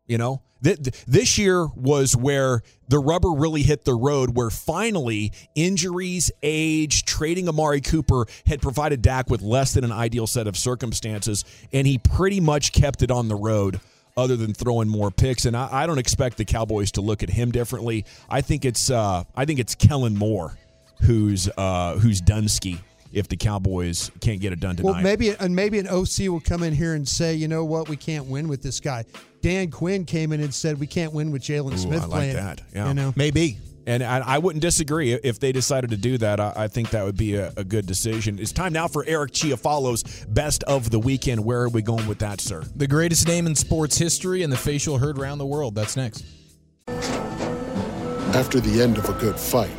You 0.07 0.17
know, 0.17 0.41
Th- 0.61 0.75
th- 0.77 1.05
this 1.07 1.37
year 1.37 1.67
was 1.67 2.17
where 2.17 2.63
the 2.89 2.99
rubber 2.99 3.31
really 3.31 3.61
hit 3.63 3.85
the 3.85 3.93
road, 3.95 4.35
where 4.35 4.49
finally 4.49 5.31
injuries, 5.55 6.31
age, 6.43 7.05
trading 7.05 7.47
Amari 7.47 7.79
Cooper 7.79 8.25
had 8.45 8.61
provided 8.61 9.01
Dak 9.01 9.29
with 9.29 9.41
less 9.41 9.73
than 9.73 9.85
an 9.85 9.91
ideal 9.93 10.27
set 10.27 10.47
of 10.47 10.57
circumstances. 10.57 11.45
And 11.71 11.87
he 11.87 11.97
pretty 11.97 12.41
much 12.41 12.73
kept 12.73 13.01
it 13.03 13.09
on 13.09 13.29
the 13.29 13.35
road 13.35 13.79
other 14.17 14.35
than 14.35 14.53
throwing 14.53 14.87
more 14.87 15.11
picks. 15.11 15.45
And 15.45 15.55
I, 15.55 15.69
I 15.71 15.87
don't 15.87 15.97
expect 15.99 16.37
the 16.37 16.45
Cowboys 16.45 16.91
to 16.93 17.01
look 17.01 17.23
at 17.23 17.29
him 17.29 17.51
differently. 17.51 18.05
I 18.29 18.41
think 18.41 18.65
it's 18.65 18.89
uh, 18.89 19.23
I 19.35 19.45
think 19.45 19.59
it's 19.59 19.75
Kellen 19.75 20.15
Moore 20.17 20.57
who's 21.01 21.49
uh, 21.57 21.97
who's 21.97 22.21
Dunsky 22.21 22.79
if 23.13 23.27
the 23.27 23.35
Cowboys 23.35 24.09
can't 24.21 24.39
get 24.39 24.53
it 24.53 24.59
done 24.59 24.75
tonight. 24.75 24.91
Well, 24.91 25.01
maybe 25.01 25.31
and 25.31 25.55
maybe 25.55 25.79
an 25.79 25.87
OC 25.87 26.29
will 26.29 26.39
come 26.39 26.63
in 26.63 26.73
here 26.73 26.93
and 26.93 27.07
say, 27.07 27.33
you 27.33 27.47
know 27.47 27.65
what, 27.65 27.89
we 27.89 27.97
can't 27.97 28.25
win 28.27 28.47
with 28.47 28.61
this 28.61 28.79
guy. 28.79 29.05
Dan 29.41 29.71
Quinn 29.71 30.05
came 30.05 30.31
in 30.31 30.41
and 30.41 30.53
said 30.53 30.79
we 30.79 30.87
can't 30.87 31.13
win 31.13 31.31
with 31.31 31.41
Jalen 31.41 31.77
Smith 31.77 32.03
I 32.03 32.05
like 32.05 32.11
playing. 32.11 32.35
that. 32.35 32.61
Yeah. 32.73 32.87
You 32.89 32.93
know, 32.93 33.13
Maybe. 33.15 33.57
And 33.87 34.03
I, 34.03 34.19
I 34.19 34.37
wouldn't 34.37 34.61
disagree 34.61 35.13
if 35.13 35.39
they 35.39 35.51
decided 35.51 35.89
to 35.91 35.97
do 35.97 36.17
that. 36.19 36.39
I, 36.39 36.53
I 36.55 36.67
think 36.67 36.91
that 36.91 37.03
would 37.03 37.17
be 37.17 37.35
a, 37.35 37.51
a 37.57 37.63
good 37.63 37.85
decision. 37.85 38.39
It's 38.39 38.51
time 38.51 38.73
now 38.73 38.87
for 38.87 39.03
Eric 39.07 39.31
Chiafalo's 39.31 40.03
best 40.25 40.63
of 40.63 40.89
the 40.91 40.99
weekend. 40.99 41.43
Where 41.43 41.61
are 41.61 41.69
we 41.69 41.81
going 41.81 42.07
with 42.07 42.19
that, 42.19 42.41
sir? 42.41 42.63
The 42.75 42.87
greatest 42.87 43.27
name 43.27 43.47
in 43.47 43.55
sports 43.55 43.97
history 43.97 44.43
and 44.43 44.51
the 44.51 44.57
facial 44.57 44.97
heard 44.97 45.17
around 45.17 45.39
the 45.39 45.45
world. 45.45 45.75
That's 45.75 45.95
next. 45.97 46.25
After 48.33 48.59
the 48.59 48.81
end 48.81 48.97
of 48.97 49.09
a 49.09 49.13
good 49.13 49.37
fight, 49.37 49.71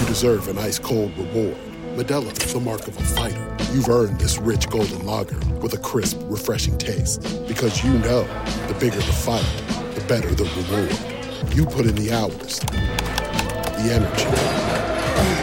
you 0.00 0.06
deserve 0.06 0.48
an 0.48 0.58
ice 0.58 0.78
cold 0.78 1.16
reward. 1.18 1.56
Modelo 1.96 2.32
is 2.44 2.52
the 2.52 2.60
mark 2.60 2.88
of 2.88 2.98
a 2.98 3.02
fighter. 3.02 3.56
You've 3.72 3.88
earned 3.88 4.18
this 4.18 4.38
rich 4.38 4.68
golden 4.68 5.04
lager 5.06 5.38
with 5.60 5.74
a 5.74 5.78
crisp, 5.78 6.18
refreshing 6.24 6.76
taste. 6.78 7.22
Because 7.46 7.84
you 7.84 7.92
know 7.92 8.22
the 8.68 8.76
bigger 8.80 8.96
the 8.96 9.02
fight, 9.02 9.44
the 9.94 10.00
better 10.08 10.34
the 10.34 10.44
reward. 10.44 11.54
You 11.54 11.66
put 11.66 11.86
in 11.86 11.94
the 11.94 12.10
hours, 12.12 12.58
the 13.84 13.92
energy, 13.92 14.24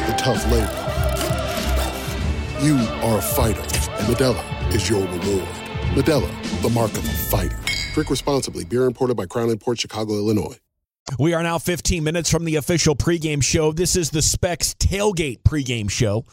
the 0.07 0.17
tough 0.17 0.43
labor. 0.51 0.65
You 2.65 2.75
are 3.03 3.19
a 3.19 3.21
fighter, 3.21 3.61
and 3.61 4.07
Modelo 4.07 4.73
is 4.73 4.89
your 4.89 5.01
reward. 5.01 5.47
Modelo, 5.93 6.61
the 6.63 6.69
mark 6.69 6.91
of 6.91 7.05
a 7.05 7.11
fighter. 7.11 7.57
Drink 7.93 8.09
responsibly. 8.09 8.65
Beer 8.65 8.85
imported 8.85 9.15
by 9.15 9.27
Crown 9.27 9.55
Port 9.59 9.79
Chicago, 9.79 10.13
Illinois. 10.13 10.57
We 11.19 11.33
are 11.33 11.43
now 11.43 11.59
15 11.59 12.03
minutes 12.03 12.31
from 12.31 12.45
the 12.45 12.55
official 12.55 12.95
pregame 12.95 13.43
show. 13.43 13.73
This 13.73 13.95
is 13.95 14.09
the 14.09 14.21
Specs 14.21 14.73
Tailgate 14.75 15.43
pregame 15.43 15.89
show. 15.89 16.25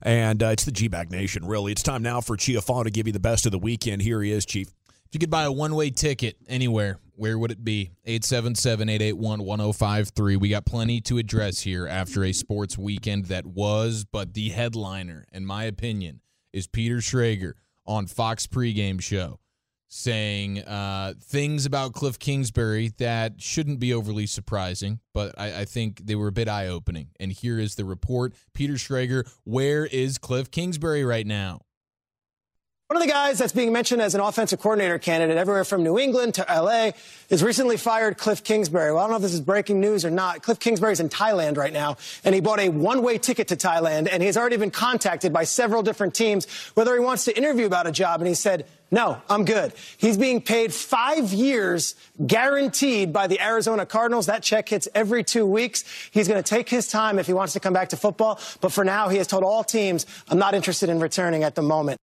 And 0.00 0.42
uh, 0.42 0.46
it's 0.46 0.64
the 0.64 0.72
G 0.72 0.88
Bag 0.88 1.12
Nation, 1.12 1.44
really. 1.44 1.70
It's 1.70 1.82
time 1.82 2.02
now 2.02 2.20
for 2.20 2.36
Chia 2.36 2.60
Chiafalo 2.60 2.84
to 2.84 2.90
give 2.90 3.06
you 3.06 3.12
the 3.12 3.20
best 3.20 3.46
of 3.46 3.52
the 3.52 3.58
weekend. 3.58 4.02
Here 4.02 4.20
he 4.20 4.32
is, 4.32 4.44
Chief. 4.44 4.66
If 4.68 5.08
you 5.12 5.20
could 5.20 5.30
buy 5.30 5.44
a 5.44 5.52
one 5.52 5.76
way 5.76 5.90
ticket 5.90 6.36
anywhere, 6.48 6.98
where 7.14 7.38
would 7.38 7.50
it 7.50 7.64
be? 7.64 7.92
877 8.04 8.88
881 8.88 9.42
1053. 9.44 10.36
We 10.36 10.48
got 10.48 10.66
plenty 10.66 11.00
to 11.02 11.18
address 11.18 11.60
here 11.60 11.86
after 11.86 12.24
a 12.24 12.32
sports 12.32 12.76
weekend 12.78 13.26
that 13.26 13.46
was, 13.46 14.04
but 14.04 14.34
the 14.34 14.50
headliner, 14.50 15.26
in 15.32 15.44
my 15.44 15.64
opinion, 15.64 16.20
is 16.52 16.66
Peter 16.66 16.96
Schrager 16.96 17.54
on 17.86 18.06
Fox 18.06 18.46
pregame 18.46 19.00
show 19.00 19.38
saying 19.94 20.58
uh, 20.60 21.12
things 21.22 21.66
about 21.66 21.92
Cliff 21.92 22.18
Kingsbury 22.18 22.92
that 22.96 23.42
shouldn't 23.42 23.78
be 23.78 23.92
overly 23.92 24.24
surprising, 24.24 25.00
but 25.12 25.34
I, 25.38 25.60
I 25.60 25.64
think 25.66 26.06
they 26.06 26.14
were 26.14 26.28
a 26.28 26.32
bit 26.32 26.48
eye 26.48 26.68
opening. 26.68 27.08
And 27.20 27.30
here 27.30 27.58
is 27.58 27.74
the 27.74 27.84
report 27.84 28.32
Peter 28.54 28.74
Schrager, 28.74 29.30
where 29.44 29.84
is 29.84 30.16
Cliff 30.16 30.50
Kingsbury 30.50 31.04
right 31.04 31.26
now? 31.26 31.60
One 32.92 33.00
of 33.00 33.08
the 33.08 33.10
guys 33.10 33.38
that's 33.38 33.54
being 33.54 33.72
mentioned 33.72 34.02
as 34.02 34.14
an 34.14 34.20
offensive 34.20 34.60
coordinator 34.60 34.98
candidate 34.98 35.38
everywhere 35.38 35.64
from 35.64 35.82
New 35.82 35.98
England 35.98 36.34
to 36.34 36.44
LA 36.46 36.90
is 37.30 37.42
recently 37.42 37.78
fired 37.78 38.18
Cliff 38.18 38.44
Kingsbury. 38.44 38.92
Well, 38.92 38.98
I 38.98 39.04
don't 39.04 39.12
know 39.12 39.16
if 39.16 39.22
this 39.22 39.32
is 39.32 39.40
breaking 39.40 39.80
news 39.80 40.04
or 40.04 40.10
not. 40.10 40.42
Cliff 40.42 40.60
Kingsbury's 40.60 41.00
in 41.00 41.08
Thailand 41.08 41.56
right 41.56 41.72
now, 41.72 41.96
and 42.22 42.34
he 42.34 42.42
bought 42.42 42.60
a 42.60 42.68
one-way 42.68 43.16
ticket 43.16 43.48
to 43.48 43.56
Thailand, 43.56 44.10
and 44.12 44.22
he's 44.22 44.36
already 44.36 44.58
been 44.58 44.70
contacted 44.70 45.32
by 45.32 45.44
several 45.44 45.82
different 45.82 46.14
teams 46.14 46.46
whether 46.74 46.92
he 46.92 47.00
wants 47.00 47.24
to 47.24 47.34
interview 47.34 47.64
about 47.64 47.86
a 47.86 47.92
job, 47.92 48.20
and 48.20 48.28
he 48.28 48.34
said, 48.34 48.66
no, 48.90 49.22
I'm 49.26 49.46
good. 49.46 49.72
He's 49.96 50.18
being 50.18 50.42
paid 50.42 50.74
five 50.74 51.32
years 51.32 51.94
guaranteed 52.26 53.10
by 53.10 53.26
the 53.26 53.40
Arizona 53.42 53.86
Cardinals. 53.86 54.26
That 54.26 54.42
check 54.42 54.68
hits 54.68 54.86
every 54.94 55.24
two 55.24 55.46
weeks. 55.46 55.82
He's 56.10 56.28
going 56.28 56.42
to 56.42 56.46
take 56.46 56.68
his 56.68 56.88
time 56.88 57.18
if 57.18 57.26
he 57.26 57.32
wants 57.32 57.54
to 57.54 57.60
come 57.60 57.72
back 57.72 57.88
to 57.88 57.96
football. 57.96 58.38
But 58.60 58.70
for 58.70 58.84
now, 58.84 59.08
he 59.08 59.16
has 59.16 59.26
told 59.26 59.44
all 59.44 59.64
teams, 59.64 60.04
I'm 60.28 60.38
not 60.38 60.52
interested 60.52 60.90
in 60.90 61.00
returning 61.00 61.42
at 61.42 61.54
the 61.54 61.62
moment. 61.62 61.96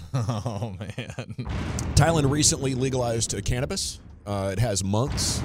Oh, 0.14 0.74
man. 0.78 1.34
Thailand 1.94 2.30
recently 2.30 2.74
legalized 2.74 3.34
cannabis. 3.44 4.00
Uh, 4.26 4.50
it 4.52 4.58
has 4.58 4.84
monks. 4.84 5.42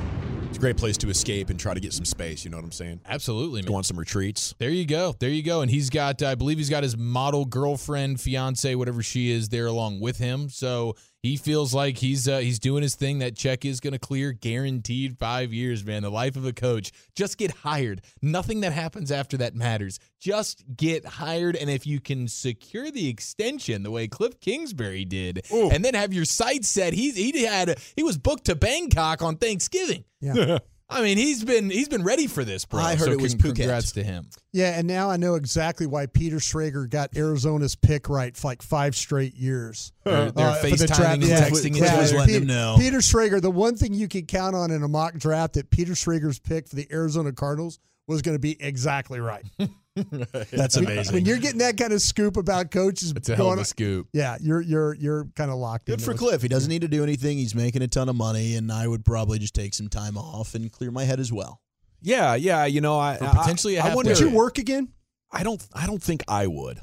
It's 0.48 0.58
a 0.58 0.62
great 0.62 0.78
place 0.78 0.98
to 0.98 1.10
escape 1.10 1.50
and 1.50 1.60
try 1.60 1.74
to 1.74 1.80
get 1.80 1.94
some 1.94 2.06
space. 2.06 2.46
You 2.46 2.52
know 2.52 2.58
what 2.58 2.64
I'm 2.64 2.72
saying? 2.72 3.02
Absolutely, 3.06 3.62
man. 3.62 3.68
Go 3.68 3.76
on 3.76 3.84
some 3.84 4.00
retreats. 4.00 4.56
There 4.58 4.70
you 4.70 4.86
go. 4.86 5.14
There 5.20 5.30
you 5.30 5.44
go. 5.44 5.62
And 5.62 5.70
he's 5.70 5.90
got, 5.90 6.22
I 6.24 6.36
believe 6.36 6.58
he's 6.58 6.70
got 6.70 6.84
his 6.84 6.98
model 6.98 7.46
girlfriend, 7.46 8.22
fiance, 8.22 8.74
whatever 8.76 9.04
she 9.04 9.32
is, 9.32 9.50
there 9.50 9.68
along 9.68 10.00
with 10.00 10.18
him. 10.18 10.50
So 10.50 10.96
he 11.24 11.36
feels 11.36 11.74
like 11.74 11.98
he's 11.98 12.28
uh, 12.28 12.40
he's 12.40 12.60
doing 12.60 12.84
his 12.84 12.96
thing. 12.96 13.20
That 13.20 13.36
check 13.36 13.66
is 13.66 13.80
going 13.80 13.94
to 13.94 14.00
clear, 14.00 14.32
guaranteed 14.32 15.18
five 15.18 15.52
years, 15.54 15.86
man. 15.86 16.04
The 16.04 16.12
life 16.12 16.36
of 16.36 16.46
a 16.46 16.54
coach. 16.54 16.92
Just 17.16 17.38
get 17.38 17.52
hired. 17.52 18.02
Nothing 18.22 18.62
that 18.62 18.74
happens 18.74 19.12
after 19.12 19.38
that 19.38 19.56
matters. 19.56 20.00
Just 20.20 20.64
get 20.76 21.06
hired, 21.06 21.56
and 21.56 21.70
if 21.70 21.88
you 21.88 22.00
can 22.00 22.28
secure 22.28 22.92
the 22.92 23.08
extension 23.08 23.84
the 23.84 23.92
way 23.92 24.08
Cliff 24.08 24.40
Kingsbury 24.40 25.06
did, 25.06 25.46
and 25.52 25.84
then 25.84 25.96
have 25.96 26.14
your 26.14 26.26
sights 26.26 26.70
set, 26.70 26.94
he 26.94 27.12
he 27.12 27.44
had 27.44 27.80
he 27.96 28.04
was 28.04 28.18
booked 28.18 28.46
to 28.46 28.56
Bangkok 28.56 29.22
on 29.22 29.38
Thanksgiving. 29.38 30.04
Yeah. 30.22 30.60
I 30.90 31.02
mean, 31.02 31.18
he's 31.18 31.44
been 31.44 31.70
he's 31.70 31.90
been 31.90 32.04
ready 32.04 32.28
for 32.28 32.46
this, 32.46 32.64
bro. 32.64 32.82
I 32.82 32.96
heard 32.96 33.08
so 33.08 33.12
it 33.12 33.20
was 33.22 33.34
con- 33.34 33.52
Phuket. 33.52 33.56
Congrats 33.58 33.92
to 33.94 34.04
him. 34.04 34.30
Yeah, 34.54 34.78
and 34.80 34.88
now 34.88 35.10
I 35.10 35.18
know 35.18 35.36
exactly 35.36 35.86
why 35.86 36.06
Peter 36.06 36.38
Schrager 36.38 36.90
got 36.90 37.16
Arizona's 37.18 37.76
pick 37.76 38.08
right 38.08 38.36
for 38.38 38.48
like 38.48 38.62
five 38.62 38.96
straight 38.96 39.36
years. 39.36 39.92
They're, 40.06 40.32
they're 40.32 40.48
Uh, 40.48 40.56
for 40.56 40.70
the 40.70 40.76
FaceTiming 40.76 40.88
draft. 40.96 41.14
and 41.16 41.24
Yeah. 41.24 41.50
texting 41.50 41.76
each 41.76 41.82
Yeah. 41.82 41.88
other. 41.94 42.02
was 42.04 42.14
letting 42.14 42.36
him 42.36 42.48
know. 42.48 42.76
Peter 42.80 43.00
Schrager, 43.00 43.42
the 43.42 43.52
one 43.52 43.76
thing 43.76 43.94
you 43.94 44.08
can 44.08 44.26
count 44.26 44.56
on 44.56 44.72
in 44.72 44.82
a 44.82 44.88
mock 44.88 45.16
draft 45.18 45.56
that 45.56 45.70
Peter 45.72 45.92
Schrager's 45.94 46.40
pick 46.40 46.70
for 46.70 46.78
the 46.78 46.88
Arizona 46.92 47.34
Cardinals 47.34 47.80
was 48.08 48.22
going 48.22 48.36
to 48.36 48.40
be 48.40 48.56
exactly 48.62 49.20
right. 49.20 49.44
That's 50.52 50.78
amazing. 50.78 51.14
when 51.14 51.26
you're 51.26 51.38
getting 51.38 51.60
that 51.60 51.78
kind 51.78 51.92
of 51.94 52.02
scoop 52.02 52.38
about 52.38 52.72
coaches 52.72 53.12
It's 53.16 53.30
a 53.30 53.36
hell 53.36 53.48
of 53.48 53.52
going 53.52 53.60
a 53.62 53.66
scoop. 53.66 54.08
Yeah, 54.14 54.38
you're 54.40 54.62
you're 54.62 54.94
you're 54.96 55.26
kind 55.36 55.50
of 55.52 55.58
locked 55.58 55.90
in. 55.90 55.96
Good 55.96 56.06
for 56.06 56.14
Cliff. 56.14 56.42
He 56.42 56.48
doesn't 56.48 56.70
need 56.70 56.82
to 56.82 56.88
do 56.88 57.04
anything. 57.04 57.38
He's 57.38 57.56
making 57.56 57.82
a 57.82 57.88
ton 57.88 58.10
of 58.10 58.16
money, 58.16 58.56
and 58.56 58.72
I 58.72 58.88
would 58.88 59.04
probably 59.06 59.40
just 59.40 59.54
take 59.56 59.74
some 59.74 59.88
time 59.88 60.18
off 60.18 60.56
and 60.56 60.72
clear 60.72 60.92
my 60.92 61.04
head 61.04 61.20
as 61.20 61.32
well. 61.32 61.62
Yeah, 62.02 62.36
yeah. 62.36 62.66
You 62.66 62.82
know, 62.82 63.00
I 63.00 63.18
For 63.18 63.26
I- 63.26 63.32
potentially 63.34 63.76
a 63.78 63.82
I, 63.82 63.88
half 63.88 63.96
wonder. 63.96 64.12
Would 64.12 64.20
you 64.20 64.30
work 64.30 64.58
again? 64.58 64.90
I 65.32 65.44
don't. 65.44 65.66
I 65.74 65.86
don't 65.88 66.02
think 66.02 66.24
I 66.28 66.48
would. 66.48 66.80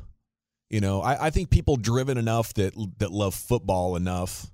You 0.71 0.81
know, 0.81 1.03
I, 1.03 1.27
I 1.27 1.31
think 1.31 1.51
people 1.51 1.77
driven 1.77 2.19
enough 2.19 2.53
that 2.55 2.75
that 2.99 3.13
love 3.13 3.35
football 3.35 3.97
enough. 3.97 4.51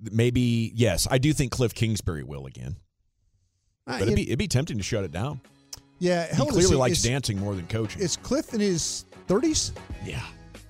Maybe 0.00 0.72
yes, 0.74 1.06
I 1.10 1.18
do 1.18 1.32
think 1.32 1.52
Cliff 1.52 1.74
Kingsbury 1.74 2.24
will 2.24 2.44
again, 2.46 2.76
Uh, 3.86 3.98
but 3.98 4.02
it'd 4.02 4.16
be 4.16 4.22
it'd 4.24 4.38
be 4.38 4.48
tempting 4.48 4.76
to 4.78 4.82
shut 4.82 5.04
it 5.04 5.12
down. 5.12 5.40
Yeah, 6.02 6.26
He 6.28 6.34
how 6.36 6.42
old 6.44 6.50
is 6.50 6.56
clearly 6.66 6.76
likes 6.76 6.98
is, 6.98 7.04
dancing 7.04 7.38
more 7.38 7.54
than 7.54 7.66
coaching. 7.68 8.02
Is 8.02 8.16
Cliff 8.16 8.52
in 8.54 8.60
his 8.60 9.04
30s? 9.28 9.70
yeah, 10.04 10.20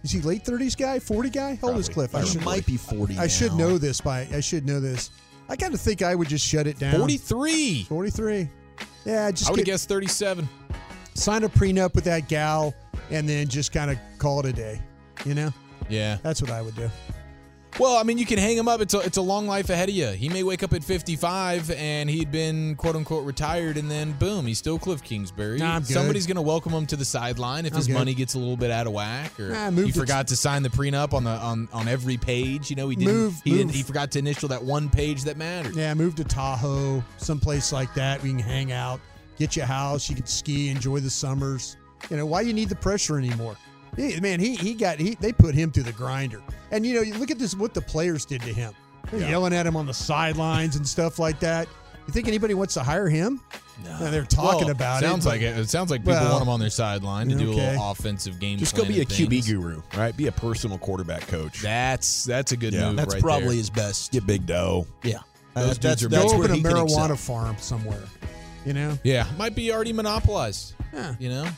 Is 0.05 0.11
he 0.11 0.21
late 0.21 0.45
30s 0.45 0.77
guy? 0.77 0.99
40 0.99 1.31
guy? 1.31 1.59
How 1.61 1.69
old 1.69 1.79
is 1.79 1.89
Cliff? 1.89 2.15
I 2.15 2.21
He 2.21 2.27
should 2.29 2.45
might 2.45 2.67
be 2.67 2.77
40 2.77 3.19
I 3.19 3.27
should 3.27 3.55
know 3.55 3.79
this 3.79 4.01
by 4.03 4.29
I 4.33 4.41
should 4.41 4.67
know 4.67 4.79
this. 4.79 5.11
I 5.49 5.57
kind 5.57 5.73
of 5.75 5.81
think 5.81 6.03
I 6.03 6.15
would 6.15 6.29
just 6.29 6.47
shut 6.47 6.67
it 6.67 6.79
down. 6.79 6.99
Forty 6.99 7.17
three. 7.17 7.85
43. 7.89 8.49
Yeah, 9.05 9.31
just 9.31 9.49
I 9.49 9.53
would 9.53 9.65
guessed 9.65 9.89
thirty 9.89 10.07
seven. 10.07 10.49
sign 11.15 11.45
a 11.45 11.49
prenup 11.49 11.95
with 11.95 12.05
that 12.05 12.29
gal 12.29 12.75
and 13.11 13.29
then 13.29 13.49
just 13.49 13.73
kind 13.73 13.91
of 13.91 13.99
call 14.19 14.41
it 14.41 14.47
a 14.47 14.53
day. 14.53 14.81
You 15.25 15.35
know, 15.35 15.53
Yeah. 15.89 16.19
that's 16.23 16.41
what 16.43 16.51
I 16.51 16.63
would 16.63 16.77
do. 16.77 16.91
Well, 17.81 17.97
I 17.97 18.03
mean, 18.03 18.19
you 18.19 18.27
can 18.27 18.39
hang 18.39 18.57
him 18.57 18.69
up. 18.69 18.83
It's 18.83 18.93
a 18.93 18.99
it's 19.01 19.17
a 19.17 19.23
long 19.23 19.47
life 19.47 19.71
ahead 19.71 19.89
of 19.89 19.95
you. 19.95 20.09
He 20.09 20.29
may 20.29 20.43
wake 20.43 20.63
up 20.63 20.75
at 20.75 20.85
fifty 20.85 21.17
five 21.17 21.71
and 21.71 22.09
he'd 22.11 22.31
been 22.31 22.77
quote 22.77 22.97
unquote 22.97 23.25
retired, 23.25 23.79
and 23.79 23.91
then 23.91 24.13
boom, 24.13 24.47
he's 24.47 24.59
still 24.59 24.79
Cliff 24.79 25.03
Kingsbury. 25.03 25.59
Nah. 25.59 25.81
Somebody's 25.81 26.27
gonna 26.27 26.43
welcome 26.43 26.71
him 26.73 26.85
to 26.87 26.97
the 26.97 27.05
sideline 27.05 27.65
if 27.65 27.73
I'm 27.73 27.79
his 27.79 27.87
good. 27.87 27.95
money 27.95 28.13
gets 28.13 28.35
a 28.35 28.39
little 28.39 28.59
bit 28.59 28.71
out 28.71 28.87
of 28.87 28.93
whack, 28.93 29.41
or 29.41 29.49
Nah, 29.49 29.71
he 29.71 29.91
to- 29.91 29.99
forgot 29.99 30.29
to 30.29 30.37
sign 30.37 30.63
the 30.63 30.69
prenup 30.69 31.15
on 31.15 31.25
the 31.25 31.31
on 31.31 31.67
on 31.73 31.89
every 31.89 32.19
page. 32.19 32.69
You 32.69 32.77
know, 32.77 32.91
he 32.91 32.97
didn't. 32.97 33.15
Move- 33.15 33.41
he 33.43 33.53
didn't. 33.53 33.73
He 33.73 33.83
forgot 33.83 34.11
to 34.13 34.19
initial 34.19 34.49
that 34.51 34.63
one 34.63 34.91
page 34.91 35.23
that 35.25 35.39
mattered. 35.39 35.75
Yeah, 35.75 35.95
move 35.95 36.15
to 36.17 36.25
Tahoe, 36.25 37.03
someplace 37.17 37.73
like 37.73 37.93
that. 37.95 38.23
We 38.23 38.31
can 38.31 38.39
hang 38.39 38.73
out, 38.73 39.01
get 39.39 39.57
you 39.57 39.63
a 39.63 39.67
house. 39.67 40.11
You 40.11 40.17
can 40.17 40.27
ski, 40.27 40.69
enjoy 40.69 41.01
the 41.01 41.11
summers. 41.11 41.79
You 42.11 42.19
know, 42.19 42.27
why 42.27 42.43
you 42.43 42.53
need 42.53 42.69
the 42.69 42.77
pressure 42.77 43.17
anymore? 43.17 43.57
He, 43.97 44.19
man, 44.21 44.41
he 44.41 44.55
he 44.57 44.75
got 44.75 44.99
he 44.99 45.15
they 45.17 45.33
put 45.33 45.55
him 45.55 45.71
through 45.71 45.83
the 45.85 45.93
grinder. 45.93 46.41
And 46.71 46.85
you 46.87 46.95
know, 46.95 47.03
you 47.03 47.15
look 47.15 47.31
at 47.31 47.39
this 47.39 47.55
what 47.55 47.75
the 47.75 47.83
players 47.83 48.25
did 48.25 48.41
to 48.43 48.53
him. 48.53 48.73
They're 49.11 49.29
yelling 49.29 49.53
at 49.53 49.67
him 49.67 49.77
on 49.77 49.85
the 49.87 49.93
sidelines 49.95 50.77
and 50.77 50.87
stuff 50.89 51.19
like 51.19 51.39
that. 51.41 51.69
You 52.07 52.13
think 52.13 52.27
anybody 52.29 52.55
wants 52.55 52.75
to 52.75 52.83
hire 52.83 53.09
him? 53.09 53.41
No, 53.85 54.11
they're 54.11 54.25
talking 54.25 54.63
Well, 54.63 54.71
about 54.71 55.03
it. 55.03 55.07
sounds 55.07 55.27
like 55.27 55.41
it. 55.41 55.57
It 55.59 55.69
sounds 55.69 55.91
like 55.91 56.01
people 56.03 56.15
Well, 56.15 56.31
want 56.33 56.43
him 56.43 56.49
on 56.49 56.61
their 56.61 56.71
sideline 56.71 57.29
to 57.29 57.35
do 57.37 57.51
a 57.51 57.55
little 57.55 57.91
offensive 57.91 58.39
game. 58.41 58.59
just 58.59 58.75
go 58.77 58.85
be 58.85 59.01
a 59.01 59.05
QB 59.05 59.29
things. 59.29 59.47
guru, 59.49 59.83
right? 59.97 60.17
Be 60.17 60.27
a 60.29 60.33
personal 60.33 60.79
quarterback 60.79 61.27
coach. 61.29 61.61
That's 61.63 62.25
that's 62.25 62.53
a 62.53 62.57
good 62.57 62.73
Yeah. 62.73 62.89
move. 62.89 62.97
That's 62.97 63.15
right 63.15 63.23
probably 63.23 63.49
there. 63.49 63.57
his 63.57 63.71
best. 63.71 64.13
Get 64.13 64.27
big 64.27 64.47
dough. 64.47 64.87
Yeah. 65.03 65.19
Those 65.55 65.79
That's, 65.79 65.79
dudes 65.79 65.83
that's, 65.83 66.03
are 66.05 66.09
Go 66.09 66.17
that's 66.17 66.33
big. 66.33 66.39
where 66.41 66.49
open 66.49 66.53
a 66.53 66.57
he 66.57 66.63
marijuana 66.97 67.13
excel. 67.13 67.17
farm 67.37 67.57
somewhere. 67.59 68.03
You 68.65 68.73
know? 68.73 68.99
yeah, 69.05 69.27
might 69.39 69.55
be 69.55 69.73
already 69.73 69.93
monopolized. 69.93 70.75
Yeah. 70.95 71.15
You 71.19 71.29
know, 71.29 71.49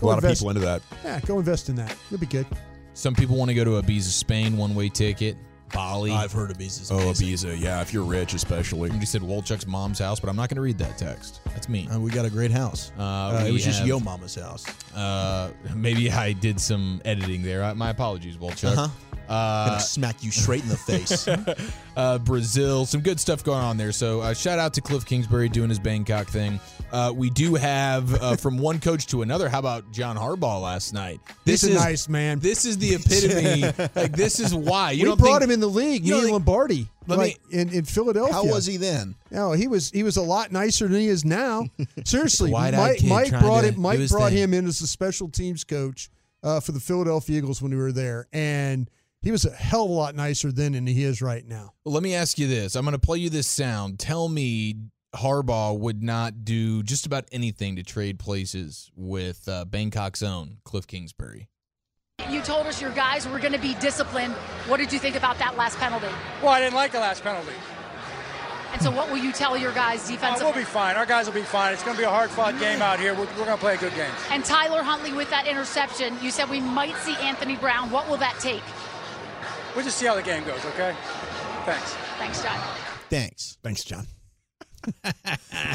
A 0.00 0.06
lot 0.06 0.22
of 0.22 0.30
people 0.30 0.50
into 0.50 0.60
that. 0.62 0.82
Yeah, 1.04 1.20
go 1.20 1.38
invest 1.38 1.68
in 1.68 1.76
that. 1.76 1.90
It'll 2.06 2.18
be 2.18 2.26
good. 2.26 2.46
some 2.94 3.14
people 3.14 3.36
want 3.36 3.50
to 3.50 3.54
go 3.54 3.64
to 3.64 3.70
Ibiza, 3.82 4.02
Spain, 4.02 4.56
one 4.56 4.74
way 4.74 4.88
ticket. 4.88 5.36
Bali. 5.72 6.12
I've 6.12 6.32
heard 6.32 6.50
Ibiza's 6.50 6.90
Oh, 6.90 6.98
amazing. 6.98 7.50
Ibiza. 7.50 7.60
Yeah, 7.60 7.80
if 7.80 7.92
you're 7.92 8.04
rich, 8.04 8.34
especially. 8.34 8.88
Somebody 8.88 9.06
said 9.06 9.22
Wolchuk's 9.22 9.66
mom's 9.66 9.98
house, 9.98 10.20
but 10.20 10.28
I'm 10.30 10.36
not 10.36 10.48
going 10.48 10.56
to 10.56 10.62
read 10.62 10.78
that 10.78 10.98
text. 10.98 11.40
That's 11.46 11.68
me. 11.68 11.88
Uh, 11.88 11.98
we 12.00 12.10
got 12.10 12.24
a 12.24 12.30
great 12.30 12.50
house. 12.50 12.92
Uh, 12.98 13.02
Uh, 13.02 13.44
it 13.46 13.52
was 13.52 13.64
just 13.64 13.78
have- 13.80 13.88
Yo 13.88 14.00
Mama's 14.00 14.34
house. 14.34 14.64
Uh, 14.94 15.50
maybe 15.74 16.10
I 16.10 16.32
did 16.32 16.60
some 16.60 17.00
editing 17.04 17.42
there. 17.42 17.62
I- 17.64 17.72
My 17.74 17.90
apologies, 17.90 18.36
Wolchuk. 18.36 18.76
Uh-huh. 18.76 18.88
Uh, 19.28 19.68
Gonna 19.68 19.80
smack 19.80 20.24
you 20.24 20.32
straight 20.32 20.64
in 20.64 20.68
the 20.68 20.76
face. 20.76 21.28
uh, 21.96 22.18
Brazil, 22.18 22.84
some 22.84 23.00
good 23.00 23.20
stuff 23.20 23.44
going 23.44 23.62
on 23.62 23.76
there. 23.76 23.92
So 23.92 24.20
uh, 24.20 24.34
shout 24.34 24.58
out 24.58 24.74
to 24.74 24.80
Cliff 24.80 25.06
Kingsbury 25.06 25.48
doing 25.48 25.68
his 25.68 25.78
Bangkok 25.78 26.26
thing. 26.28 26.58
Uh, 26.90 27.12
we 27.14 27.30
do 27.30 27.54
have 27.54 28.12
uh, 28.20 28.34
from 28.34 28.58
one 28.58 28.80
coach 28.80 29.06
to 29.08 29.22
another. 29.22 29.48
How 29.48 29.60
about 29.60 29.92
John 29.92 30.16
Harbaugh 30.16 30.60
last 30.60 30.92
night? 30.92 31.20
He's 31.44 31.62
a 31.62 31.72
nice 31.72 32.08
man. 32.08 32.40
This 32.40 32.64
is 32.64 32.76
the 32.78 32.94
epitome. 32.96 33.88
like 33.94 34.10
this 34.16 34.40
is 34.40 34.52
why 34.52 34.90
you 34.90 35.04
we 35.04 35.08
don't 35.10 35.18
brought 35.20 35.42
think, 35.42 35.42
him 35.44 35.50
in 35.52 35.59
the 35.60 35.68
league, 35.68 36.04
you 36.04 36.14
me 36.14 36.20
don't 36.22 36.30
Lombardi, 36.32 36.88
Let 37.06 37.18
me- 37.20 37.36
in, 37.50 37.68
in 37.70 37.84
Philadelphia. 37.84 38.32
How 38.32 38.44
was 38.44 38.66
he 38.66 38.76
then? 38.76 39.14
No, 39.30 39.52
he 39.52 39.68
was 39.68 39.90
he 39.90 40.02
was 40.02 40.16
a 40.16 40.22
lot 40.22 40.52
nicer 40.52 40.88
than 40.88 41.00
he 41.00 41.08
is 41.08 41.24
now. 41.24 41.66
Seriously, 42.04 42.50
Mike, 42.50 43.02
Mike 43.04 43.30
brought 43.40 43.64
it. 43.64 43.76
Mike 43.76 44.08
brought 44.08 44.30
thing. 44.30 44.38
him 44.38 44.54
in 44.54 44.66
as 44.66 44.80
a 44.80 44.86
special 44.86 45.28
teams 45.28 45.64
coach 45.64 46.10
uh, 46.42 46.60
for 46.60 46.72
the 46.72 46.80
Philadelphia 46.80 47.38
Eagles 47.38 47.60
when 47.62 47.72
we 47.72 47.78
were 47.78 47.92
there, 47.92 48.26
and 48.32 48.90
he 49.22 49.30
was 49.30 49.44
a 49.44 49.50
hell 49.50 49.84
of 49.84 49.90
a 49.90 49.92
lot 49.92 50.14
nicer 50.14 50.50
then 50.50 50.72
than 50.72 50.86
he 50.86 51.04
is 51.04 51.20
right 51.20 51.46
now. 51.46 51.74
Well, 51.84 51.94
let 51.94 52.02
me 52.02 52.14
ask 52.14 52.38
you 52.38 52.46
this. 52.48 52.74
I'm 52.74 52.84
going 52.84 52.92
to 52.92 52.98
play 52.98 53.18
you 53.18 53.30
this 53.30 53.46
sound. 53.46 53.98
Tell 53.98 54.28
me 54.28 54.76
Harbaugh 55.14 55.78
would 55.78 56.02
not 56.02 56.44
do 56.44 56.82
just 56.82 57.06
about 57.06 57.26
anything 57.32 57.76
to 57.76 57.82
trade 57.82 58.18
places 58.18 58.90
with 58.94 59.48
uh, 59.48 59.64
Bangkok's 59.64 60.22
own 60.22 60.58
Cliff 60.64 60.86
Kingsbury. 60.86 61.48
You 62.28 62.42
told 62.42 62.66
us 62.66 62.80
your 62.80 62.90
guys 62.90 63.26
were 63.28 63.38
going 63.38 63.52
to 63.52 63.58
be 63.58 63.74
disciplined. 63.74 64.32
What 64.66 64.76
did 64.78 64.92
you 64.92 64.98
think 64.98 65.16
about 65.16 65.38
that 65.38 65.56
last 65.56 65.78
penalty? 65.78 66.08
Well, 66.42 66.50
I 66.52 66.60
didn't 66.60 66.74
like 66.74 66.92
the 66.92 67.00
last 67.00 67.22
penalty. 67.22 67.52
And 68.72 68.80
so, 68.80 68.90
what 68.90 69.10
will 69.10 69.18
you 69.18 69.32
tell 69.32 69.56
your 69.56 69.72
guys 69.72 70.06
Uh, 70.08 70.12
defensively? 70.12 70.52
we'll 70.52 70.60
be 70.60 70.64
fine. 70.64 70.96
Our 70.96 71.04
guys 71.06 71.26
will 71.26 71.34
be 71.34 71.42
fine. 71.42 71.72
It's 71.72 71.82
going 71.82 71.96
to 71.96 72.00
be 72.00 72.06
a 72.06 72.10
hard-fought 72.10 72.58
game 72.60 72.80
out 72.82 73.00
here. 73.00 73.14
We're, 73.14 73.24
we're 73.26 73.46
going 73.46 73.48
to 73.48 73.56
play 73.56 73.74
a 73.74 73.78
good 73.78 73.94
game. 73.96 74.12
and 74.30 74.44
Tyler 74.44 74.82
Huntley 74.84 75.12
with 75.12 75.28
that 75.30 75.48
interception, 75.48 76.16
you 76.22 76.30
said 76.30 76.48
we 76.48 76.60
might 76.60 76.94
see 76.98 77.16
Anthony 77.16 77.56
Brown. 77.56 77.90
What 77.90 78.08
will 78.08 78.18
that 78.18 78.38
take? 78.38 78.62
We'll 79.74 79.84
just 79.84 79.98
see 79.98 80.06
how 80.06 80.14
the 80.14 80.22
game 80.22 80.44
goes, 80.44 80.64
okay? 80.66 80.94
Thanks. 81.64 81.94
Thanks, 82.18 82.42
John. 82.42 82.60
Thanks. 83.08 83.58
Thanks, 83.64 83.82
John. 83.84 84.06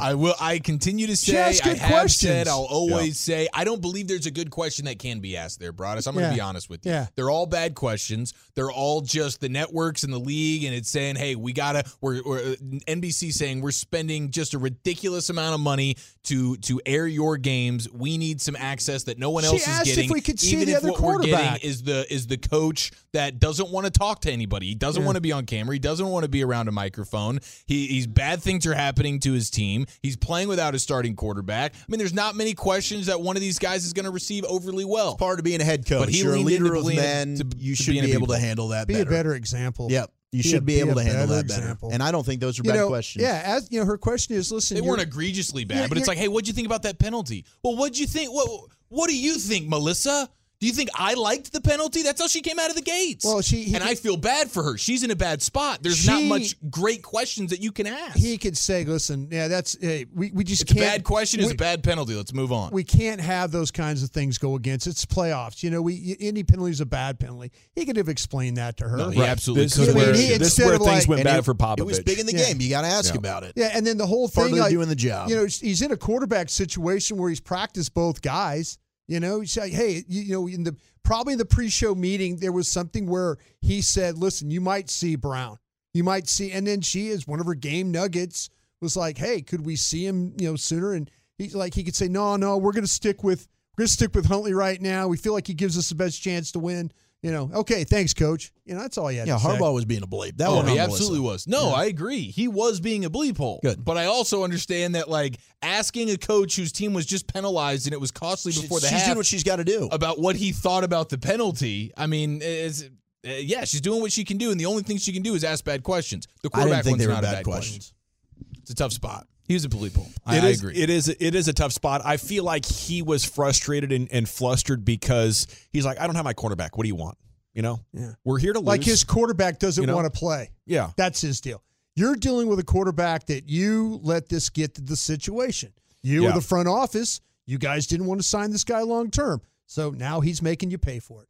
I 0.01 0.13
will. 0.15 0.35
I 0.39 0.59
continue 0.59 1.07
to 1.07 1.15
She 1.15 1.31
say. 1.31 1.37
asked 1.37 1.65
I 1.65 1.69
good 1.69 1.77
have 1.79 1.91
questions. 1.91 2.31
said. 2.31 2.47
I'll 2.47 2.67
always 2.69 3.19
say. 3.19 3.47
I 3.53 3.63
don't 3.63 3.81
believe 3.81 4.07
there's 4.07 4.25
a 4.25 4.31
good 4.31 4.49
question 4.51 4.85
that 4.85 4.99
can 4.99 5.19
be 5.19 5.37
asked 5.37 5.59
there, 5.59 5.73
Broaddus. 5.73 6.07
I'm 6.07 6.13
going 6.13 6.25
to 6.25 6.29
Yeah. 6.31 6.35
be 6.35 6.41
honest 6.41 6.69
with 6.69 6.85
you. 6.85 6.91
Yeah. 6.91 7.07
They're 7.15 7.29
all 7.29 7.45
bad 7.45 7.75
questions. 7.75 8.33
They're 8.55 8.71
all 8.71 9.01
just 9.01 9.41
the 9.41 9.49
networks 9.49 10.03
and 10.03 10.11
the 10.13 10.19
league, 10.19 10.63
and 10.63 10.73
it's 10.73 10.89
saying, 10.89 11.15
"Hey, 11.17 11.35
we 11.35 11.53
gotta." 11.53 11.83
We're, 12.01 12.21
we're 12.23 12.39
uh, 12.53 12.55
NBC 12.87 13.31
saying 13.33 13.61
we're 13.61 13.71
spending 13.71 14.31
just 14.31 14.53
a 14.53 14.57
ridiculous 14.59 15.29
amount 15.29 15.53
of 15.55 15.59
money 15.59 15.95
to 16.25 16.57
to 16.57 16.81
air 16.85 17.07
your 17.07 17.37
games. 17.37 17.89
We 17.91 18.17
need 18.17 18.41
some 18.41 18.55
access 18.55 19.03
that 19.03 19.17
no 19.17 19.29
one 19.29 19.43
She 19.43 19.47
else 19.47 19.61
is 19.61 19.67
asked 19.67 19.87
if 19.89 19.95
getting. 19.95 20.11
we 20.11 20.21
could 20.21 20.39
see 20.39 20.51
even 20.53 20.65
the 20.67 20.71
if 20.73 20.77
other 20.79 20.91
what 20.91 21.01
we're 21.01 21.17
getting 21.19 21.33
quarterback. 21.35 21.63
is 21.63 21.83
the 21.83 22.11
is 22.13 22.27
the 22.27 22.37
coach 22.37 22.91
that 23.13 23.39
doesn't 23.39 23.69
want 23.71 23.85
to 23.85 23.91
talk 23.91 24.21
to 24.21 24.31
anybody. 24.31 24.67
He 24.67 24.75
doesn't 24.75 25.01
Yeah. 25.01 25.05
want 25.05 25.15
to 25.15 25.21
be 25.21 25.31
on 25.31 25.45
camera. 25.45 25.73
He 25.75 25.79
doesn't 25.79 26.07
want 26.07 26.23
to 26.23 26.29
be 26.29 26.43
around 26.43 26.67
a 26.67 26.71
microphone. 26.71 27.39
He, 27.65 27.87
he's 27.87 28.07
bad 28.07 28.41
things 28.43 28.65
are 28.65 28.73
happening 28.73 29.19
to 29.21 29.31
his 29.33 29.49
team. 29.49 29.85
He's 30.01 30.17
playing 30.17 30.47
without 30.49 30.75
a 30.75 30.79
starting 30.79 31.15
quarterback. 31.15 31.73
I 31.75 31.77
mean, 31.87 31.97
there's 31.99 32.13
not 32.13 32.35
many 32.35 32.53
questions 32.53 33.05
that 33.05 33.21
one 33.21 33.35
of 33.37 33.41
these 33.41 33.57
guys 33.59 33.85
is 33.85 33.93
going 33.93 34.05
to 34.05 34.11
receive 34.11 34.43
overly 34.45 34.85
well. 34.85 35.15
Part 35.15 35.39
of 35.39 35.45
being 35.45 35.61
a 35.61 35.63
head 35.65 35.85
coach. 35.85 35.99
But 36.05 36.09
he 36.09 36.21
You're 36.23 36.35
a 36.35 36.39
leader 36.39 36.75
of 36.75 36.85
men. 36.85 37.37
to- 37.37 37.57
you 37.57 37.75
should 37.75 37.93
be 37.93 37.99
able 37.99 38.11
people. 38.11 38.27
to 38.27 38.39
handle 38.39 38.67
that 38.69 38.87
Be 38.87 38.95
better. 38.95 39.09
a 39.09 39.11
better 39.11 39.35
example. 39.35 39.87
Yep. 39.89 40.11
You 40.35 40.43
Be 40.43 40.49
should 40.49 40.65
be 40.65 40.75
be 40.75 40.79
able 40.81 40.95
to 40.95 41.03
handle 41.03 41.27
better 41.27 41.35
that 41.35 41.47
better. 41.47 41.61
example. 41.61 41.89
And 41.91 42.03
I 42.03 42.11
don't 42.11 42.25
think 42.25 42.41
those 42.41 42.59
are 42.59 42.63
You 42.63 42.71
bad 42.71 42.77
know, 42.77 42.87
questions. 42.87 43.23
yeah. 43.23 43.41
As 43.45 43.67
you 43.71 43.79
know, 43.79 43.85
her 43.85 43.97
question 43.97 44.35
is, 44.35 44.51
listen, 44.51 44.75
They 44.75 44.81
weren't 44.81 45.01
egregiously 45.01 45.63
bad, 45.65 45.77
Yeah, 45.77 45.87
but 45.87 45.97
it's 45.97 46.07
like, 46.07 46.17
hey, 46.17 46.27
what'd 46.27 46.47
you 46.47 46.53
think 46.53 46.65
about 46.67 46.83
that 46.83 46.99
penalty? 46.99 47.45
Well, 47.63 47.75
what'd 47.77 47.97
you 47.97 48.07
think? 48.07 48.31
What 48.33 48.69
What 48.89 49.09
do 49.09 49.17
you 49.17 49.35
think, 49.35 49.67
Melissa? 49.67 50.29
Do 50.65 50.69
you 50.69 50.73
think 50.75 50.89
I 50.95 51.13
liked 51.13 51.53
the 51.53 51.61
penalty? 51.61 52.01
That's 52.01 52.19
how 52.19 52.25
she 52.27 52.41
came 52.41 52.57
out 52.57 52.71
of 52.71 52.75
the 52.75 52.81
gates. 52.81 53.23
Well, 53.23 53.39
she- 53.43 53.65
he 53.65 53.75
and 53.75 53.83
could- 53.83 53.91
I 53.91 53.93
feel 53.93 54.17
bad 54.17 54.49
for 54.49 54.63
her. 54.63 54.77
She's 54.79 55.03
in 55.03 55.11
a 55.11 55.15
bad 55.15 55.43
spot. 55.43 55.83
There's 55.83 56.07
not 56.07 56.23
much 56.23 56.55
great 56.71 57.03
questions 57.03 57.51
that 57.51 57.61
you 57.61 57.71
can 57.71 57.85
ask. 57.85 58.17
he 58.17 58.39
could 58.39 58.57
say, 58.57 58.83
listen, 58.83 59.27
yeah, 59.31 59.47
that's 59.47 59.77
hey, 59.79 60.07
we 60.11 60.31
we 60.31 60.43
just 60.43 60.63
it's 60.63 60.71
a 60.71 60.73
can't. 60.73 60.85
bad 60.87 61.03
question. 61.03 61.39
It's 61.39 61.49
we- 61.49 61.53
a 61.53 61.55
bad 61.57 61.83
penalty. 61.83 62.15
Let's 62.15 62.33
move 62.33 62.51
on. 62.51 62.71
we 62.71 62.83
can't 62.83 63.21
have 63.21 63.51
those 63.51 63.69
kinds 63.69 64.01
of 64.01 64.09
things 64.09 64.39
go 64.39 64.55
against. 64.55 64.87
It's 64.87 65.05
playoffs. 65.05 65.61
You 65.61 65.69
know, 65.69 65.83
we 65.83 66.17
any 66.19 66.43
penalty 66.43 66.71
is 66.71 66.81
a 66.81 66.85
bad 66.87 67.19
penalty. 67.19 67.51
He 67.75 67.85
could 67.85 67.97
have 67.97 68.09
explained 68.09 68.57
that 68.57 68.77
to 68.77 68.89
her. 68.89 68.97
No, 68.97 69.09
he 69.11 69.21
absolutely 69.21 69.65
This 69.65 69.73
could 69.75 69.81
is 69.83 69.87
have. 69.89 69.95
I 69.97 69.99
mean, 69.99 70.07
where, 70.15 70.15
he- 70.31 70.37
this 70.39 70.57
is 70.57 70.65
where 70.65 70.77
things 70.79 70.87
like- 70.87 71.07
went 71.09 71.23
bad 71.25 71.39
it, 71.39 71.45
for 71.45 71.53
Popovich. 71.53 71.79
It 71.81 71.85
was 71.85 71.99
big 71.99 72.17
in 72.17 72.25
the 72.25 72.33
Yeah. 72.35 72.47
game. 72.47 72.59
You 72.61 72.69
got 72.71 72.81
to 72.81 72.87
ask 72.87 73.13
Yeah. 73.13 73.19
about 73.19 73.43
it. 73.43 73.53
Yeah, 73.55 73.69
and 73.71 73.85
then 73.85 73.99
the 73.99 74.07
whole 74.07 74.27
thing 74.27 74.53
of 74.53 74.57
like, 74.57 74.71
doing 74.71 74.89
the 74.89 74.95
job. 74.95 75.29
You 75.29 75.35
know, 75.35 75.45
he's 75.45 75.83
in 75.83 75.91
a 75.91 75.97
quarterback 75.97 76.49
situation 76.49 77.17
where 77.17 77.29
he's 77.29 77.39
practiced 77.39 77.93
both 77.93 78.23
guys. 78.23 78.79
You 79.07 79.19
know, 79.19 79.41
he's 79.41 79.57
like, 79.57 79.73
hey, 79.73 80.03
you, 80.07 80.21
you 80.21 80.33
know, 80.33 80.47
in 80.47 80.63
the 80.63 80.75
probably 81.03 81.33
in 81.33 81.39
the 81.39 81.45
pre-show 81.45 81.93
meeting 81.93 82.37
there 82.37 82.51
was 82.51 82.67
something 82.67 83.07
where 83.07 83.37
he 83.61 83.81
said, 83.81 84.17
"Listen, 84.17 84.49
you 84.49 84.61
might 84.61 84.89
see 84.89 85.15
Brown, 85.15 85.57
you 85.93 86.03
might 86.03 86.27
see," 86.27 86.51
and 86.51 86.65
then 86.65 86.81
she, 86.81 87.09
is 87.09 87.27
one 87.27 87.39
of 87.39 87.45
her 87.45 87.53
game 87.53 87.91
nuggets, 87.91 88.49
was 88.81 88.97
like, 88.97 89.17
"Hey, 89.17 89.41
could 89.41 89.65
we 89.65 89.75
see 89.75 90.05
him? 90.05 90.33
You 90.39 90.51
know, 90.51 90.55
sooner?" 90.55 90.93
And 90.93 91.09
he's 91.37 91.55
like, 91.55 91.75
he 91.75 91.83
could 91.83 91.95
say, 91.95 92.07
"No, 92.07 92.35
no, 92.35 92.57
we're 92.57 92.71
to 92.71 92.87
stick 92.87 93.23
with 93.23 93.47
we're 93.77 93.85
to 93.85 93.91
stick 93.91 94.15
with 94.15 94.25
Huntley 94.25 94.53
right 94.53 94.81
now. 94.81 95.07
We 95.07 95.17
feel 95.17 95.33
like 95.33 95.47
he 95.47 95.53
gives 95.53 95.77
us 95.77 95.89
the 95.89 95.95
best 95.95 96.21
chance 96.21 96.51
to 96.53 96.59
win." 96.59 96.91
You 97.23 97.31
know, 97.31 97.49
okay, 97.55 97.83
thanks, 97.85 98.13
coach. 98.13 98.51
You 98.65 98.75
know, 98.75 98.81
that's 98.81 98.99
all 98.99 99.11
you 99.11 99.17
had 99.19 99.27
Yeah, 99.27 99.37
to 99.37 99.39
say. 99.39 99.47
Harbaugh 99.49 99.73
was 99.73 99.85
being 99.85 100.03
a 100.03 100.07
bleep. 100.07 100.37
That 100.37 100.47
oh, 100.49 100.57
one 100.57 100.67
he 100.67 100.77
absolutely 100.77 101.21
was. 101.21 101.47
No, 101.47 101.69
I 101.69 101.85
agree. 101.85 102.21
He 102.21 102.47
was 102.47 102.79
being 102.79 103.03
a 103.03 103.09
bleep 103.09 103.37
hole. 103.37 103.59
Good. 103.63 103.83
But 103.83 103.97
I 103.97 104.05
also 104.05 104.43
understand 104.43 104.93
that, 104.93 105.09
like, 105.09 105.39
asking 105.63 106.11
a 106.11 106.17
coach 106.17 106.55
whose 106.55 106.71
team 106.71 106.93
was 106.93 107.07
just 107.07 107.31
penalized 107.33 107.87
and 107.87 107.93
it 107.93 107.99
was 107.99 108.11
costly 108.11 108.51
She- 108.51 108.61
before 108.61 108.79
the 108.79 108.87
she's 108.87 108.97
half 108.99 109.05
doing 109.07 109.17
what 109.17 109.25
she's 109.25 109.43
got 109.43 109.55
to 109.55 109.63
do. 109.63 109.89
about 109.91 110.19
what 110.19 110.35
he 110.35 110.51
thought 110.51 110.83
about 110.83 111.09
the 111.09 111.17
penalty. 111.17 111.91
I 111.97 112.05
mean, 112.05 112.41
is 112.43 112.89
uh, 113.25 113.31
yeah, 113.31 113.65
she's 113.65 113.81
doing 113.81 114.01
what 114.01 114.11
she 114.11 114.23
can 114.23 114.37
do, 114.37 114.51
and 114.51 114.59
the 114.59 114.67
only 114.67 114.83
thing 114.83 114.97
she 114.97 115.11
can 115.11 115.23
do 115.23 115.33
is 115.33 115.43
ask 115.43 115.65
bad 115.65 115.81
questions. 115.81 116.27
The 116.43 116.49
quarterback 116.51 116.85
one's 116.85 117.07
not 117.07 117.23
bad 117.23 117.37
bad 117.37 117.43
questions. 117.43 117.91
question. 117.91 118.61
It's 118.61 118.71
a 118.71 118.75
tough 118.75 118.91
spot. 118.91 119.27
He 119.47 119.53
was 119.53 119.63
a 119.65 119.69
bleep 119.69 119.95
hole. 119.95 120.07
I, 120.25 120.37
It 120.37 120.43
I 120.43 120.47
agree. 120.49 120.75
It 120.75 120.89
is. 120.89 121.07
It 121.07 121.35
is 121.35 121.47
a 121.47 121.53
tough 121.53 121.71
spot. 121.71 122.01
I 122.03 122.17
feel 122.17 122.43
like 122.43 122.65
he 122.65 123.01
was 123.01 123.23
frustrated 123.25 123.91
and, 123.91 124.07
and 124.11 124.27
flustered 124.27 124.83
because 124.83 125.47
he's 125.71 125.85
like, 125.85 125.99
I 125.99 126.07
don't 126.07 126.15
have 126.15 126.25
my 126.25 126.33
quarterback. 126.33 126.77
What 126.77 126.83
do 126.83 126.87
you 126.87 126.95
want? 126.95 127.17
You 127.53 127.61
know, 127.61 127.79
Yeah. 127.93 128.13
we're 128.25 128.39
here 128.39 128.51
to 128.53 128.59
lose. 128.59 128.67
like 128.67 128.83
his 128.83 129.03
quarterback 129.03 129.59
doesn't 129.59 129.81
You 129.81 129.87
know? 129.87 129.95
want 129.95 130.11
to 130.11 130.19
play. 130.19 130.51
yeah. 130.65 130.91
That's 130.97 131.21
his 131.21 131.39
deal. 131.41 131.61
You're 131.95 132.15
dealing 132.17 132.47
with 132.47 132.59
a 132.59 132.63
quarterback 132.63 133.27
that 133.27 133.47
you 133.47 133.99
let 134.03 134.27
this 134.27 134.49
get 134.49 134.73
to 134.75 134.81
the 134.81 134.97
situation. 134.97 135.71
You 136.03 136.23
Yeah. 136.23 136.29
were 136.29 136.33
the 136.35 136.45
front 136.45 136.67
office. 136.67 137.21
You 137.45 137.57
guys 137.57 137.87
didn't 137.87 138.07
want 138.07 138.19
to 138.21 138.27
sign 138.27 138.51
this 138.51 138.63
guy 138.65 138.81
long 138.81 139.09
term. 139.11 139.41
So 139.67 139.91
now 139.91 140.19
he's 140.19 140.41
making 140.41 140.71
you 140.71 140.77
pay 140.77 140.99
for 140.99 141.21
it. 141.23 141.29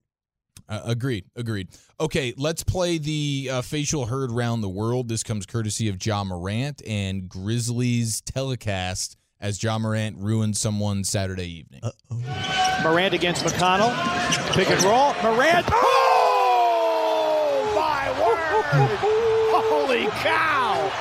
Uh, 0.68 0.82
agreed. 0.86 1.26
Agreed. 1.36 1.68
Okay, 2.00 2.34
let's 2.38 2.64
play 2.64 2.98
the 2.98 3.50
uh, 3.52 3.62
facial 3.62 4.08
herd 4.08 4.32
round 4.32 4.64
the 4.64 4.70
world. 4.70 5.08
This 5.08 5.22
comes 5.24 5.46
courtesy 5.46 5.88
of 5.90 6.04
Ja 6.04 6.24
Morant 6.24 6.82
and 6.88 7.30
Grizzlies 7.30 8.22
telecast 8.22 9.16
as 9.40 9.62
Ja 9.62 9.78
Morant 9.78 10.18
ruined 10.18 10.58
someone 10.58 11.04
Saturday 11.04 11.46
evening. 11.48 11.82
Morant 12.84 13.14
against 13.14 13.46
McConnell. 13.46 13.94
Pick 14.54 14.72
and 14.72 14.82
roll. 14.84 15.14
Morant. 15.22 15.68
Oh, 15.72 17.74
my 17.76 18.26
word. 18.26 19.00
Holy 19.68 20.08
cow. 20.08 20.92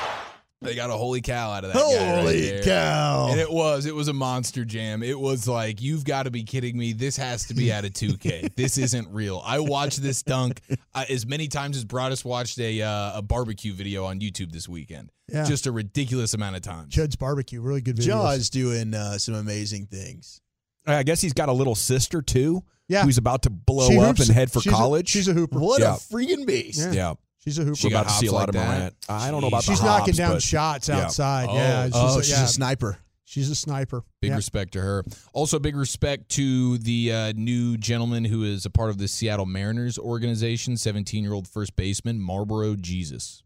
They 0.61 0.73
got 0.73 0.89
a 0.89 0.93
holy 0.93 1.21
cow 1.21 1.51
out 1.51 1.63
of 1.65 1.73
that 1.73 1.79
guy 1.79 2.11
right 2.13 2.21
Holy 2.21 2.41
there. 2.49 2.63
cow. 2.63 3.27
And 3.29 3.39
it 3.39 3.51
was, 3.51 3.85
it 3.85 3.93
was 3.93 4.07
a 4.07 4.13
monster 4.13 4.65
jam. 4.65 5.03
It 5.03 5.19
was 5.19 5.47
like, 5.47 5.81
you've 5.81 6.05
got 6.05 6.23
to 6.23 6.31
be 6.31 6.43
kidding 6.43 6.75
me. 6.77 6.93
This 6.93 7.17
has 7.17 7.45
to 7.47 7.53
be 7.53 7.71
out 7.71 7.85
of 7.85 7.91
2K. 7.91 8.55
this 8.55 8.77
isn't 8.77 9.07
real. 9.11 9.43
I 9.45 9.59
watched 9.59 10.01
this 10.01 10.23
dunk 10.23 10.61
uh, 10.95 11.03
as 11.09 11.25
many 11.27 11.47
times 11.49 11.77
as 11.77 11.85
Broaddus 11.85 12.25
watched 12.25 12.57
a 12.59 12.81
uh, 12.81 13.17
a 13.19 13.21
barbecue 13.21 13.73
video 13.73 14.05
on 14.05 14.19
YouTube 14.21 14.51
this 14.51 14.67
weekend. 14.67 15.11
Yeah. 15.31 15.43
Just 15.45 15.67
a 15.67 15.71
ridiculous 15.71 16.33
amount 16.33 16.55
of 16.55 16.61
times. 16.63 16.93
Judd's 16.93 17.15
barbecue, 17.15 17.61
really 17.61 17.81
good 17.81 17.97
videos. 17.97 18.05
Jaws 18.05 18.49
doing 18.49 18.93
uh, 18.95 19.17
some 19.19 19.35
amazing 19.35 19.85
things. 19.87 20.41
I 20.87 21.03
guess 21.03 21.19
he's 21.21 21.33
got 21.33 21.49
a 21.49 21.53
little 21.53 21.75
sister 21.75 22.21
too. 22.21 22.63
Yeah. 22.87 23.03
who's 23.03 23.17
about 23.17 23.41
to 23.43 23.49
blow 23.49 23.89
She 23.89 23.97
up 23.97 24.17
hoops- 24.17 24.27
and 24.29 24.35
head 24.35 24.51
for 24.51 24.61
she's 24.61 24.71
a- 24.71 24.75
college. 24.75 25.09
she's 25.09 25.27
a 25.27 25.33
hooper. 25.33 25.57
What 25.59 25.81
Yeah. 25.81 25.95
a 25.95 25.97
freaking 25.97 26.45
beast. 26.45 26.79
Yeah. 26.79 26.91
yeah. 26.91 27.13
She's 27.45 27.59
a 27.59 27.63
hooper. 27.63 27.75
She 27.75 27.87
We're 27.87 27.91
got 27.91 28.01
about 28.05 28.11
to 28.11 28.17
see 28.17 28.27
a 28.27 28.31
hops 28.31 28.33
lot 28.33 28.39
like 28.39 28.47
of 28.49 28.53
that? 28.55 28.77
Morant. 28.79 28.95
I 29.07 29.31
don't 29.31 29.41
know 29.41 29.47
about 29.47 29.63
She's 29.63 29.79
the 29.79 29.85
knocking 29.85 30.05
hops, 30.07 30.17
down 30.17 30.33
but- 30.33 30.41
shots 30.43 30.89
yeah. 30.89 30.99
outside. 31.01 31.47
Oh. 31.49 31.53
yeah, 31.55 31.85
she's, 31.85 31.93
Oh, 31.95 32.19
a, 32.19 32.23
she's 32.23 32.29
yeah. 32.31 32.43
a 32.43 32.47
sniper. 32.47 32.97
She's 33.27 33.49
a 33.49 33.55
sniper. 33.55 34.03
Big 34.21 34.29
Yeah. 34.31 34.35
respect 34.35 34.73
to 34.73 34.81
her. 34.81 35.03
Also, 35.33 35.57
big 35.59 35.75
respect 35.75 36.29
to 36.29 36.77
the 36.79 37.11
uh, 37.11 37.33
new 37.35 37.75
gentleman 37.77 38.25
who 38.25 38.43
is 38.43 38.65
a 38.65 38.69
part 38.69 38.89
of 38.91 38.97
the 38.97 39.07
Seattle 39.07 39.45
Mariners 39.47 39.97
organization, 39.97 40.77
17 40.77 41.23
year 41.23 41.33
old 41.33 41.47
first 41.47 41.75
baseman, 41.75 42.19
Marlboro 42.19 42.75
Jesus. 42.75 43.43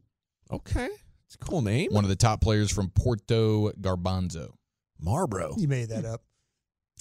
Okay, 0.52 0.90
it's 1.26 1.36
a 1.36 1.38
cool 1.38 1.62
name. 1.62 1.92
One 1.92 2.04
of 2.04 2.10
the 2.10 2.16
top 2.16 2.42
players 2.42 2.72
from 2.72 2.90
Porto 2.90 3.72
Garbanzo. 3.74 4.52
Marlboro. 5.00 5.56
You 5.58 5.68
made 5.68 5.90
that 5.90 6.04
up. 6.06 6.22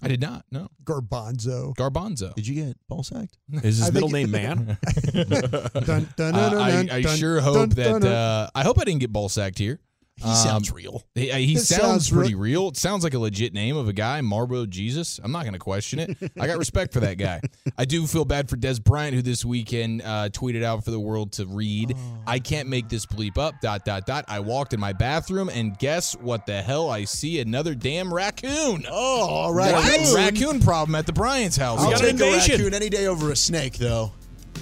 I 0.02 0.08
did 0.08 0.20
not. 0.20 0.44
No. 0.52 0.68
Garbanzo. 0.84 1.74
Garbanzo. 1.74 2.34
Did 2.34 2.46
you 2.46 2.54
get 2.66 2.76
ball 2.88 3.02
sacked? 3.02 3.36
Is 3.64 3.78
his 3.78 3.92
middle 3.92 4.10
name 4.10 4.30
Man? 4.30 4.78
Dun, 5.12 6.08
dun, 6.16 6.34
Uh, 6.34 6.86
I, 6.90 6.96
I 6.96 7.02
sure 7.16 7.40
hope 7.40 7.54
dun, 7.56 7.68
that. 7.70 8.02
dun. 8.02 8.06
Uh, 8.12 8.50
I 8.54 8.62
hope 8.62 8.78
I 8.80 8.84
didn't 8.84 9.00
get 9.00 9.12
ball 9.12 9.28
sacked 9.28 9.58
here. 9.58 9.80
He 10.20 10.34
sounds 10.34 10.72
real. 10.72 11.04
He, 11.14 11.30
he 11.30 11.56
sounds, 11.56 11.68
sounds 11.68 12.10
pretty 12.10 12.34
real. 12.34 12.62
real. 12.62 12.68
It 12.70 12.76
sounds 12.76 13.04
like 13.04 13.14
a 13.14 13.18
legit 13.18 13.54
name 13.54 13.76
of 13.76 13.86
a 13.88 13.92
guy, 13.92 14.20
Marbo 14.20 14.68
Jesus. 14.68 15.20
I'm 15.22 15.30
not 15.30 15.42
going 15.42 15.52
to 15.52 15.60
question 15.60 16.00
it. 16.00 16.16
I 16.40 16.46
got 16.46 16.58
respect 16.58 16.92
for 16.92 17.00
that 17.00 17.18
guy. 17.18 17.40
I 17.76 17.84
do 17.84 18.06
feel 18.06 18.24
bad 18.24 18.50
for 18.50 18.56
Dez 18.56 18.82
Bryant, 18.82 19.14
who 19.14 19.22
this 19.22 19.44
weekend 19.44 20.02
uh, 20.02 20.28
tweeted 20.30 20.64
out 20.64 20.84
for 20.84 20.90
the 20.90 20.98
world 20.98 21.32
to 21.32 21.46
read. 21.46 21.96
I 22.26 22.40
can't 22.40 22.68
make 22.68 22.88
this 22.88 23.06
bleep 23.06 23.38
up. 23.38 23.60
Dot 23.60 23.84
dot 23.84 24.06
dot. 24.06 24.24
I 24.26 24.40
walked 24.40 24.74
in 24.74 24.80
my 24.80 24.92
bathroom 24.92 25.48
and 25.48 25.78
guess 25.78 26.14
what 26.16 26.46
the 26.46 26.62
hell 26.62 26.90
I 26.90 27.04
see? 27.04 27.40
Another 27.40 27.74
damn 27.74 28.12
raccoon. 28.12 28.84
Oh, 28.90 29.26
all 29.28 29.52
right. 29.54 29.72
Raccoon, 29.72 30.14
raccoon 30.14 30.60
problem 30.60 30.94
at 30.94 31.06
the 31.06 31.12
Bryant's 31.12 31.56
house. 31.56 31.80
I'll 31.80 31.90
got 31.90 32.04
an 32.04 32.16
take 32.18 32.26
a 32.26 32.52
raccoon 32.52 32.74
any 32.74 32.88
day 32.88 33.06
over 33.06 33.30
a 33.30 33.36
snake, 33.36 33.74
though. 33.78 34.12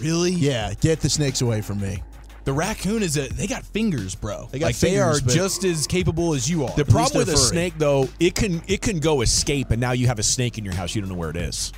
really? 0.01 0.33
Yeah, 0.33 0.75
get 0.75 1.01
the 1.01 1.09
snakes 1.09 1.41
away 1.41 1.63
from 1.63 1.81
me. 1.81 2.03
The 2.47 2.53
raccoon 2.53 3.03
is 3.03 3.17
a. 3.17 3.29
They 3.29 3.49
got 3.49 3.65
fingers, 3.65 4.15
bro. 4.15 4.49
They 4.53 4.61
got 4.61 4.67
like 4.67 4.79
they 4.79 5.01
are 5.01 5.19
just 5.19 5.65
as 5.65 5.85
capable 5.89 6.33
as 6.33 6.49
you 6.49 6.65
are. 6.65 6.71
The 6.77 6.85
problem 6.85 7.19
with 7.19 7.29
a 7.29 7.33
furry. 7.33 7.45
snake, 7.45 7.75
though, 7.77 8.09
it 8.21 8.37
can 8.37 8.63
it 8.69 8.81
can 8.81 9.01
go 9.01 9.21
escape, 9.23 9.73
and 9.73 9.81
now 9.81 9.91
you 9.91 10.07
have 10.07 10.21
a 10.21 10.23
snake 10.23 10.57
in 10.57 10.65
your 10.65 10.73
house. 10.73 10.95
You 10.95 11.03
don't 11.03 11.11
know 11.11 11.17
where 11.17 11.31
it 11.31 11.37
is. 11.37 11.73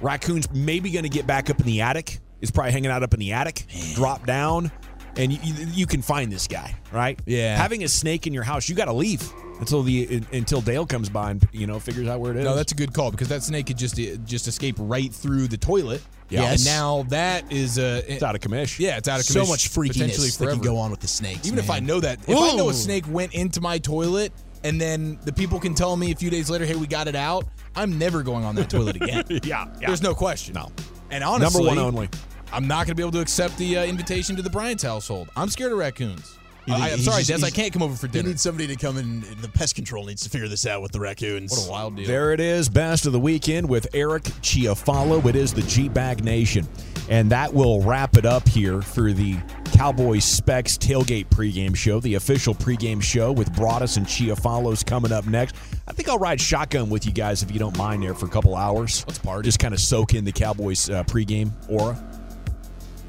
Raccoon's 0.00 0.50
maybe 0.52 0.90
going 0.90 1.02
to 1.02 1.10
get 1.10 1.26
back 1.26 1.50
up 1.50 1.60
in 1.60 1.66
the 1.66 1.82
attic. 1.82 2.20
Is 2.40 2.50
probably 2.50 2.72
hanging 2.72 2.90
out 2.90 3.02
up 3.02 3.12
in 3.12 3.20
the 3.20 3.34
attic. 3.34 3.66
Drop 3.94 4.26
down, 4.26 4.72
and 5.18 5.32
you, 5.32 5.38
you, 5.42 5.66
you 5.66 5.86
can 5.86 6.00
find 6.00 6.32
this 6.32 6.46
guy, 6.46 6.74
right? 6.92 7.20
Yeah. 7.26 7.54
Having 7.54 7.84
a 7.84 7.88
snake 7.88 8.26
in 8.26 8.32
your 8.32 8.42
house, 8.42 8.70
you 8.70 8.74
got 8.74 8.86
to 8.86 8.94
leave 8.94 9.30
until 9.60 9.82
the 9.82 10.22
until 10.32 10.60
Dale 10.60 10.86
comes 10.86 11.08
by 11.08 11.30
and 11.32 11.48
you 11.52 11.66
know 11.66 11.78
figures 11.78 12.08
out 12.08 12.20
where 12.20 12.32
it 12.32 12.38
is. 12.38 12.44
No, 12.44 12.54
that's 12.54 12.72
a 12.72 12.74
good 12.74 12.92
call 12.92 13.10
because 13.10 13.28
that 13.28 13.42
snake 13.42 13.66
could 13.66 13.78
just 13.78 13.96
just 14.24 14.46
escape 14.46 14.76
right 14.78 15.12
through 15.12 15.48
the 15.48 15.56
toilet. 15.56 16.02
Yeah. 16.28 16.52
And 16.52 16.64
now 16.64 17.04
that 17.08 17.50
is 17.52 17.78
uh, 17.78 18.02
it's 18.06 18.22
out 18.22 18.34
of 18.34 18.40
commission. 18.40 18.84
yeah, 18.84 18.96
it's 18.96 19.08
out 19.08 19.20
of 19.20 19.26
commission. 19.26 19.46
So 19.46 19.50
much 19.52 19.72
potentially 19.72 20.28
freakiness 20.28 20.38
that 20.38 20.50
can 20.50 20.60
go 20.60 20.76
on 20.76 20.90
with 20.90 21.00
the 21.00 21.08
snakes. 21.08 21.46
Even 21.46 21.58
if 21.58 21.70
I 21.70 21.80
know 21.80 22.00
that, 22.00 22.18
if 22.28 22.36
I 22.36 22.56
know 22.56 22.68
a 22.68 22.74
snake 22.74 23.04
went 23.08 23.34
into 23.34 23.60
my 23.60 23.78
toilet 23.78 24.32
and 24.64 24.80
then 24.80 25.18
the 25.24 25.32
people 25.32 25.60
can 25.60 25.74
tell 25.74 25.96
me 25.96 26.10
a 26.12 26.16
few 26.16 26.30
days 26.30 26.50
later, 26.50 26.64
"Hey, 26.64 26.74
we 26.74 26.86
got 26.86 27.06
it 27.06 27.14
out," 27.14 27.44
I'm 27.76 27.98
never 27.98 28.22
going 28.22 28.44
on 28.44 28.54
that 28.56 28.68
toilet 28.70 28.96
again. 28.96 29.24
yeah, 29.30 29.40
yeah. 29.44 29.86
There's 29.86 30.02
no 30.02 30.14
question. 30.14 30.54
No. 30.54 30.70
And 31.10 31.22
honestly, 31.22 31.64
Number 31.64 31.80
one 31.80 31.94
only. 31.94 32.08
I'm 32.52 32.66
not 32.66 32.86
going 32.86 32.88
to 32.88 32.94
be 32.94 33.02
able 33.02 33.12
to 33.12 33.20
accept 33.20 33.56
the 33.58 33.78
uh, 33.78 33.84
invitation 33.84 34.34
to 34.36 34.42
the 34.42 34.50
Bryant's 34.50 34.82
household. 34.82 35.28
I'm 35.36 35.48
scared 35.48 35.72
of 35.72 35.78
raccoons. 35.78 36.38
You 36.66 36.74
think 36.74 36.84
I, 36.84 36.88
am 36.90 36.98
sorry, 36.98 37.22
just- 37.22 37.40
Des. 37.42 37.46
I 37.46 37.50
can't 37.50 37.72
come 37.72 37.82
over 37.82 37.94
for 37.94 38.08
dinner. 38.08 38.24
You 38.24 38.32
need 38.34 38.40
somebody 38.40 38.66
to 38.66 38.76
come 38.76 38.98
in. 38.98 39.20
The 39.40 39.48
pest 39.48 39.76
control 39.76 40.04
needs 40.04 40.22
to 40.22 40.30
figure 40.30 40.48
this 40.48 40.66
out 40.66 40.82
with 40.82 40.92
the 40.92 40.98
raccoons. 41.00 41.52
What 41.52 41.66
a 41.66 41.70
wild 41.70 41.96
deal. 41.96 42.06
There 42.06 42.32
it 42.32 42.40
is, 42.40 42.68
best 42.68 43.06
of 43.06 43.12
the 43.12 43.20
weekend 43.20 43.68
with 43.68 43.86
Eric 43.94 44.24
Chiafalo. 44.24 45.24
It 45.26 45.36
is 45.36 45.54
the 45.54 45.62
G 45.62 45.88
Bag 45.88 46.24
Nation. 46.24 46.66
And 47.08 47.30
that 47.30 47.54
will 47.54 47.82
wrap 47.82 48.16
it 48.16 48.26
up 48.26 48.48
here 48.48 48.82
for 48.82 49.12
the 49.12 49.36
Cowboys 49.72 50.24
Specs 50.24 50.76
tailgate 50.76 51.28
pregame 51.28 51.76
show, 51.76 52.00
the 52.00 52.14
official 52.14 52.52
pregame 52.52 53.00
show 53.00 53.30
with 53.30 53.52
Broaddus 53.52 53.96
and 53.96 54.06
Chiafalos 54.06 54.84
coming 54.84 55.12
up 55.12 55.24
next. 55.26 55.54
I 55.86 55.92
think 55.92 56.08
I'll 56.08 56.18
ride 56.18 56.40
shotgun 56.40 56.90
with 56.90 57.06
you 57.06 57.12
guys 57.12 57.44
if 57.44 57.52
you 57.52 57.60
don't 57.60 57.76
mind 57.78 58.02
there 58.02 58.14
for 58.14 58.26
a 58.26 58.28
couple 58.28 58.56
hours. 58.56 59.04
Let's 59.06 59.20
party. 59.20 59.46
Just 59.46 59.60
kind 59.60 59.72
of 59.72 59.78
soak 59.78 60.14
in 60.14 60.24
the 60.24 60.32
Cowboys 60.32 60.90
uh, 60.90 61.04
pregame 61.04 61.52
aura. 61.68 61.96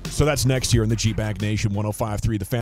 So 0.09 0.25
that's 0.25 0.45
next 0.45 0.75
year 0.75 0.83
in 0.83 0.89
the 0.89 0.95
G 0.95 1.13
Bag 1.13 1.41
Nation 1.41 1.73
1053 1.73 2.37
The 2.37 2.45
Fan. 2.45 2.61